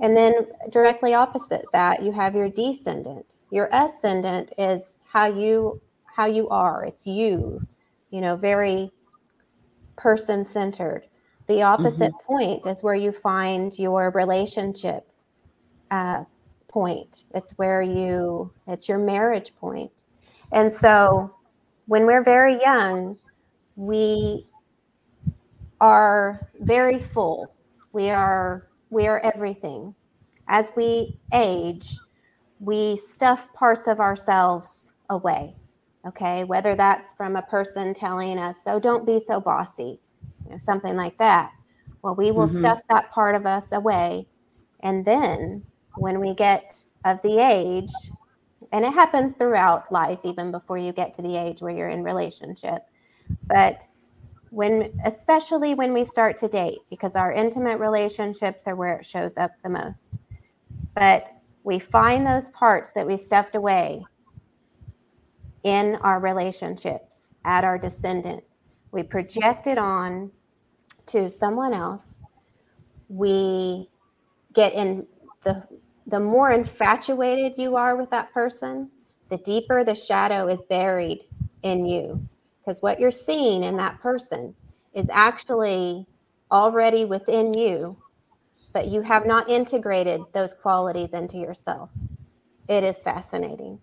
and 0.02 0.18
then 0.18 0.48
directly 0.72 1.14
opposite 1.14 1.66
that, 1.74 2.02
you 2.02 2.12
have 2.12 2.36
your 2.36 2.50
descendant. 2.50 3.36
Your 3.52 3.70
ascendant 3.72 4.52
is 4.58 5.00
how 5.08 5.28
you 5.28 5.80
how 6.08 6.26
you 6.26 6.50
are. 6.50 6.84
It's 6.84 7.06
you, 7.06 7.66
you 8.10 8.20
know, 8.20 8.36
very 8.36 8.92
person 9.96 10.44
centered. 10.44 11.06
The 11.52 11.64
opposite 11.64 12.14
point 12.26 12.66
is 12.66 12.82
where 12.82 12.96
you 12.96 13.12
find 13.12 13.78
your 13.78 14.12
relationship 14.12 15.06
uh, 15.92 16.24
point. 16.70 17.26
It's 17.36 17.52
where 17.58 17.82
you 17.82 18.54
it's 18.68 18.88
your 18.88 18.98
marriage 18.98 19.54
point. 19.60 19.92
And 20.54 20.72
so 20.72 21.36
when 21.88 22.06
we're 22.06 22.24
very 22.24 22.58
young, 22.62 23.18
we 23.76 24.48
are 25.82 26.48
very 26.62 27.00
full. 27.00 27.54
We 27.92 28.10
are 28.10 28.70
we 28.90 29.08
are 29.08 29.20
everything. 29.20 29.94
As 30.48 30.72
we 30.78 31.20
age, 31.34 31.98
we 32.62 32.96
stuff 32.96 33.52
parts 33.52 33.90
of 33.90 34.00
ourselves 34.00 34.94
away. 35.10 35.54
Okay, 36.08 36.46
whether 36.46 36.76
that's 36.76 37.14
from 37.14 37.36
a 37.36 37.42
person 37.42 37.94
telling 37.94 38.40
us, 38.40 38.60
"Oh, 38.66 38.80
don't 38.80 39.06
be 39.06 39.20
so 39.20 39.42
bossy," 39.42 40.00
know, 40.52 40.58
something 40.58 40.96
like 40.96 41.18
that. 41.18 41.52
Well, 42.04 42.16
we 42.16 42.32
will 42.32 42.48
Mhm. 42.48 42.58
stuff 42.60 42.82
that 42.90 43.12
part 43.12 43.36
of 43.36 43.46
us 43.46 43.72
away, 43.72 44.28
and 44.82 45.06
then 45.06 45.64
when 45.96 46.20
we 46.20 46.34
get 46.34 46.84
of 47.06 47.22
the 47.24 47.40
age, 47.40 48.12
and 48.72 48.86
it 48.86 48.94
happens 48.94 49.34
throughout 49.38 49.92
life, 49.92 50.20
even 50.24 50.52
before 50.52 50.78
you 50.78 50.94
get 50.94 51.14
to 51.16 51.22
the 51.22 51.36
age 51.36 51.62
where 51.62 51.76
you're 51.76 51.90
in 51.90 52.04
relationship, 52.04 52.84
but 53.48 53.88
when 54.52 54.90
especially 55.06 55.74
when 55.76 55.94
we 55.94 56.04
start 56.04 56.36
to 56.38 56.48
date 56.48 56.80
because 56.90 57.16
our 57.16 57.32
intimate 57.32 57.80
relationships 57.80 58.68
are 58.68 58.76
where 58.76 58.98
it 58.98 59.06
shows 59.06 59.38
up 59.38 59.52
the 59.64 59.70
most 59.70 60.18
but 60.94 61.30
we 61.64 61.80
find 61.80 62.28
those 62.28 62.50
parts 62.50 62.92
that 62.92 63.08
we 63.08 63.16
stuffed 63.16 63.56
away 63.56 64.04
in 65.64 65.96
our 66.04 66.20
relationships 66.20 67.30
at 67.46 67.64
our 67.64 67.78
descendant 67.78 68.44
we 68.92 69.02
project 69.02 69.68
it 69.68 69.78
on 69.78 70.30
to 71.12 71.30
someone 71.30 71.74
else 71.74 72.24
we 73.10 73.90
get 74.54 74.74
in 74.74 75.06
the 75.44 75.64
the 76.08 76.20
more 76.20 76.52
infatuated 76.52 77.54
you 77.58 77.76
are 77.76 77.96
with 77.96 78.10
that 78.10 78.34
person 78.34 78.90
the 79.32 79.38
deeper 79.38 79.84
the 79.84 79.96
shadow 79.96 80.48
is 80.48 80.62
buried 80.70 81.24
in 81.64 81.86
you. 81.86 82.22
Because 82.60 82.82
what 82.82 83.00
you're 83.00 83.10
seeing 83.10 83.64
in 83.64 83.78
that 83.78 84.00
person 84.00 84.54
is 84.94 85.10
actually 85.10 86.06
already 86.52 87.06
within 87.06 87.54
you, 87.54 87.98
but 88.74 88.90
you 88.90 89.02
have 89.02 89.26
not 89.26 89.50
integrated 89.50 90.22
those 90.34 90.54
qualities 90.54 91.14
into 91.14 91.38
yourself. 91.38 91.90
It 92.68 92.84
is 92.84 92.98
fascinating. 92.98 93.80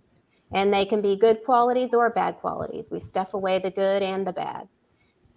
And 0.53 0.73
they 0.73 0.85
can 0.85 1.01
be 1.01 1.17
good 1.17 1.43
qualities 1.45 1.95
or 1.95 2.11
bad 2.11 2.37
qualities. 2.37 2.91
We 2.91 3.01
stuff 3.01 3.33
away 3.33 3.59
the 3.59 3.71
good 3.71 4.03
and 4.03 4.27
the 4.27 4.33
bad. 4.35 4.69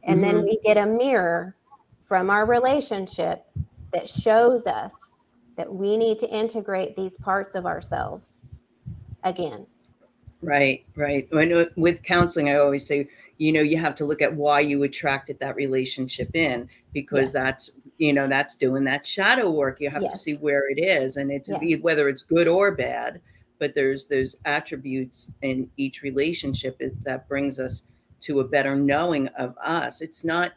And 0.03 0.21
mm-hmm. 0.21 0.37
then 0.37 0.43
we 0.43 0.59
get 0.63 0.77
a 0.77 0.85
mirror 0.85 1.55
from 2.11 2.29
our 2.29 2.45
relationship 2.45 3.45
that 3.93 4.09
shows 4.09 4.67
us 4.67 5.21
that 5.55 5.73
we 5.73 5.95
need 5.95 6.19
to 6.19 6.29
integrate 6.29 6.93
these 6.97 7.17
parts 7.19 7.55
of 7.55 7.65
ourselves 7.65 8.49
again. 9.23 9.65
Right, 10.41 10.83
right. 10.97 11.31
Know 11.31 11.69
with 11.77 12.03
counseling, 12.03 12.49
I 12.49 12.55
always 12.55 12.85
say, 12.85 13.07
you 13.37 13.53
know, 13.53 13.61
you 13.61 13.77
have 13.77 13.95
to 13.95 14.03
look 14.03 14.21
at 14.21 14.35
why 14.35 14.59
you 14.59 14.83
attracted 14.83 15.39
that 15.39 15.55
relationship 15.55 16.35
in 16.35 16.67
because 16.91 17.27
yes. 17.27 17.31
that's, 17.31 17.71
you 17.97 18.11
know, 18.11 18.27
that's 18.27 18.57
doing 18.57 18.83
that 18.83 19.07
shadow 19.07 19.49
work. 19.49 19.79
You 19.79 19.89
have 19.89 20.01
yes. 20.01 20.11
to 20.11 20.17
see 20.17 20.33
where 20.33 20.69
it 20.69 20.83
is 20.83 21.15
and 21.15 21.31
it's 21.31 21.49
yes. 21.61 21.79
whether 21.79 22.09
it's 22.09 22.23
good 22.23 22.49
or 22.49 22.75
bad, 22.75 23.21
but 23.57 23.73
there's 23.73 24.07
those 24.07 24.35
attributes 24.43 25.33
in 25.43 25.71
each 25.77 26.01
relationship 26.01 26.77
that 27.03 27.29
brings 27.29 27.57
us 27.57 27.83
to 28.19 28.41
a 28.41 28.43
better 28.43 28.75
knowing 28.75 29.29
of 29.29 29.57
us. 29.63 30.01
It's 30.01 30.25
not 30.25 30.51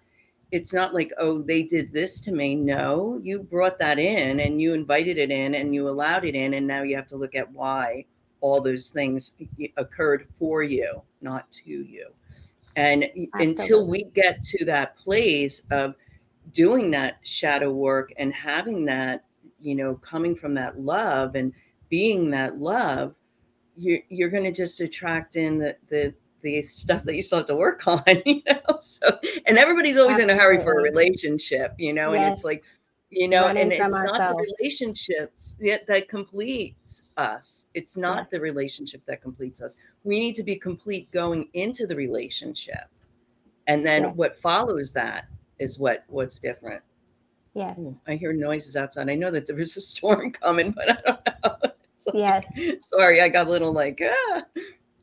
it's 0.54 0.72
not 0.72 0.94
like 0.94 1.12
oh 1.18 1.42
they 1.42 1.64
did 1.64 1.92
this 1.92 2.20
to 2.20 2.30
me 2.30 2.54
no 2.54 3.20
you 3.24 3.40
brought 3.40 3.76
that 3.76 3.98
in 3.98 4.38
and 4.38 4.62
you 4.62 4.72
invited 4.72 5.18
it 5.18 5.32
in 5.32 5.56
and 5.56 5.74
you 5.74 5.88
allowed 5.88 6.24
it 6.24 6.36
in 6.36 6.54
and 6.54 6.64
now 6.64 6.82
you 6.82 6.94
have 6.94 7.08
to 7.08 7.16
look 7.16 7.34
at 7.34 7.50
why 7.50 8.04
all 8.40 8.60
those 8.60 8.90
things 8.90 9.36
occurred 9.78 10.28
for 10.36 10.62
you 10.62 11.02
not 11.22 11.50
to 11.50 11.70
you 11.70 12.06
and 12.76 13.02
Absolutely. 13.02 13.44
until 13.44 13.84
we 13.84 14.04
get 14.14 14.40
to 14.42 14.64
that 14.64 14.96
place 14.96 15.62
of 15.72 15.96
doing 16.52 16.88
that 16.92 17.18
shadow 17.22 17.72
work 17.72 18.12
and 18.16 18.32
having 18.32 18.84
that 18.84 19.24
you 19.60 19.74
know 19.74 19.96
coming 19.96 20.36
from 20.36 20.54
that 20.54 20.78
love 20.78 21.34
and 21.34 21.52
being 21.88 22.30
that 22.30 22.58
love 22.58 23.16
you're, 23.76 23.98
you're 24.08 24.30
going 24.30 24.44
to 24.44 24.52
just 24.52 24.80
attract 24.80 25.34
in 25.34 25.58
the 25.58 25.76
the 25.88 26.14
the 26.44 26.62
stuff 26.62 27.02
that 27.04 27.16
you 27.16 27.22
still 27.22 27.38
have 27.38 27.46
to 27.48 27.56
work 27.56 27.84
on, 27.88 28.04
you 28.24 28.42
know. 28.46 28.78
So 28.80 29.18
and 29.46 29.58
everybody's 29.58 29.96
always 29.96 30.20
Absolutely. 30.20 30.34
in 30.34 30.38
a 30.38 30.42
hurry 30.42 30.60
for 30.60 30.78
a 30.78 30.82
relationship, 30.82 31.74
you 31.78 31.92
know, 31.92 32.12
yes. 32.12 32.22
and 32.22 32.32
it's 32.32 32.44
like, 32.44 32.62
you 33.10 33.28
know, 33.28 33.46
Running 33.46 33.62
and 33.64 33.72
it's 33.72 33.80
ourselves. 33.80 34.12
not 34.12 34.36
the 34.36 34.54
relationships 34.58 35.56
that 35.60 36.08
completes 36.08 37.04
us. 37.16 37.68
It's 37.74 37.96
not 37.96 38.18
yes. 38.18 38.30
the 38.30 38.40
relationship 38.40 39.02
that 39.06 39.22
completes 39.22 39.62
us. 39.62 39.76
We 40.04 40.20
need 40.20 40.34
to 40.36 40.42
be 40.42 40.56
complete 40.56 41.10
going 41.10 41.48
into 41.54 41.86
the 41.86 41.96
relationship. 41.96 42.88
And 43.66 43.84
then 43.84 44.02
yes. 44.04 44.16
what 44.16 44.36
follows 44.40 44.92
that 44.92 45.26
is 45.58 45.78
what 45.78 46.04
what's 46.08 46.38
different. 46.38 46.82
Yes. 47.54 47.78
Ooh, 47.78 47.98
I 48.06 48.16
hear 48.16 48.32
noises 48.32 48.76
outside. 48.76 49.08
I 49.08 49.14
know 49.14 49.30
that 49.30 49.46
there 49.46 49.56
was 49.56 49.76
a 49.76 49.80
storm 49.80 50.32
coming, 50.42 50.72
but 50.72 50.90
I 50.90 51.00
don't 51.00 51.26
know. 51.26 51.70
Like, 52.12 52.44
yes. 52.54 52.90
Sorry, 52.90 53.22
I 53.22 53.30
got 53.30 53.46
a 53.46 53.50
little 53.50 53.72
like 53.72 53.98
ah. 54.04 54.42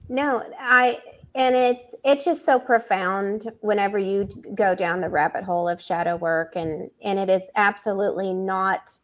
No, 0.08 0.44
I 0.60 1.00
and 1.36 1.56
it's 1.56 1.96
it's 2.04 2.26
just 2.26 2.46
so 2.46 2.60
profound 2.60 3.52
whenever 3.62 3.98
you 3.98 4.28
go 4.56 4.76
down 4.76 5.02
the 5.02 5.10
rabbit 5.10 5.44
hole 5.44 5.68
of 5.68 5.82
shadow 5.82 6.16
work 6.16 6.54
and 6.56 6.90
and 7.04 7.20
it 7.20 7.30
is 7.30 7.50
absolutely 7.56 8.34
not 8.34 8.96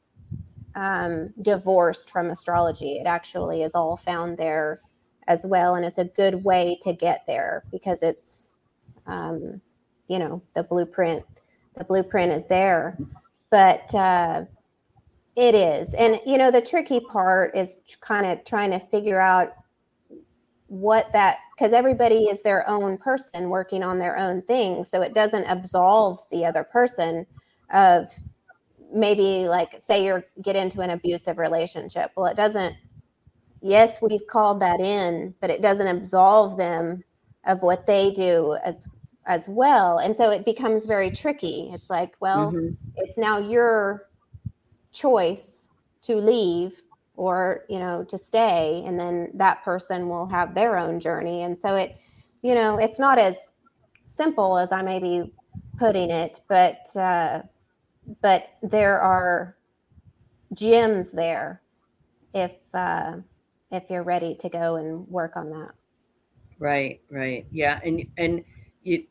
um, 0.78 1.34
divorced 1.42 2.12
from 2.12 2.30
astrology. 2.30 2.98
It 2.98 3.08
actually 3.08 3.64
is 3.64 3.72
all 3.74 3.98
found 3.98 4.38
there 4.38 4.82
as 5.28 5.42
well. 5.44 5.76
And 5.76 5.84
it's 5.84 5.98
a 5.98 6.06
good 6.06 6.44
way 6.44 6.78
to 6.84 6.94
get 6.94 7.26
there 7.28 7.64
because 7.72 8.02
it's 8.04 8.50
um, 9.08 9.60
you 10.08 10.20
know 10.20 10.42
the 10.54 10.64
blueprint 10.64 11.24
the 11.76 11.84
blueprint 11.84 12.32
is 12.32 12.46
there. 12.48 12.98
But 13.50 13.94
uh, 13.96 14.46
it 15.36 15.56
is. 15.56 15.94
And 15.94 16.20
you 16.26 16.38
know 16.38 16.52
the 16.52 16.62
tricky 16.62 17.00
part 17.00 17.56
is 17.56 17.80
kind 18.02 18.26
of 18.26 18.44
trying 18.46 18.72
to 18.72 18.80
figure 18.80 19.20
out 19.20 19.54
what 20.68 21.12
that 21.14 21.40
because 21.58 21.74
everybody 21.74 22.26
is 22.26 22.42
their 22.42 22.68
own 22.70 22.98
person 22.98 23.50
working 23.50 23.84
on 23.84 23.98
their 23.98 24.18
own 24.18 24.42
thing 24.44 24.84
so 24.84 25.02
it 25.02 25.14
doesn't 25.14 25.46
absolve 25.46 26.20
the 26.32 26.46
other 26.46 26.64
person 26.64 27.26
of 27.74 28.10
maybe 28.94 29.48
like 29.48 29.80
say 29.80 30.06
you're 30.06 30.24
get 30.42 30.56
into 30.56 30.82
an 30.82 30.92
abusive 30.92 31.38
relationship 31.38 32.12
well 32.16 32.28
it 32.28 32.38
doesn't 32.38 32.76
yes 33.62 33.98
we've 34.02 34.28
called 34.28 34.62
that 34.62 34.80
in 34.80 35.34
but 35.42 35.50
it 35.50 35.62
doesn't 35.62 35.88
absolve 35.88 36.58
them 36.58 37.04
of 37.46 37.64
what 37.64 37.86
they 37.86 38.12
do 38.12 38.58
as 38.64 38.88
as 39.26 39.50
well 39.50 39.98
and 39.98 40.16
so 40.16 40.30
it 40.32 40.46
becomes 40.46 40.86
very 40.86 41.10
tricky 41.10 41.70
it's 41.74 41.90
like 41.90 42.14
well 42.22 42.52
mm-hmm. 42.52 42.74
it's 42.96 43.18
now 43.18 43.38
your 43.38 44.08
choice 44.94 45.68
to 46.02 46.16
leave 46.16 46.82
or 47.18 47.66
you 47.68 47.80
know 47.80 48.04
to 48.06 48.18
stay 48.18 48.84
and 48.86 48.98
then 48.98 49.30
that 49.34 49.64
person 49.64 50.08
will 50.08 50.28
have 50.28 50.56
their 50.56 50.78
own 50.78 51.00
journey. 51.00 51.44
And 51.44 51.60
so 51.60 51.76
it 51.76 51.98
you 52.42 52.56
know 52.56 52.78
it's 52.78 53.00
not 53.00 53.18
as 53.18 53.36
simple 54.06 54.58
as 54.58 54.72
i 54.72 54.82
may 54.82 55.00
be 55.00 55.32
putting 55.78 56.10
it 56.10 56.40
but 56.48 56.88
uh, 56.96 57.42
but 58.22 58.50
there 58.64 59.00
are 59.00 59.58
gems 60.54 61.12
there 61.12 61.62
if 62.34 62.52
uh, 62.74 63.14
if 63.72 63.84
you're 63.90 64.04
ready 64.04 64.36
to 64.36 64.50
go 64.50 64.78
and 64.78 65.08
work 65.08 65.36
on 65.36 65.50
that. 65.50 65.72
Right 66.60 67.02
right. 67.10 67.46
Yeah 67.52 67.80
and 67.84 68.06
and 68.18 68.44
you 68.82 69.06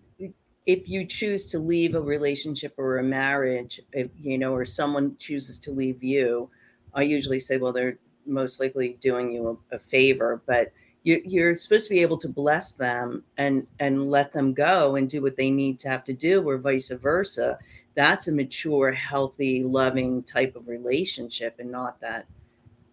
if 0.66 0.88
you 0.88 1.04
choose 1.04 1.46
to 1.46 1.58
leave 1.60 1.94
a 1.94 2.00
relationship 2.00 2.74
or 2.76 2.98
a 2.98 3.02
marriage 3.02 3.80
if, 3.92 4.08
you 4.18 4.38
know 4.38 4.52
or 4.52 4.64
someone 4.64 5.16
chooses 5.18 5.58
to 5.58 5.70
leave 5.70 6.02
you 6.02 6.50
I 6.96 7.02
usually 7.02 7.38
say, 7.38 7.58
well, 7.58 7.72
they're 7.72 7.98
most 8.26 8.58
likely 8.58 8.96
doing 9.00 9.32
you 9.32 9.60
a, 9.70 9.76
a 9.76 9.78
favor, 9.78 10.42
but 10.46 10.72
you, 11.04 11.22
you're 11.24 11.54
supposed 11.54 11.86
to 11.86 11.94
be 11.94 12.00
able 12.00 12.18
to 12.18 12.28
bless 12.28 12.72
them 12.72 13.22
and 13.36 13.64
and 13.78 14.10
let 14.10 14.32
them 14.32 14.52
go 14.52 14.96
and 14.96 15.08
do 15.08 15.22
what 15.22 15.36
they 15.36 15.50
need 15.50 15.78
to 15.80 15.88
have 15.88 16.02
to 16.04 16.12
do, 16.12 16.42
or 16.42 16.58
vice 16.58 16.90
versa. 16.90 17.58
That's 17.94 18.28
a 18.28 18.32
mature, 18.32 18.90
healthy, 18.92 19.62
loving 19.62 20.22
type 20.24 20.56
of 20.56 20.66
relationship, 20.68 21.56
and 21.60 21.70
not 21.70 22.00
that, 22.00 22.26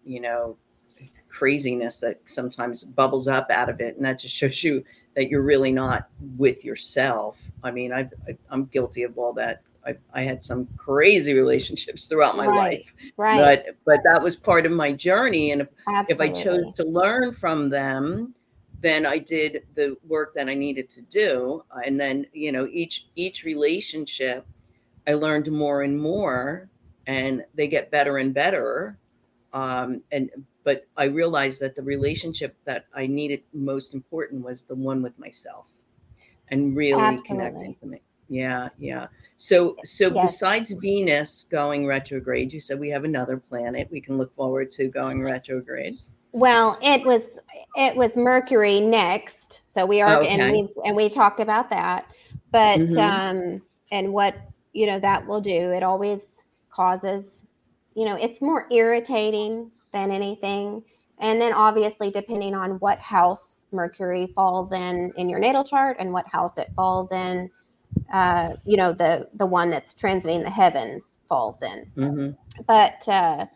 you 0.04 0.20
know, 0.20 0.56
craziness 1.28 1.98
that 2.00 2.20
sometimes 2.24 2.84
bubbles 2.84 3.26
up 3.26 3.50
out 3.50 3.68
of 3.68 3.80
it, 3.80 3.96
and 3.96 4.04
that 4.04 4.20
just 4.20 4.36
shows 4.36 4.62
you 4.62 4.84
that 5.16 5.28
you're 5.28 5.42
really 5.42 5.72
not 5.72 6.08
with 6.36 6.64
yourself. 6.64 7.40
I 7.62 7.70
mean, 7.70 7.92
I, 7.92 8.08
I 8.28 8.36
I'm 8.50 8.66
guilty 8.66 9.02
of 9.02 9.18
all 9.18 9.32
that 9.34 9.62
I, 9.86 9.96
I 10.12 10.22
had 10.22 10.42
some 10.42 10.66
crazy 10.76 11.34
relationships 11.34 12.08
throughout 12.08 12.36
my 12.36 12.46
right, 12.46 12.56
life. 12.56 12.94
Right. 13.16 13.38
But 13.64 13.76
but 13.84 14.00
that 14.04 14.22
was 14.22 14.36
part 14.36 14.66
of 14.66 14.72
my 14.72 14.92
journey. 14.92 15.50
And 15.50 15.62
if, 15.62 15.68
if 16.08 16.20
I 16.20 16.28
chose 16.28 16.74
to 16.74 16.84
learn 16.84 17.32
from 17.32 17.68
them, 17.68 18.34
then 18.80 19.06
I 19.06 19.18
did 19.18 19.64
the 19.74 19.96
work 20.06 20.34
that 20.34 20.48
I 20.48 20.54
needed 20.54 20.90
to 20.90 21.02
do. 21.02 21.64
And 21.84 21.98
then, 21.98 22.26
you 22.32 22.52
know, 22.52 22.68
each 22.70 23.08
each 23.14 23.44
relationship 23.44 24.46
I 25.06 25.14
learned 25.14 25.50
more 25.50 25.82
and 25.82 25.98
more 25.98 26.68
and 27.06 27.44
they 27.54 27.68
get 27.68 27.90
better 27.90 28.18
and 28.18 28.32
better. 28.32 28.98
Um, 29.52 30.02
and 30.10 30.30
but 30.64 30.86
I 30.96 31.04
realized 31.04 31.60
that 31.60 31.74
the 31.74 31.82
relationship 31.82 32.56
that 32.64 32.86
I 32.94 33.06
needed 33.06 33.42
most 33.52 33.94
important 33.94 34.42
was 34.42 34.62
the 34.62 34.74
one 34.74 35.02
with 35.02 35.18
myself 35.18 35.72
and 36.48 36.74
really 36.74 37.02
Absolutely. 37.02 37.28
connecting 37.28 37.74
to 37.76 37.86
me. 37.86 38.02
Yeah, 38.28 38.68
yeah. 38.78 39.08
So 39.36 39.76
so 39.84 40.12
yes. 40.12 40.32
besides 40.32 40.72
Venus 40.72 41.44
going 41.44 41.86
retrograde, 41.86 42.52
you 42.52 42.60
said 42.60 42.78
we 42.78 42.90
have 42.90 43.04
another 43.04 43.36
planet 43.36 43.88
we 43.90 44.00
can 44.00 44.16
look 44.16 44.34
forward 44.34 44.70
to 44.72 44.88
going 44.88 45.22
retrograde. 45.22 45.98
Well, 46.32 46.78
it 46.82 47.04
was 47.04 47.38
it 47.76 47.94
was 47.94 48.16
Mercury 48.16 48.80
next. 48.80 49.62
So 49.68 49.84
we 49.84 50.00
are 50.00 50.20
okay. 50.20 50.28
and 50.28 50.52
we 50.52 50.68
and 50.84 50.96
we 50.96 51.08
talked 51.08 51.40
about 51.40 51.70
that. 51.70 52.06
But 52.50 52.78
mm-hmm. 52.78 52.98
um 52.98 53.62
and 53.90 54.12
what 54.12 54.34
you 54.72 54.86
know 54.86 54.98
that 55.00 55.26
will 55.26 55.40
do, 55.40 55.70
it 55.70 55.82
always 55.82 56.38
causes, 56.70 57.44
you 57.94 58.04
know, 58.04 58.16
it's 58.16 58.40
more 58.40 58.66
irritating 58.70 59.70
than 59.92 60.10
anything. 60.10 60.82
And 61.18 61.40
then 61.40 61.52
obviously 61.52 62.10
depending 62.10 62.54
on 62.54 62.72
what 62.80 62.98
house 62.98 63.62
Mercury 63.72 64.32
falls 64.34 64.72
in 64.72 65.12
in 65.16 65.28
your 65.28 65.38
natal 65.38 65.64
chart 65.64 65.98
and 66.00 66.12
what 66.12 66.26
house 66.26 66.56
it 66.58 66.70
falls 66.74 67.12
in 67.12 67.50
uh, 68.12 68.54
you 68.64 68.76
know, 68.76 68.92
the 68.92 69.28
the 69.34 69.46
one 69.46 69.70
that's 69.70 69.94
transiting 69.94 70.42
the 70.42 70.50
heavens 70.50 71.14
falls 71.28 71.62
in. 71.62 71.90
Mm-hmm. 71.96 72.62
But 72.66 73.08
uh, 73.08 73.46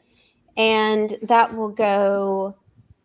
and 0.57 1.17
that 1.23 1.55
will 1.55 1.69
go 1.69 2.57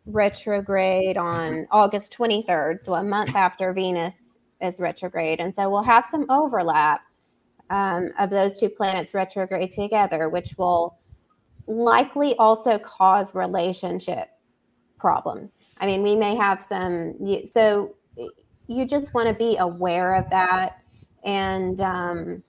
retrograde 0.05 1.17
on 1.17 1.67
August 1.71 2.15
23rd, 2.17 2.83
so 2.83 2.95
a 2.95 3.03
month 3.03 3.35
after 3.35 3.71
Venus 3.73 4.37
is 4.61 4.79
retrograde, 4.79 5.39
and 5.39 5.53
so 5.53 5.69
we'll 5.69 5.83
have 5.83 6.05
some 6.09 6.25
overlap 6.29 7.01
um, 7.69 8.09
of 8.19 8.29
those 8.29 8.59
two 8.59 8.69
planets 8.69 9.13
retrograde 9.13 9.71
together, 9.71 10.29
which 10.29 10.55
will 10.57 10.97
likely 11.67 12.35
also 12.37 12.77
cause 12.79 13.33
relationship 13.33 14.29
problems. 14.99 15.51
I 15.77 15.85
mean, 15.85 16.03
we 16.03 16.15
may 16.15 16.35
have 16.35 16.61
some, 16.61 17.15
so 17.53 17.95
you 18.67 18.85
just 18.85 19.13
want 19.13 19.27
to 19.27 19.33
be 19.33 19.57
aware 19.57 20.15
of 20.15 20.29
that. 20.29 20.82
And 21.23 21.79
um, 21.81 22.43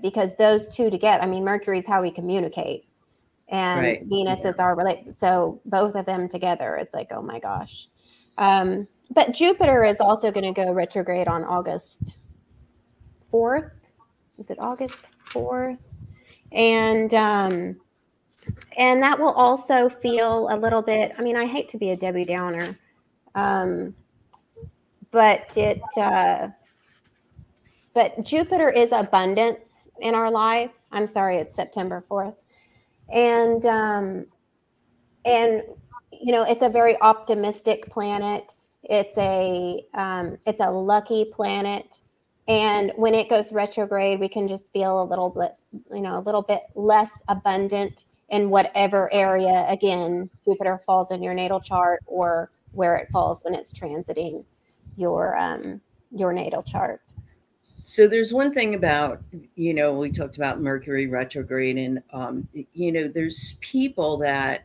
because 0.00 0.36
those 0.36 0.68
two 0.68 0.90
together, 0.90 1.22
I 1.22 1.26
mean, 1.26 1.44
Mercury 1.44 1.78
is 1.78 1.86
how 1.86 2.02
we 2.02 2.10
communicate, 2.10 2.86
and 3.48 3.80
right. 3.80 4.02
Venus 4.06 4.40
yeah. 4.42 4.50
is 4.50 4.56
our 4.56 4.74
relate. 4.74 5.12
So 5.12 5.60
both 5.66 5.94
of 5.94 6.06
them 6.06 6.28
together, 6.28 6.76
it's 6.76 6.94
like, 6.94 7.08
oh 7.10 7.22
my 7.22 7.38
gosh. 7.38 7.88
Um, 8.38 8.86
but 9.10 9.32
Jupiter 9.32 9.84
is 9.84 10.00
also 10.00 10.30
going 10.30 10.52
to 10.52 10.64
go 10.64 10.72
retrograde 10.72 11.28
on 11.28 11.44
August 11.44 12.16
4th. 13.32 13.70
Is 14.38 14.50
it 14.50 14.58
August 14.60 15.02
4th? 15.30 15.78
And 16.52 17.12
um, 17.14 17.76
and 18.76 19.02
that 19.02 19.18
will 19.18 19.32
also 19.32 19.88
feel 19.88 20.48
a 20.50 20.56
little 20.56 20.82
bit. 20.82 21.12
I 21.18 21.22
mean, 21.22 21.36
I 21.36 21.46
hate 21.46 21.68
to 21.70 21.78
be 21.78 21.90
a 21.90 21.96
Debbie 21.96 22.24
Downer, 22.24 22.78
um, 23.34 23.94
but 25.10 25.56
it. 25.56 25.82
Uh, 25.96 26.48
but 27.94 28.22
Jupiter 28.24 28.70
is 28.70 28.92
abundance 28.92 29.88
in 30.00 30.14
our 30.14 30.30
life. 30.30 30.70
I'm 30.92 31.06
sorry, 31.06 31.38
it's 31.38 31.54
September 31.54 32.04
4th, 32.10 32.36
and 33.12 33.64
um, 33.66 34.26
and 35.24 35.62
you 36.12 36.32
know, 36.32 36.42
it's 36.42 36.62
a 36.62 36.68
very 36.68 37.00
optimistic 37.00 37.90
planet. 37.90 38.54
It's 38.82 39.16
a 39.18 39.84
um, 39.94 40.38
it's 40.46 40.60
a 40.60 40.70
lucky 40.70 41.24
planet. 41.24 42.00
And 42.46 42.92
when 42.96 43.14
it 43.14 43.30
goes 43.30 43.54
retrograde, 43.54 44.20
we 44.20 44.28
can 44.28 44.46
just 44.46 44.70
feel 44.70 45.02
a 45.02 45.06
little 45.06 45.30
bit, 45.30 45.52
you 45.90 46.02
know, 46.02 46.18
a 46.18 46.20
little 46.20 46.42
bit 46.42 46.64
less 46.74 47.22
abundant 47.28 48.04
in 48.28 48.50
whatever 48.50 49.12
area, 49.12 49.66
again, 49.68 50.28
Jupiter 50.44 50.80
falls 50.84 51.10
in 51.10 51.22
your 51.22 51.34
natal 51.34 51.60
chart 51.60 52.02
or 52.06 52.50
where 52.72 52.96
it 52.96 53.08
falls 53.12 53.40
when 53.42 53.54
it's 53.54 53.72
transiting 53.72 54.44
your 54.96 55.36
um, 55.36 55.80
your 56.10 56.32
natal 56.32 56.62
chart. 56.62 57.00
So 57.86 58.08
there's 58.08 58.32
one 58.32 58.50
thing 58.50 58.74
about, 58.74 59.22
you 59.56 59.74
know, 59.74 59.92
we 59.92 60.10
talked 60.10 60.36
about 60.38 60.58
Mercury 60.58 61.06
retrograde, 61.06 61.76
and 61.76 62.02
um, 62.14 62.48
you 62.72 62.90
know, 62.90 63.08
there's 63.08 63.58
people 63.60 64.16
that 64.18 64.64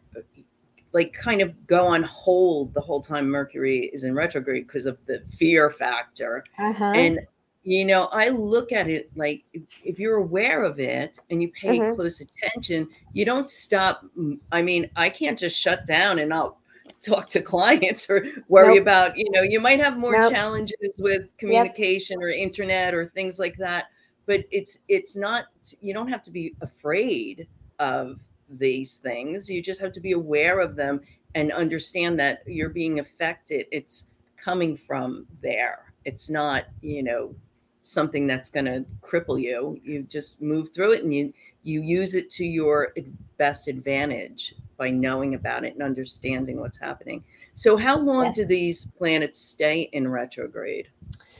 like 0.93 1.11
kind 1.11 1.41
of 1.41 1.67
go 1.67 1.85
on 1.85 2.01
hold 2.03 2.73
the 2.73 2.79
whole 2.79 3.01
time 3.01 3.29
Mercury 3.29 3.91
is 3.93 4.05
in 4.05 4.15
retrograde 4.15 4.67
because 4.67 4.85
of 4.85 4.97
the 5.05 5.21
fear 5.37 5.69
factor. 5.69 6.45
Uh-huh. 6.57 6.93
And 6.95 7.19
you 7.63 7.83
know, 7.83 8.05
I 8.05 8.29
look 8.29 8.71
at 8.71 8.89
it 8.89 9.11
like 9.17 9.43
if 9.83 9.99
you're 9.99 10.15
aware 10.15 10.63
of 10.63 10.79
it 10.79 11.19
and 11.29 11.41
you 11.41 11.51
pay 11.51 11.77
mm-hmm. 11.77 11.93
close 11.95 12.21
attention, 12.21 12.87
you 13.11 13.25
don't 13.25 13.49
stop. 13.49 14.05
I 14.53 14.61
mean, 14.61 14.89
I 14.95 15.09
can't 15.09 15.37
just 15.37 15.59
shut 15.59 15.85
down 15.85 16.19
and 16.19 16.29
not 16.29 16.55
talk 17.01 17.27
to 17.29 17.41
clients 17.41 18.09
or 18.09 18.25
worry 18.47 18.75
nope. 18.75 18.81
about, 18.81 19.17
you 19.17 19.29
know, 19.31 19.41
you 19.41 19.59
might 19.59 19.79
have 19.79 19.97
more 19.97 20.13
nope. 20.13 20.31
challenges 20.31 20.99
with 20.99 21.35
communication 21.37 22.19
yep. 22.19 22.25
or 22.25 22.29
internet 22.29 22.93
or 22.93 23.05
things 23.05 23.39
like 23.39 23.57
that. 23.57 23.85
But 24.25 24.45
it's 24.51 24.79
it's 24.87 25.15
not 25.15 25.45
you 25.81 25.93
don't 25.93 26.07
have 26.07 26.23
to 26.23 26.31
be 26.31 26.53
afraid 26.61 27.47
of 27.79 28.19
these 28.49 28.97
things. 28.97 29.49
You 29.49 29.61
just 29.61 29.81
have 29.81 29.91
to 29.93 29.99
be 29.99 30.11
aware 30.11 30.59
of 30.59 30.75
them 30.75 31.01
and 31.35 31.51
understand 31.51 32.19
that 32.19 32.43
you're 32.45 32.69
being 32.69 32.99
affected. 32.99 33.65
It's 33.71 34.07
coming 34.37 34.75
from 34.75 35.25
there. 35.41 35.93
It's 36.05 36.29
not, 36.29 36.65
you 36.81 37.03
know, 37.03 37.35
something 37.81 38.27
that's 38.27 38.49
going 38.49 38.65
to 38.65 38.85
cripple 39.01 39.39
you. 39.41 39.79
You 39.83 40.03
just 40.03 40.41
move 40.41 40.69
through 40.69 40.93
it 40.93 41.03
and 41.03 41.13
you 41.13 41.33
you 41.63 41.81
use 41.81 42.15
it 42.15 42.29
to 42.31 42.45
your 42.45 42.93
best 43.39 43.67
advantage 43.67 44.53
by 44.77 44.91
knowing 44.91 45.33
about 45.33 45.65
it 45.65 45.73
and 45.73 45.81
understanding 45.81 46.59
what's 46.59 46.77
happening. 46.77 47.23
So, 47.55 47.75
how 47.75 47.97
long 47.97 48.25
yes. 48.25 48.35
do 48.35 48.45
these 48.45 48.85
planets 48.97 49.39
stay 49.39 49.89
in 49.93 50.07
retrograde? 50.07 50.89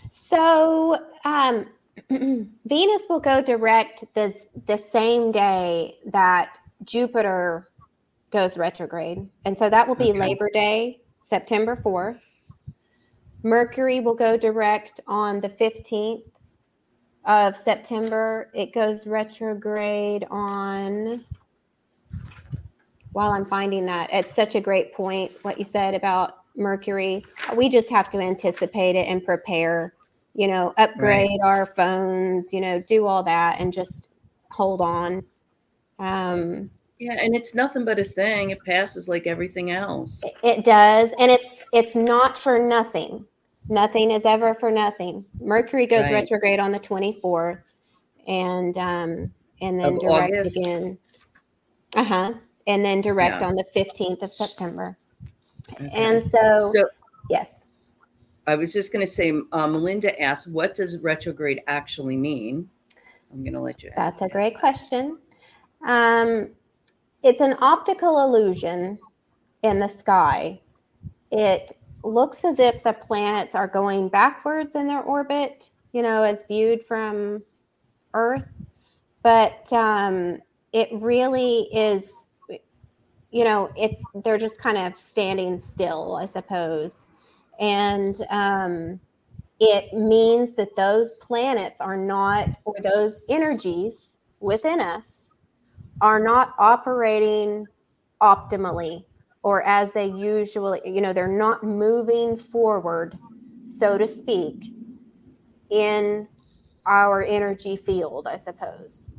So, 0.10 0.98
um, 1.24 1.68
Venus 2.10 3.04
will 3.08 3.20
go 3.20 3.42
direct 3.42 4.06
this 4.16 4.48
the 4.66 4.78
same 4.78 5.32
day 5.32 5.98
that 6.08 6.58
Jupiter 6.84 7.70
goes 8.32 8.58
retrograde, 8.58 9.30
and 9.46 9.56
so 9.56 9.70
that 9.70 9.88
will 9.88 9.96
be 9.96 10.10
okay. 10.10 10.20
Labor 10.20 10.50
Day, 10.52 11.02
September 11.22 11.76
fourth. 11.76 12.18
Mercury 13.44 14.00
will 14.00 14.16
go 14.16 14.36
direct 14.36 15.00
on 15.08 15.40
the 15.40 15.50
fifteenth, 15.50 16.24
of 17.26 17.56
September. 17.56 18.50
It 18.54 18.74
goes 18.74 19.08
retrograde 19.08 20.26
on. 20.30 21.24
While 23.12 23.32
I'm 23.32 23.46
finding 23.46 23.86
that, 23.86 24.10
it's 24.14 24.36
such 24.36 24.56
a 24.56 24.62
great 24.62 24.94
point 24.94 25.32
what 25.42 25.58
you 25.58 25.66
said 25.66 25.94
about 25.94 26.44
Mercury. 26.56 27.26
We 27.56 27.70
just 27.70 27.90
have 27.90 28.10
to 28.12 28.20
anticipate 28.20 28.96
it 28.96 29.08
and 29.08 29.24
prepare, 29.24 29.94
you 30.36 30.48
know, 30.48 30.74
upgrade 30.78 31.40
right. 31.42 31.48
our 31.48 31.66
phones, 31.66 32.54
you 32.54 32.62
know, 32.62 32.80
do 32.82 33.08
all 33.08 33.24
that 33.24 33.60
and 33.60 33.74
just 33.74 34.10
hold 34.52 34.82
on. 34.82 35.24
Um, 35.98 36.70
yeah, 37.00 37.18
and 37.20 37.36
it's 37.36 37.56
nothing 37.56 37.86
but 37.86 37.98
a 37.98 38.04
thing. 38.04 38.50
It 38.50 38.64
passes 38.66 39.08
like 39.08 39.26
everything 39.26 39.72
else. 39.72 40.22
It 40.44 40.66
does, 40.66 41.12
and 41.18 41.32
it's 41.32 41.56
it's 41.72 41.96
not 41.96 42.38
for 42.38 42.60
nothing. 42.60 43.26
Nothing 43.70 44.12
is 44.12 44.26
ever 44.26 44.54
for 44.54 44.70
nothing. 44.70 45.24
Mercury 45.40 45.86
goes 45.86 46.04
right. 46.04 46.14
retrograde 46.14 46.60
on 46.60 46.72
the 46.72 46.80
24th 46.80 47.62
and 48.28 48.78
um 48.78 49.32
and 49.62 49.80
then 49.80 49.94
of 49.94 50.00
direct 50.00 50.34
August. 50.34 50.58
again. 50.58 50.98
Uh-huh. 51.96 52.34
And 52.70 52.86
then 52.86 53.02
direct 53.02 53.42
yeah. 53.42 53.48
on 53.48 53.56
the 53.56 53.66
15th 53.76 54.22
of 54.22 54.32
September. 54.32 54.96
Okay. 55.74 55.90
And 55.94 56.24
so, 56.32 56.72
so, 56.74 56.84
yes. 57.30 57.56
I 58.48 58.56
was 58.56 58.72
just 58.72 58.94
going 58.94 59.06
to 59.06 59.12
say, 59.12 59.34
uh, 59.52 59.68
Melinda 59.68 60.20
asked, 60.22 60.50
what 60.52 60.76
does 60.76 60.98
retrograde 61.02 61.62
actually 61.68 62.16
mean? 62.16 62.70
I'm 63.32 63.44
going 63.44 63.54
to 63.54 63.60
let 63.60 63.84
you. 63.84 63.92
That's 63.96 64.22
a 64.22 64.30
great 64.30 64.54
that. 64.54 64.60
question. 64.60 65.18
Um, 65.86 66.50
it's 67.24 67.42
an 67.42 67.56
optical 67.60 68.24
illusion 68.24 68.98
in 69.64 69.80
the 69.80 69.88
sky. 69.88 70.60
It 71.32 71.74
looks 72.04 72.46
as 72.46 72.60
if 72.60 72.84
the 72.84 72.94
planets 72.94 73.56
are 73.56 73.68
going 73.68 74.10
backwards 74.10 74.76
in 74.76 74.88
their 74.88 75.02
orbit, 75.02 75.70
you 75.92 76.02
know, 76.02 76.24
as 76.24 76.44
viewed 76.48 76.84
from 76.84 77.44
Earth. 78.14 78.48
But 79.22 79.72
um, 79.74 80.40
it 80.72 80.90
really 80.94 81.68
is, 81.74 82.14
you 83.32 83.44
know, 83.44 83.72
it's 83.76 84.02
they're 84.24 84.38
just 84.38 84.60
kind 84.60 84.78
of 84.78 85.00
standing 85.00 85.60
still, 85.60 86.16
I 86.16 86.26
suppose. 86.26 87.12
And 87.60 88.22
um, 88.30 89.00
it 89.60 89.94
means 89.94 90.56
that 90.56 90.76
those 90.76 91.12
planets 91.18 91.82
are 91.82 91.98
not, 91.98 92.50
or 92.66 92.76
those 92.84 93.22
energies 93.30 94.18
within 94.40 94.80
us 94.80 95.34
are 96.02 96.20
not 96.20 96.56
operating 96.58 97.68
optimally 98.22 99.04
or 99.44 99.64
as 99.64 99.92
they 99.92 100.08
usually, 100.08 100.82
you 100.86 101.02
know, 101.02 101.14
they're 101.14 101.28
not 101.28 101.64
moving 101.64 102.36
forward, 102.36 103.18
so 103.68 103.98
to 103.98 104.08
speak, 104.08 104.74
in 105.70 106.28
our 106.86 107.24
energy 107.24 107.78
field, 107.78 108.28
I 108.28 108.38
suppose. 108.38 109.16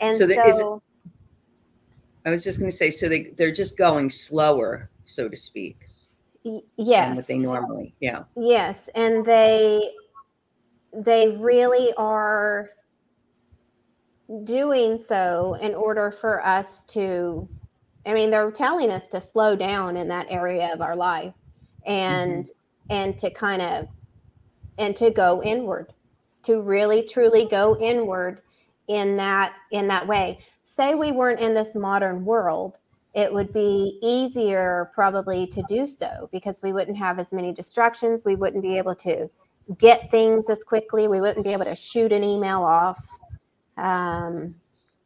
And 0.00 0.16
so, 0.16 0.26
there, 0.26 0.52
so 0.52 0.82
I 2.28 2.30
was 2.30 2.44
just 2.44 2.58
going 2.58 2.70
to 2.70 2.76
say, 2.76 2.90
so 2.90 3.08
they, 3.08 3.32
they're 3.36 3.52
just 3.52 3.76
going 3.76 4.10
slower, 4.10 4.90
so 5.06 5.28
to 5.28 5.36
speak. 5.36 5.88
Y- 6.44 6.60
yes. 6.76 7.16
what 7.16 7.26
they 7.26 7.38
normally, 7.38 7.94
yeah. 8.00 8.24
Yes. 8.36 8.88
And 8.94 9.24
they, 9.24 9.90
they 10.92 11.36
really 11.38 11.92
are 11.96 12.70
doing 14.44 14.98
so 14.98 15.56
in 15.60 15.74
order 15.74 16.10
for 16.10 16.44
us 16.46 16.84
to 16.84 17.48
I 18.08 18.14
mean, 18.14 18.30
they're 18.30 18.50
telling 18.50 18.90
us 18.90 19.06
to 19.08 19.20
slow 19.20 19.54
down 19.54 19.96
in 19.96 20.08
that 20.08 20.26
area 20.30 20.72
of 20.72 20.80
our 20.80 20.96
life 20.96 21.34
and 21.84 22.46
mm-hmm. 22.46 22.92
and 22.92 23.18
to 23.18 23.30
kind 23.30 23.60
of 23.60 23.86
and 24.78 24.96
to 24.96 25.10
go 25.10 25.42
inward, 25.42 25.92
to 26.44 26.62
really 26.62 27.02
truly 27.02 27.44
go 27.44 27.76
inward 27.78 28.40
in 28.88 29.16
that 29.18 29.54
in 29.72 29.86
that 29.88 30.06
way. 30.06 30.38
Say 30.70 30.94
we 30.94 31.12
weren't 31.12 31.40
in 31.40 31.54
this 31.54 31.74
modern 31.74 32.26
world, 32.26 32.78
it 33.14 33.32
would 33.32 33.54
be 33.54 33.98
easier 34.02 34.90
probably 34.94 35.46
to 35.46 35.62
do 35.66 35.86
so 35.86 36.28
because 36.30 36.60
we 36.62 36.74
wouldn't 36.74 36.98
have 36.98 37.18
as 37.18 37.32
many 37.32 37.54
distractions. 37.54 38.26
We 38.26 38.36
wouldn't 38.36 38.62
be 38.62 38.76
able 38.76 38.94
to 38.96 39.30
get 39.78 40.10
things 40.10 40.50
as 40.50 40.62
quickly. 40.62 41.08
We 41.08 41.22
wouldn't 41.22 41.42
be 41.42 41.54
able 41.54 41.64
to 41.64 41.74
shoot 41.74 42.12
an 42.12 42.22
email 42.22 42.62
off. 42.62 43.02
Um, 43.78 44.54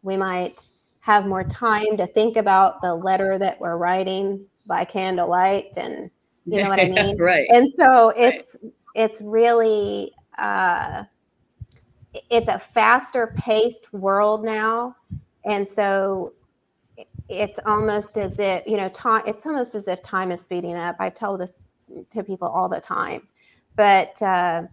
we 0.02 0.16
might 0.16 0.68
have 0.98 1.26
more 1.26 1.44
time 1.44 1.96
to 1.96 2.08
think 2.08 2.36
about 2.36 2.82
the 2.82 2.92
letter 2.92 3.38
that 3.38 3.60
we're 3.60 3.76
writing 3.76 4.44
by 4.66 4.84
candlelight 4.84 5.76
and 5.76 6.10
you 6.44 6.60
know 6.60 6.70
what 6.70 6.80
I 6.80 6.86
mean? 6.88 7.16
right. 7.18 7.46
And 7.50 7.72
so 7.76 8.08
it's 8.16 8.56
right. 8.60 8.72
it's 8.96 9.20
really 9.20 10.10
uh 10.38 11.04
it's 12.30 12.48
a 12.48 12.58
faster 12.58 13.32
paced 13.36 13.92
world 13.92 14.44
now. 14.44 14.96
And 15.44 15.66
so 15.66 16.32
it's 17.28 17.58
almost 17.66 18.16
as 18.18 18.38
if 18.38 18.66
you 18.66 18.76
know 18.76 18.88
time 18.90 19.22
it's 19.26 19.46
almost 19.46 19.74
as 19.74 19.88
if 19.88 20.02
time 20.02 20.30
is 20.30 20.40
speeding 20.40 20.76
up. 20.76 20.96
I 20.98 21.10
tell 21.10 21.36
this 21.36 21.54
to 22.10 22.22
people 22.22 22.48
all 22.48 22.68
the 22.68 22.80
time. 22.80 23.26
But 23.76 24.20
uh, 24.22 24.64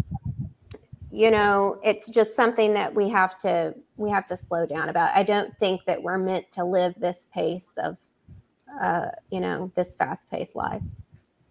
you 1.12 1.32
know 1.32 1.80
it's 1.84 2.10
just 2.10 2.36
something 2.36 2.74
that 2.74 2.94
we 2.94 3.10
have 3.10 3.38
to 3.40 3.74
we 3.98 4.10
have 4.10 4.28
to 4.28 4.38
slow 4.38 4.66
down 4.66 4.90
about. 4.90 5.16
I 5.16 5.24
don't 5.24 5.58
think 5.58 5.82
that 5.86 6.02
we're 6.02 6.18
meant 6.18 6.52
to 6.54 6.64
live 6.64 6.94
this 6.98 7.28
pace 7.34 7.74
of 7.78 7.98
uh, 8.82 9.08
you 9.32 9.40
know 9.40 9.72
this 9.76 9.90
fast 9.98 10.30
paced 10.30 10.56
life. 10.56 10.82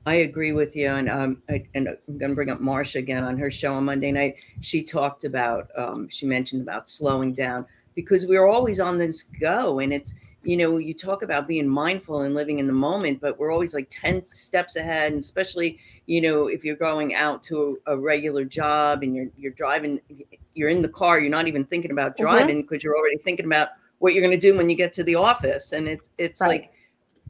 I 0.07 0.15
agree 0.15 0.53
with 0.53 0.75
you, 0.75 0.89
and 0.89 1.11
um, 1.11 1.43
I, 1.51 1.67
and 1.75 1.87
I'm 1.87 2.17
going 2.17 2.31
to 2.31 2.35
bring 2.35 2.49
up 2.49 2.61
Marsha 2.61 2.97
again 2.97 3.25
on 3.25 3.37
her 3.37 3.51
show 3.51 3.75
on 3.75 3.85
Monday 3.85 4.11
night. 4.11 4.37
She 4.63 4.83
talked 4.83 5.25
about, 5.25 5.69
um, 5.77 6.09
she 6.09 6.25
mentioned 6.25 6.63
about 6.63 6.89
slowing 6.89 7.35
down 7.35 7.67
because 7.99 8.29
we're 8.29 8.47
always 8.47 8.79
on 8.79 8.97
this 8.97 9.25
go, 9.25 9.81
and 9.81 9.93
it's 9.93 10.15
you 10.45 10.57
know 10.57 10.79
you 10.79 10.95
talk 10.95 11.23
about 11.25 11.49
being 11.49 11.67
mindful 11.69 12.21
and 12.21 12.33
living 12.33 12.61
in 12.61 12.69
the 12.69 12.73
moment, 12.73 13.21
but 13.21 13.37
we're 13.41 13.51
always 13.53 13.75
like 13.75 13.89
ten 13.91 14.25
steps 14.25 14.77
ahead, 14.77 15.11
and 15.11 15.19
especially 15.19 15.81
you 16.07 16.21
know 16.21 16.47
if 16.47 16.65
you're 16.65 16.77
going 16.77 17.17
out 17.17 17.43
to 17.43 17.77
a, 17.89 17.95
a 17.95 17.99
regular 17.99 18.45
job 18.45 19.03
and 19.03 19.17
you're 19.17 19.27
you're 19.37 19.51
driving, 19.53 19.99
you're 20.55 20.69
in 20.69 20.81
the 20.81 20.89
car, 20.89 21.19
you're 21.19 21.29
not 21.29 21.49
even 21.49 21.65
thinking 21.65 21.91
about 21.91 22.17
Mm-hmm. 22.19 22.21
driving 22.21 22.63
because 22.63 22.85
you're 22.85 22.97
already 22.97 23.19
thinking 23.19 23.47
about 23.47 23.71
what 23.99 24.15
you're 24.15 24.23
going 24.25 24.39
to 24.39 24.47
do 24.47 24.57
when 24.57 24.71
you 24.71 24.77
get 24.77 24.93
to 24.93 25.03
the 25.03 25.17
office, 25.17 25.73
and 25.73 25.89
it's 25.89 26.11
it's 26.19 26.41
Right. 26.41 26.51
like 26.51 26.71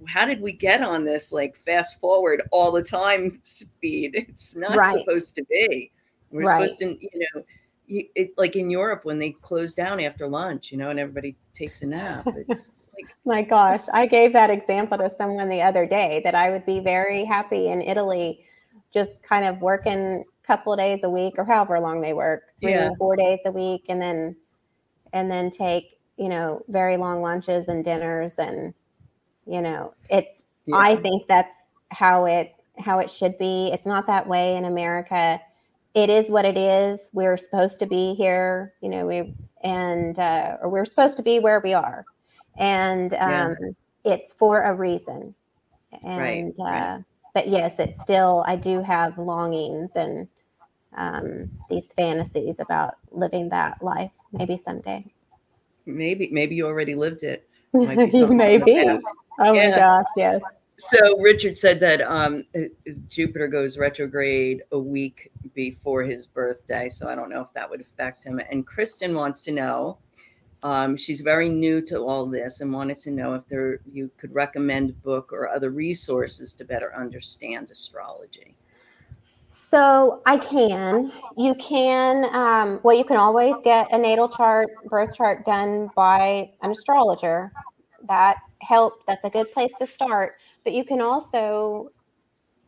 how 0.06 0.26
did 0.26 0.40
we 0.42 0.52
get 0.52 0.82
on 0.82 1.04
this 1.04 1.32
like 1.32 1.56
fast 1.56 1.98
forward 1.98 2.42
all 2.52 2.70
the 2.70 2.82
time 2.82 3.40
speed? 3.42 4.12
It's 4.28 4.54
not 4.56 4.86
Right. 4.86 4.86
supposed 4.86 5.34
to 5.36 5.44
be. 5.48 5.90
We're 6.30 6.44
Right. 6.44 6.70
supposed 6.70 6.78
to, 6.80 6.86
you 7.00 7.26
know, 7.34 7.42
you, 7.88 8.04
it, 8.14 8.30
like 8.36 8.54
in 8.54 8.70
Europe 8.70 9.04
when 9.04 9.18
they 9.18 9.30
close 9.42 9.74
down 9.74 10.00
after 10.00 10.28
lunch, 10.28 10.70
you 10.70 10.78
know, 10.78 10.90
and 10.90 11.00
everybody 11.00 11.36
takes 11.54 11.82
a 11.82 11.86
nap. 11.86 12.26
It's 12.48 12.82
like, 12.98 13.08
My 13.24 13.42
gosh, 13.42 13.82
I 13.92 14.06
gave 14.06 14.32
that 14.34 14.50
example 14.50 14.98
to 14.98 15.10
someone 15.16 15.48
the 15.48 15.62
other 15.62 15.86
day 15.86 16.20
that 16.24 16.34
I 16.34 16.50
would 16.50 16.66
be 16.66 16.80
very 16.80 17.24
happy 17.24 17.68
in 17.68 17.80
Italy, 17.80 18.44
just 18.92 19.22
kind 19.22 19.44
of 19.44 19.60
working 19.62 20.24
a 20.44 20.46
couple 20.46 20.72
of 20.72 20.78
days 20.78 21.02
a 21.02 21.10
week 21.10 21.34
or 21.38 21.44
however 21.44 21.80
long 21.80 22.00
they 22.00 22.12
work, 22.12 22.42
three 22.60 22.72
Yeah. 22.72 22.90
four 22.98 23.16
days 23.16 23.40
a 23.46 23.50
week, 23.50 23.86
and 23.88 24.00
then 24.00 24.36
and 25.12 25.30
then 25.30 25.50
take 25.50 25.98
you 26.16 26.28
know 26.28 26.62
very 26.68 26.96
long 26.96 27.22
lunches 27.22 27.68
and 27.68 27.84
dinners, 27.84 28.38
and 28.38 28.74
you 29.46 29.62
know 29.62 29.94
it's. 30.10 30.44
I 30.70 30.96
think 30.96 31.26
that's 31.28 31.54
how 31.90 32.26
it 32.26 32.52
how 32.78 32.98
it 32.98 33.10
should 33.10 33.38
be. 33.38 33.70
It's 33.72 33.86
not 33.86 34.06
that 34.06 34.28
way 34.28 34.56
in 34.56 34.66
America. 34.66 35.40
It 35.98 36.10
is 36.10 36.30
what 36.30 36.44
it 36.44 36.56
is. 36.56 37.10
We're 37.12 37.36
supposed 37.36 37.80
to 37.80 37.86
be 37.86 38.14
here, 38.14 38.72
you 38.80 38.88
know. 38.88 39.04
We 39.04 39.34
and 39.64 40.16
uh, 40.16 40.56
or 40.62 40.68
we're 40.68 40.84
supposed 40.84 41.16
to 41.16 41.24
be 41.24 41.40
where 41.40 41.58
we 41.58 41.74
are, 41.74 42.06
and 42.56 43.12
Yeah. 43.12 43.46
um, 43.46 43.56
it's 44.04 44.32
for 44.34 44.62
a 44.62 44.72
reason. 44.72 45.34
Right, 45.92 46.04
And 46.04 46.54
right. 46.60 46.82
uh, 46.82 46.98
but 47.34 47.48
yes, 47.48 47.80
it's 47.80 48.00
still. 48.00 48.44
I 48.46 48.54
do 48.54 48.80
have 48.80 49.18
longings 49.18 49.90
and 49.96 50.28
um, 50.96 51.50
these 51.68 51.88
fantasies 51.96 52.60
about 52.60 52.94
living 53.10 53.48
that 53.48 53.82
life. 53.82 54.12
Maybe 54.30 54.56
someday. 54.64 55.04
maybe, 55.84 56.28
maybe 56.30 56.54
you 56.54 56.66
already 56.66 56.94
lived 56.94 57.24
it. 57.24 57.48
Might 57.72 57.96
be 57.96 58.10
something 58.12 58.38
in 58.38 58.60
the 58.60 58.66
Maybe. 58.66 59.00
Oh 59.40 59.52
Yeah. 59.52 59.70
my 59.70 59.76
gosh, 59.76 60.06
yes. 60.16 60.42
So 60.78 61.18
Richard 61.18 61.58
said 61.58 61.80
that 61.80 62.02
um, 62.02 62.44
Jupiter 63.08 63.48
goes 63.48 63.78
retrograde 63.78 64.62
a 64.70 64.78
week 64.78 65.32
before 65.52 66.04
his 66.04 66.26
birthday. 66.26 66.88
So 66.88 67.08
I 67.08 67.16
don't 67.16 67.30
know 67.30 67.40
if 67.40 67.52
that 67.54 67.68
would 67.68 67.80
affect 67.80 68.24
him. 68.24 68.40
And 68.50 68.64
Kristen 68.64 69.14
wants 69.14 69.42
to 69.44 69.52
know. 69.52 69.98
Um, 70.62 70.96
she's 70.96 71.20
very 71.20 71.48
new 71.48 71.80
to 71.82 71.98
all 71.98 72.26
this 72.26 72.60
and 72.60 72.72
wanted 72.72 73.00
to 73.00 73.10
know 73.10 73.34
if 73.34 73.46
there 73.48 73.80
you 73.90 74.10
could 74.18 74.32
recommend 74.34 75.00
book 75.02 75.32
or 75.32 75.48
other 75.48 75.70
resources 75.70 76.54
to 76.54 76.64
better 76.64 76.94
understand 76.96 77.70
astrology. 77.70 78.54
So 79.48 80.22
I 80.26 80.36
can. 80.36 81.10
You 81.36 81.54
can. 81.56 82.24
Um, 82.34 82.80
well, 82.82 82.96
you 82.96 83.04
can 83.04 83.16
always 83.16 83.56
get 83.64 83.92
a 83.92 83.98
natal 83.98 84.28
chart, 84.28 84.68
birth 84.86 85.16
chart 85.16 85.44
done 85.44 85.90
by 85.96 86.52
an 86.62 86.70
astrologer. 86.70 87.52
That 88.06 88.38
help. 88.60 89.04
That's 89.06 89.24
a 89.24 89.30
good 89.30 89.50
place 89.52 89.72
to 89.78 89.86
start. 89.86 90.36
But 90.64 90.72
you 90.72 90.84
can 90.84 91.00
also 91.00 91.90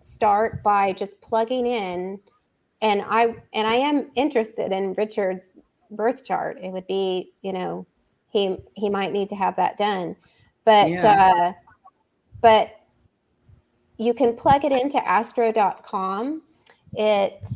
start 0.00 0.62
by 0.62 0.92
just 0.92 1.20
plugging 1.20 1.66
in. 1.66 2.18
And 2.82 3.02
I 3.06 3.34
and 3.52 3.66
I 3.66 3.74
am 3.74 4.10
interested 4.14 4.72
in 4.72 4.94
Richard's 4.94 5.52
birth 5.90 6.24
chart. 6.24 6.58
It 6.62 6.72
would 6.72 6.86
be, 6.86 7.32
you 7.42 7.52
know, 7.52 7.86
he 8.30 8.56
he 8.74 8.88
might 8.88 9.12
need 9.12 9.28
to 9.30 9.36
have 9.36 9.56
that 9.56 9.76
done. 9.76 10.16
But 10.64 10.88
Yeah. 10.88 11.10
uh, 11.10 11.52
but 12.40 12.80
you 14.00 14.14
can 14.14 14.34
plug 14.34 14.64
it 14.64 14.72
into 14.72 15.06
astro.com 15.06 16.42
it, 16.94 17.46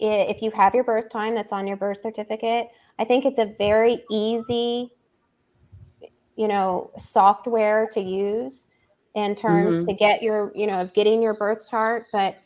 i 0.00 0.04
if 0.04 0.40
you 0.40 0.50
have 0.52 0.74
your 0.74 0.84
birth 0.84 1.10
time 1.10 1.34
that's 1.34 1.52
on 1.52 1.66
your 1.66 1.76
birth 1.76 1.98
certificate 1.98 2.68
i 2.98 3.04
think 3.04 3.26
it's 3.26 3.38
a 3.38 3.54
very 3.58 4.02
easy 4.08 4.92
you 6.36 6.48
know 6.48 6.90
software 6.96 7.88
to 7.92 8.00
use 8.00 8.68
in 9.14 9.34
terms 9.34 9.76
Mhm. 9.76 9.86
to 9.86 9.94
get 9.94 10.22
your 10.22 10.52
you 10.54 10.66
know 10.66 10.80
of 10.80 10.92
getting 10.94 11.22
your 11.22 11.34
birth 11.34 11.68
chart 11.68 12.06
but 12.12 12.36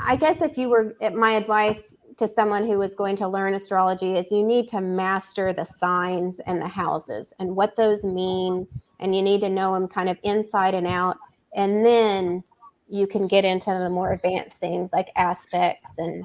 i 0.00 0.14
guess 0.16 0.40
if 0.40 0.56
you 0.56 0.68
were 0.68 0.94
my 1.14 1.32
advice 1.32 1.94
to 2.16 2.28
someone 2.28 2.66
who 2.66 2.80
is 2.82 2.94
going 2.94 3.16
to 3.16 3.26
learn 3.26 3.54
astrology 3.54 4.16
is 4.16 4.30
you 4.30 4.44
need 4.44 4.68
to 4.68 4.80
master 4.80 5.52
the 5.52 5.64
signs 5.64 6.38
and 6.40 6.60
the 6.60 6.68
houses 6.68 7.32
and 7.38 7.56
what 7.56 7.76
those 7.76 8.04
mean 8.04 8.66
and 9.00 9.16
you 9.16 9.22
need 9.22 9.40
to 9.40 9.48
know 9.48 9.74
them 9.74 9.88
kind 9.88 10.08
of 10.08 10.16
inside 10.22 10.74
and 10.74 10.86
out 10.86 11.16
and 11.56 11.84
then 11.84 12.42
you 12.88 13.06
can 13.06 13.26
get 13.26 13.44
into 13.44 13.70
the 13.70 13.90
more 13.90 14.12
advanced 14.12 14.58
things 14.58 14.90
like 14.92 15.08
aspects 15.16 15.98
and 15.98 16.24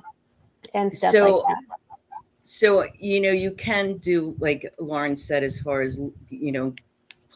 and 0.74 0.94
stuff 0.94 1.14
So, 1.14 1.24
like 1.24 1.44
that. 1.48 1.78
So, 2.44 2.86
you 2.98 3.20
know, 3.20 3.32
you 3.32 3.52
can 3.52 3.98
do, 3.98 4.36
like 4.40 4.74
Lauren 4.80 5.18
said, 5.18 5.44
as 5.44 5.60
far 5.60 5.82
as, 5.82 6.00
you 6.30 6.52
know, 6.54 6.74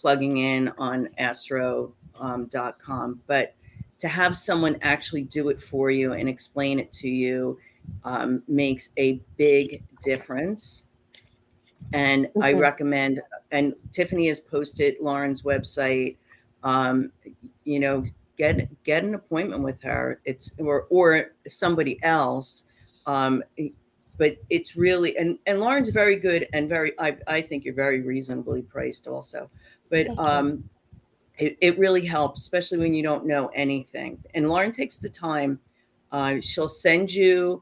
plugging 0.02 0.38
in 0.38 0.74
on 0.80 1.08
astro.com, 1.20 3.22
but 3.28 3.54
to 3.99 4.08
have 4.08 4.36
someone 4.36 4.78
actually 4.82 5.22
do 5.22 5.49
it 5.49 5.62
for 5.62 5.91
you 5.91 6.14
and 6.14 6.28
explain 6.28 6.80
it 6.80 6.91
to 6.91 7.08
you 7.08 7.60
um, 8.04 8.41
makes 8.47 8.89
a 8.97 9.22
big 9.38 9.84
difference. 10.02 10.88
And 11.93 12.30
I 12.41 12.54
recommend, 12.54 13.22
and 13.52 13.76
Tiffany 13.91 14.28
has 14.28 14.39
posted 14.39 14.95
Lauren's 14.99 15.43
website. 15.43 16.18
Um, 16.64 17.12
you 17.64 17.80
know, 17.80 18.04
get 18.38 18.68
get 18.84 19.04
an 19.04 19.14
appointment 19.14 19.62
with 19.62 19.84
her. 19.84 20.20
It's 20.26 20.56
or 20.60 20.88
or 20.89 21.34
somebody 21.47 21.99
else. 22.02 22.66
Um, 23.06 23.43
but 24.18 24.38
it's 24.49 24.76
really 24.76 25.18
and 25.18 25.38
and 25.47 25.60
Lauren's 25.60 25.89
very 25.89 26.16
good 26.16 26.47
and 26.54 26.70
very 26.70 26.97
I 26.99 27.18
I 27.28 27.41
think 27.41 27.66
you're 27.66 27.74
very 27.74 28.02
reasonably 28.02 28.62
priced 28.62 29.08
also. 29.08 29.49
But 29.92 30.08
um, 30.18 30.64
it, 31.38 31.58
it 31.62 31.78
really 31.78 32.06
helps, 32.06 32.42
especially 32.42 32.80
when 32.80 32.96
you 32.96 33.04
don't 33.04 33.28
know 33.28 33.52
anything. 33.54 34.24
And 34.34 34.50
Lauren 34.50 34.72
takes 34.72 34.98
the 34.98 35.10
time. 35.10 35.60
Uh, 36.12 36.39
she'll 36.39 36.68
send 36.68 37.14
you 37.14 37.62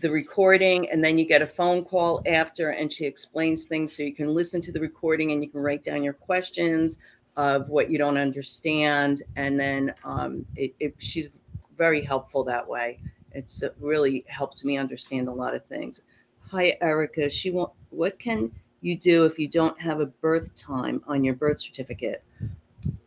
the 0.00 0.10
recording 0.10 0.90
and 0.90 1.02
then 1.02 1.18
you 1.18 1.24
get 1.24 1.42
a 1.42 1.46
phone 1.46 1.84
call 1.84 2.22
after 2.26 2.70
and 2.70 2.92
she 2.92 3.04
explains 3.04 3.64
things 3.64 3.96
so 3.96 4.02
you 4.02 4.14
can 4.14 4.34
listen 4.34 4.60
to 4.60 4.72
the 4.72 4.80
recording 4.80 5.32
and 5.32 5.42
you 5.42 5.48
can 5.48 5.60
write 5.60 5.82
down 5.82 6.02
your 6.02 6.12
questions 6.12 6.98
of 7.36 7.68
what 7.70 7.90
you 7.90 7.96
don't 7.98 8.18
understand 8.18 9.22
and 9.36 9.58
then 9.58 9.94
um, 10.04 10.44
it, 10.54 10.74
it, 10.80 10.94
she's 10.98 11.30
very 11.76 12.02
helpful 12.02 12.44
that 12.44 12.66
way 12.66 13.00
it's 13.32 13.62
uh, 13.62 13.70
really 13.80 14.24
helped 14.28 14.64
me 14.64 14.76
understand 14.76 15.28
a 15.28 15.32
lot 15.32 15.54
of 15.54 15.64
things 15.64 16.02
hi 16.50 16.76
erica 16.82 17.28
she 17.30 17.50
want 17.50 17.72
what 17.90 18.18
can 18.18 18.52
you 18.86 18.96
do 18.96 19.24
if 19.24 19.38
you 19.38 19.48
don't 19.48 19.78
have 19.80 20.00
a 20.00 20.06
birth 20.06 20.54
time 20.54 21.02
on 21.06 21.24
your 21.24 21.34
birth 21.34 21.60
certificate 21.60 22.22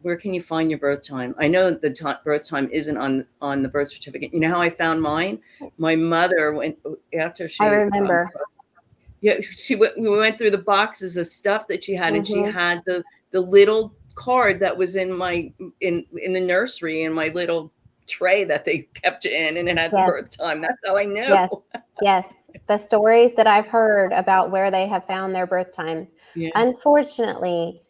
where 0.02 0.16
can 0.18 0.34
you 0.34 0.42
find 0.42 0.70
your 0.70 0.80
birth 0.80 1.02
time 1.02 1.34
i 1.40 1.48
know 1.48 1.72
the 1.72 1.90
ti 1.90 2.12
birth 2.26 2.48
time 2.48 2.70
isn't 2.72 2.98
on 2.98 3.26
on 3.42 3.62
the 3.64 3.70
birth 3.70 3.90
certificate 3.90 4.34
you 4.34 4.40
know 4.40 4.50
how 4.50 4.62
i 4.62 4.70
found 4.70 5.02
mine 5.02 5.40
my 5.78 5.96
mother 5.96 6.52
went 6.54 6.78
after 7.18 7.48
she 7.48 7.64
I 7.64 7.68
um, 7.68 7.82
remember. 7.84 8.32
yeah 9.22 9.40
she 9.40 9.76
went 9.76 9.98
we 10.00 10.10
went 10.10 10.38
through 10.38 10.52
the 10.52 10.58
boxes 10.58 11.18
of 11.18 11.28
stuff 11.28 11.68
that 11.68 11.84
she 11.84 11.94
had 11.96 12.14
and 12.14 12.28
she 12.28 12.42
Mhm. 12.44 12.54
had 12.54 12.82
the 12.86 13.04
the 13.32 13.40
little 13.42 13.94
card 14.16 14.60
that 14.60 14.76
was 14.76 14.96
in 14.98 15.16
my 15.16 15.52
in 15.80 16.06
in 16.18 16.34
the 16.34 16.42
nursery 16.42 17.04
in 17.04 17.14
my 17.14 17.30
little 17.30 17.72
tray 18.06 18.44
that 18.44 18.66
they 18.66 18.80
kept 18.96 19.26
it 19.26 19.32
in 19.32 19.58
and 19.58 19.70
it 19.70 19.78
had 19.78 19.92
Yes. 19.94 20.08
the 20.08 20.12
birth 20.12 20.30
time 20.38 20.62
that's 20.62 20.82
how 20.86 20.98
i 20.98 21.06
knew 21.06 21.24
Yes. 21.30 21.56
Yes. 22.02 22.26
The 22.68 22.78
stories 22.78 23.34
that 23.36 23.48
I've 23.48 23.68
heard 23.68 24.12
about 24.14 24.52
where 24.52 24.72
they 24.72 24.88
have 24.88 25.06
found 25.06 25.36
their 25.36 25.48
birth 25.48 25.76
times. 25.76 26.10
yeah. 26.36 26.50
Unfortunately, 26.56 27.82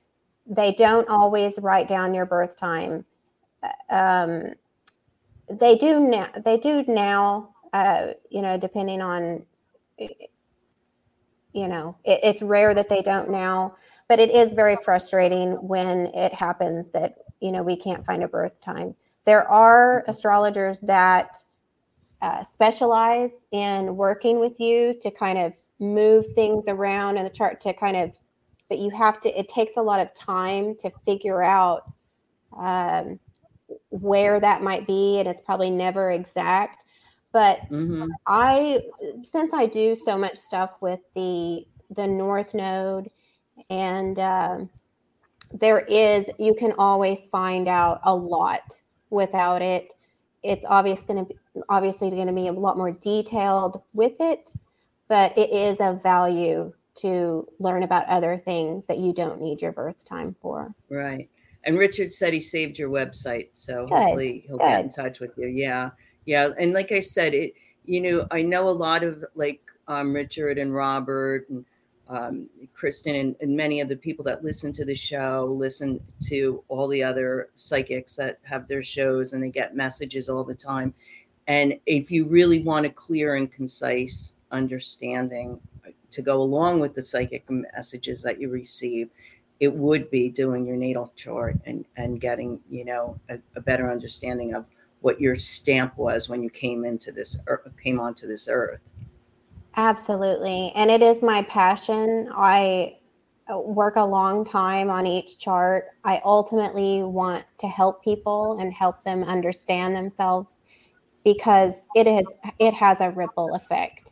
they 0.48 0.72
don't 0.74 1.08
always 1.10 1.60
write 1.60 1.88
down 1.88 2.14
your 2.14 2.26
birth 2.26 2.58
time. 2.58 3.06
Uh, 3.64 3.70
Um, 3.90 4.54
they 5.50 5.76
do 5.76 6.00
now. 6.00 6.30
They 6.46 6.58
do 6.58 6.84
now. 6.88 7.56
Uh, 7.74 8.14
you 8.30 8.42
know, 8.42 8.58
depending 8.58 9.02
on, 9.02 9.46
you 9.98 11.68
know, 11.68 11.96
it, 12.04 12.20
it's 12.24 12.42
rare 12.42 12.74
that 12.74 12.90
they 12.90 13.02
don't 13.02 13.30
now. 13.30 13.76
but 14.08 14.20
it 14.20 14.32
is 14.32 14.54
very 14.54 14.76
frustrating 14.84 15.52
when 15.68 16.08
it 16.08 16.34
happens 16.34 16.88
that 16.94 17.16
you 17.40 17.52
know 17.52 17.62
we 17.64 17.76
can't 17.76 18.06
find 18.06 18.24
a 18.24 18.28
birth 18.28 18.60
time. 18.62 18.96
There 19.26 19.48
are 19.48 20.04
astrologers 20.08 20.80
that 20.82 21.44
uh, 22.22 22.44
specialize 22.44 23.32
in 23.52 23.96
working 23.96 24.40
with 24.40 24.60
you 24.60 24.94
to 25.02 25.12
kind 25.12 25.38
of 25.38 25.54
move 25.80 26.26
things 26.34 26.66
around 26.68 27.18
in 27.18 27.24
the 27.24 27.30
chart 27.30 27.62
to 27.62 27.74
kind 27.74 27.96
of, 27.96 28.18
but 28.68 28.80
you 28.80 28.90
have 28.92 29.20
to. 29.22 29.40
It 29.40 29.48
takes 29.48 29.74
a 29.78 29.82
lot 29.82 30.00
of 30.00 30.14
time 30.14 30.76
to 30.80 30.92
figure 31.06 31.42
out 31.42 31.92
um, 32.58 33.20
where 33.90 34.40
that 34.40 34.62
might 34.62 34.86
be, 34.86 35.20
and 35.20 35.28
it's 35.28 35.42
probably 35.42 35.72
never 35.72 36.12
exact. 36.12 36.86
But 37.32 37.62
Mm-hmm. 37.70 38.10
I, 38.28 38.82
since 39.24 39.54
I 39.54 39.66
do 39.66 39.96
so 39.96 40.18
much 40.18 40.38
stuff 40.38 40.74
with 40.82 41.00
the 41.16 41.66
the 41.96 42.08
North 42.08 42.54
Node, 42.54 43.10
and 43.70 44.20
um, 44.20 44.70
there 45.54 45.80
is, 45.80 46.30
you 46.38 46.54
can 46.54 46.74
always 46.78 47.28
find 47.32 47.68
out 47.68 48.02
a 48.04 48.14
lot 48.14 48.62
without 49.10 49.62
it. 49.62 49.94
It's 50.44 50.66
obvious 50.68 51.02
going 51.02 51.26
to 51.26 51.34
be 51.34 51.40
obviously 51.68 52.10
going 52.10 52.28
to 52.28 52.34
be 52.34 52.48
a 52.48 52.54
lot 52.54 52.78
more 52.78 52.92
detailed 52.92 53.82
with 53.94 54.14
it, 54.20 54.54
but 55.08 55.38
it 55.38 55.52
is 55.52 55.80
of 55.80 56.02
value 56.02 56.72
to 56.96 57.48
learn 57.60 57.84
about 57.84 58.06
other 58.08 58.38
things 58.38 58.86
that 58.88 58.98
you 58.98 59.14
don't 59.14 59.42
need 59.42 59.62
your 59.62 59.72
birth 59.72 60.04
time 60.06 60.36
for. 60.42 60.74
Right. 60.90 61.30
And 61.66 61.78
Richard 61.78 62.12
said 62.12 62.34
he 62.34 62.40
saved 62.40 62.80
your 62.80 62.90
website, 62.90 63.50
so 63.54 63.86
Good, 63.86 63.98
hopefully 63.98 64.44
he'll 64.48 64.58
get 64.58 64.80
in 64.80 64.90
touch 64.90 65.20
with 65.20 65.32
you. 65.38 65.48
Yeah, 65.48 65.90
yeah. 66.26 66.50
And 66.58 66.74
like 66.74 66.92
I 66.92 67.00
said, 67.00 67.34
it. 67.34 67.54
You 67.86 68.02
know, 68.02 68.28
I 68.30 68.44
know 68.44 68.70
a 68.70 68.72
lot 68.72 69.04
of 69.04 69.26
like 69.34 69.62
um, 69.88 70.14
Richard 70.14 70.60
and 70.60 70.74
Robert 70.74 71.50
and 71.50 71.66
um, 72.10 72.50
Kristen 72.74 73.16
and, 73.16 73.36
and 73.40 73.56
many 73.56 73.82
of 73.82 73.88
the 73.88 73.96
people 73.96 74.26
that 74.26 74.44
listen 74.44 74.72
to 74.74 74.84
the 74.84 74.96
show 74.96 75.48
listen 75.50 76.00
to 76.22 76.64
all 76.68 76.88
the 76.88 77.04
other 77.04 77.50
psychics 77.56 78.16
that 78.16 78.40
have 78.44 78.68
their 78.68 78.82
shows 78.82 79.34
and 79.34 79.44
they 79.44 79.50
get 79.50 79.76
messages 79.76 80.28
all 80.28 80.44
the 80.44 80.56
time. 80.56 80.94
And 81.48 81.76
if 81.86 82.12
you 82.12 82.26
really 82.26 82.62
want 82.64 82.86
a 82.86 82.90
clear 82.90 83.36
and 83.36 83.52
concise 83.52 84.36
understanding 84.52 85.62
to 86.12 86.22
go 86.22 86.42
along 86.42 86.80
with 86.80 86.96
the 86.96 87.02
psychic 87.02 87.46
messages 87.50 88.22
that 88.24 88.42
you 88.42 88.50
receive, 88.50 89.10
it 89.60 89.74
would 89.74 90.10
be 90.10 90.30
doing 90.30 90.66
your 90.66 90.78
natal 90.78 91.12
chart 91.16 91.58
and 91.66 91.86
and 91.98 92.22
getting 92.22 92.60
you 92.70 92.86
know 92.86 93.20
a, 93.30 93.38
a 93.56 93.62
better 93.62 93.92
understanding 93.92 94.54
of 94.54 94.66
what 95.02 95.20
your 95.20 95.36
stamp 95.36 95.98
was 95.98 96.30
when 96.30 96.42
you 96.44 96.50
came 96.50 96.86
into 96.86 97.12
this 97.12 97.40
ear- 97.48 97.62
came 97.82 98.00
onto 98.00 98.28
this 98.28 98.50
earth. 98.50 98.82
Absolutely. 99.76 100.72
And 100.76 100.90
it 100.90 101.02
is 101.02 101.22
my 101.22 101.44
passion. 101.44 102.30
I 102.36 102.98
uh, 103.52 103.60
work 103.60 103.96
a 103.96 104.04
long 104.04 104.46
time 104.46 104.90
on 104.90 105.08
each 105.08 105.38
chart. 105.38 105.86
I 106.04 106.22
ultimately 106.26 107.04
want 107.04 107.46
to 107.60 107.68
help 107.68 108.04
people 108.04 108.58
and 108.60 108.74
help 108.74 109.04
them 109.04 109.24
understand 109.24 109.96
themselves 109.96 110.56
because 111.24 111.84
it 111.96 112.08
is 112.08 112.28
it 112.60 112.74
has 112.74 113.02
a 113.02 113.12
ripple 113.12 113.54
effect. 113.56 114.12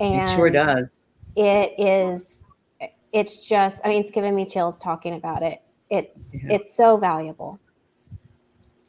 And 0.00 0.28
it 0.28 0.34
sure 0.34 0.50
does. 0.50 1.02
it 1.36 1.74
is 1.78 2.38
it's 3.12 3.36
just 3.36 3.80
I 3.84 3.88
mean 3.88 4.02
it's 4.02 4.10
giving 4.10 4.34
me 4.34 4.46
chills 4.46 4.78
talking 4.78 5.14
about 5.14 5.42
it. 5.42 5.62
It's 5.90 6.34
Yeah. 6.34 6.56
it's 6.56 6.76
so 6.76 6.96
valuable. 6.96 7.60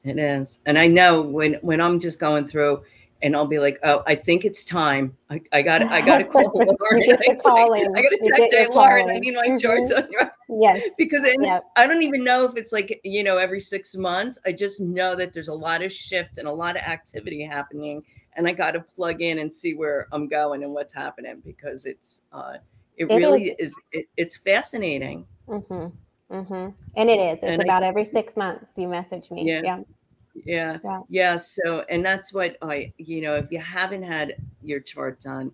It 0.03 0.17
is, 0.17 0.59
and 0.65 0.77
I 0.77 0.87
know 0.87 1.21
when 1.21 1.53
when 1.61 1.79
I'm 1.79 1.99
just 1.99 2.19
going 2.19 2.45
through, 2.45 2.83
and 3.23 3.35
I'll 3.35 3.47
be 3.47 3.57
like, 3.57 3.79
"Oh, 3.83 4.03
I 4.05 4.13
think 4.15 4.45
it's 4.45 4.63
time. 4.63 5.15
I, 5.29 5.41
I 5.51 5.61
got 5.63 5.81
I 5.83 6.01
got 6.01 6.17
to 6.19 6.23
call 6.33 6.51
Lauren. 6.53 7.09
Like. 7.09 7.19
I 7.19 8.01
got 8.01 8.09
to 8.09 8.31
text 8.35 8.53
hey, 8.53 8.61
your 8.63 8.73
Lauren. 8.73 9.09
I 9.09 9.17
need 9.19 9.33
my 9.33 9.47
Mhm. 9.47 9.61
chart 9.61 9.87
done 9.87 10.09
right." 10.19 10.29
Yes. 10.49 10.81
because 10.99 11.25
Yep. 11.39 11.63
I 11.77 11.87
don't 11.87 12.03
even 12.03 12.23
know 12.23 12.43
if 12.43 12.55
it's 12.57 12.71
like 12.71 12.99
you 13.03 13.23
know 13.23 13.37
every 13.37 13.59
six 13.59 13.95
months. 13.95 14.37
I 14.45 14.51
just 14.51 14.81
know 14.81 15.15
that 15.15 15.33
there's 15.33 15.47
a 15.47 15.53
lot 15.53 15.81
of 15.81 15.91
shift 15.91 16.37
and 16.37 16.47
a 16.47 16.51
lot 16.51 16.75
of 16.75 16.83
activity 16.83 17.43
happening, 17.43 18.03
and 18.35 18.47
I 18.47 18.51
got 18.51 18.71
to 18.71 18.81
plug 18.81 19.21
in 19.21 19.39
and 19.39 19.51
see 19.51 19.73
where 19.73 20.07
I'm 20.11 20.27
going 20.27 20.63
and 20.63 20.73
what's 20.73 20.93
happening 20.93 21.41
because 21.43 21.85
it's 21.85 22.23
uh, 22.33 22.55
it, 22.97 23.05
It 23.09 23.15
really 23.15 23.55
is, 23.57 23.73
it, 23.93 24.05
it's 24.17 24.35
fascinating. 24.37 25.25
Mm-hmm. 25.47 25.87
Mm-hmm. 26.35 26.69
And 26.97 27.09
it 27.09 27.19
is. 27.19 27.39
It's 27.39 27.43
And 27.43 27.61
I- 27.61 27.63
about 27.63 27.83
every 27.83 28.05
6 28.05 28.35
months 28.37 28.71
you 28.75 28.87
message 28.87 29.31
me. 29.31 29.47
Yeah. 29.47 29.61
yeah. 29.63 29.79
Yeah. 30.33 30.79
Yeah. 30.83 30.99
Yeah. 31.09 31.35
So, 31.37 31.85
and 31.89 32.03
that's 32.05 32.33
what 32.33 32.57
I, 32.61 32.91
you 32.97 33.21
know, 33.21 33.35
if 33.35 33.51
you 33.51 33.59
haven't 33.59 34.03
had 34.03 34.35
your 34.61 34.79
chart 34.79 35.19
done, 35.19 35.51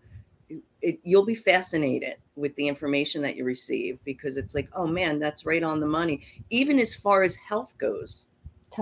it, 0.81 0.99
you'll 1.03 1.25
be 1.25 1.35
fascinated 1.35 2.15
with 2.35 2.55
the 2.55 2.67
information 2.67 3.21
that 3.21 3.35
you 3.35 3.43
receive 3.43 3.99
because 4.05 4.37
it's 4.37 4.55
like, 4.55 4.69
oh 4.73 4.87
man, 4.87 5.19
that's 5.19 5.45
right 5.45 5.63
on 5.63 5.79
the 5.79 5.87
money. 5.87 6.25
Even 6.49 6.79
as 6.79 6.95
far 6.95 7.23
as 7.23 7.35
health 7.35 7.77
goes, 7.77 8.27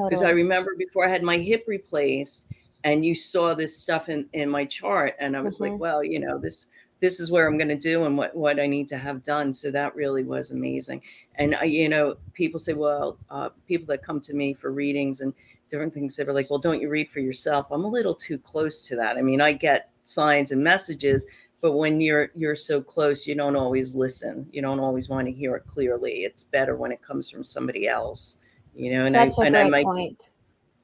because 0.08 0.22
I 0.22 0.30
remember 0.32 0.76
before 0.78 1.06
I 1.06 1.10
had 1.10 1.24
my 1.24 1.38
hip 1.38 1.64
replaced, 1.68 2.48
and 2.84 3.04
you 3.04 3.16
saw 3.16 3.54
this 3.54 3.78
stuff 3.78 4.10
in 4.10 4.30
in 4.34 4.50
my 4.50 4.66
chart, 4.66 5.16
and 5.20 5.36
I 5.36 5.42
was 5.42 5.60
like, 5.60 5.74
Mhm. 5.74 5.80
well, 5.80 6.04
you 6.04 6.20
know, 6.20 6.38
this 6.40 6.68
this 7.00 7.20
is 7.20 7.32
where 7.32 7.48
I'm 7.48 7.58
going 7.58 7.68
to 7.70 7.76
do 7.76 8.06
and 8.06 8.18
what 8.18 8.36
what 8.36 8.60
I 8.60 8.68
need 8.68 8.88
to 8.90 8.98
have 8.98 9.24
done. 9.24 9.54
So 9.54 9.72
that 9.72 9.96
really 9.96 10.24
was 10.24 10.52
amazing. 10.52 11.02
And 11.36 11.56
I, 11.56 11.66
you 11.66 11.90
know, 11.90 12.18
people 12.34 12.60
say, 12.60 12.74
well, 12.74 13.18
uh, 13.30 13.50
people 13.68 13.88
that 13.88 14.04
come 14.04 14.20
to 14.22 14.34
me 14.36 14.54
for 14.54 14.72
readings 14.72 15.22
and 15.22 15.34
different 15.70 15.94
things, 15.94 16.16
they 16.16 16.24
were 16.24 16.34
like, 16.34 16.50
well, 16.50 16.60
don't 16.60 16.82
you 16.82 16.90
read 16.90 17.10
for 17.10 17.20
yourself? 17.20 17.68
I'm 17.72 17.84
a 17.84 17.88
little 17.90 18.14
too 18.14 18.38
close 18.38 18.88
to 18.88 18.96
that. 18.98 19.18
I 19.18 19.22
mean, 19.22 19.42
I 19.42 19.54
get 19.54 19.90
signs 20.04 20.52
and 20.52 20.64
messages, 20.64 21.26
but 21.62 21.74
when 21.74 22.00
you're 22.00 22.30
you're 22.36 22.56
so 22.56 22.82
close, 22.82 23.28
you 23.28 23.36
don't 23.36 23.56
always 23.56 23.96
listen. 23.96 24.48
You 24.52 24.62
don't 24.62 24.80
always 24.80 25.10
want 25.10 25.28
to 25.28 25.32
hear 25.34 25.56
it 25.56 25.66
clearly. 25.68 26.24
It's 26.24 26.44
better 26.44 26.76
when 26.76 26.92
it 26.92 27.02
comes 27.02 27.30
from 27.30 27.44
somebody 27.44 27.88
else. 27.88 28.38
You 28.76 28.92
know, 28.92 29.06
and 29.06 29.16
Such 29.16 29.40
I 29.40 29.44
a 29.44 29.48
and 29.48 29.58
I 29.58 29.70
might 29.70 29.86
point. 29.86 30.30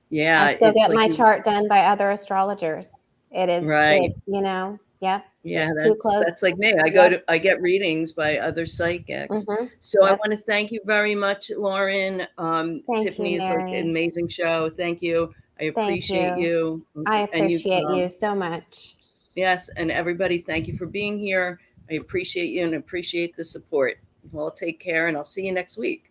yeah, 0.09 0.45
I 0.45 0.55
still 0.55 0.73
get 0.73 0.89
like 0.89 0.95
my 0.95 1.05
you- 1.05 1.13
chart 1.13 1.43
done 1.45 1.67
by 1.67 1.81
other 1.85 2.09
astrologers. 2.11 2.89
It 3.31 3.49
is 3.49 3.63
Right. 3.63 4.03
it- 4.11 4.15
you 4.25 4.41
know. 4.41 4.79
Yep. 4.99 5.25
Yeah, 5.43 5.71
that's 5.75 6.03
that's 6.25 6.41
like 6.41 6.57
me. 6.57 6.73
I 6.73 6.89
go 6.89 7.03
Yep. 7.03 7.11
to 7.11 7.31
I 7.31 7.37
get 7.37 7.61
readings 7.61 8.13
by 8.13 8.37
other 8.37 8.65
psychics. 8.65 9.45
Mhm. 9.45 9.69
So 9.81 10.05
I 10.05 10.11
want 10.11 10.31
to 10.31 10.37
thank 10.37 10.71
you 10.71 10.79
very 10.85 11.15
much, 11.15 11.51
Lauren. 11.51 12.25
Um, 12.37 12.81
Thank 12.87 13.03
you, 13.03 13.09
Tiffany 13.09 13.35
is 13.35 13.43
like 13.43 13.59
an 13.73 13.89
amazing 13.89 14.29
show. 14.29 14.69
Thank 14.69 15.01
you. 15.01 15.33
I 15.59 15.65
appreciate 15.65 16.37
you. 16.37 16.85
you. 16.95 17.05
I 17.05 17.27
And 17.33 17.43
appreciate 17.43 17.83
um, 17.83 17.99
you 17.99 18.09
so 18.09 18.33
much. 18.33 18.95
Yes, 19.35 19.69
and 19.69 19.91
everybody, 19.91 20.37
thank 20.37 20.67
you 20.67 20.75
for 20.77 20.85
being 20.85 21.19
here. 21.19 21.59
I 21.91 21.95
appreciate 21.95 22.47
you 22.51 22.63
and 22.63 22.75
appreciate 22.75 23.35
the 23.35 23.43
support. 23.43 23.97
Well, 24.31 24.49
take 24.49 24.79
care, 24.79 25.07
and 25.07 25.17
I'll 25.17 25.23
see 25.25 25.45
you 25.45 25.51
next 25.51 25.77
week. 25.77 26.09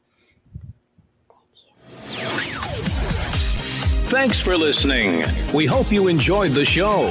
Thanks 4.10 4.42
for 4.42 4.56
listening. 4.58 5.24
We 5.54 5.64
hope 5.64 5.90
you 5.90 6.08
enjoyed 6.08 6.50
the 6.50 6.66
show. 6.66 7.10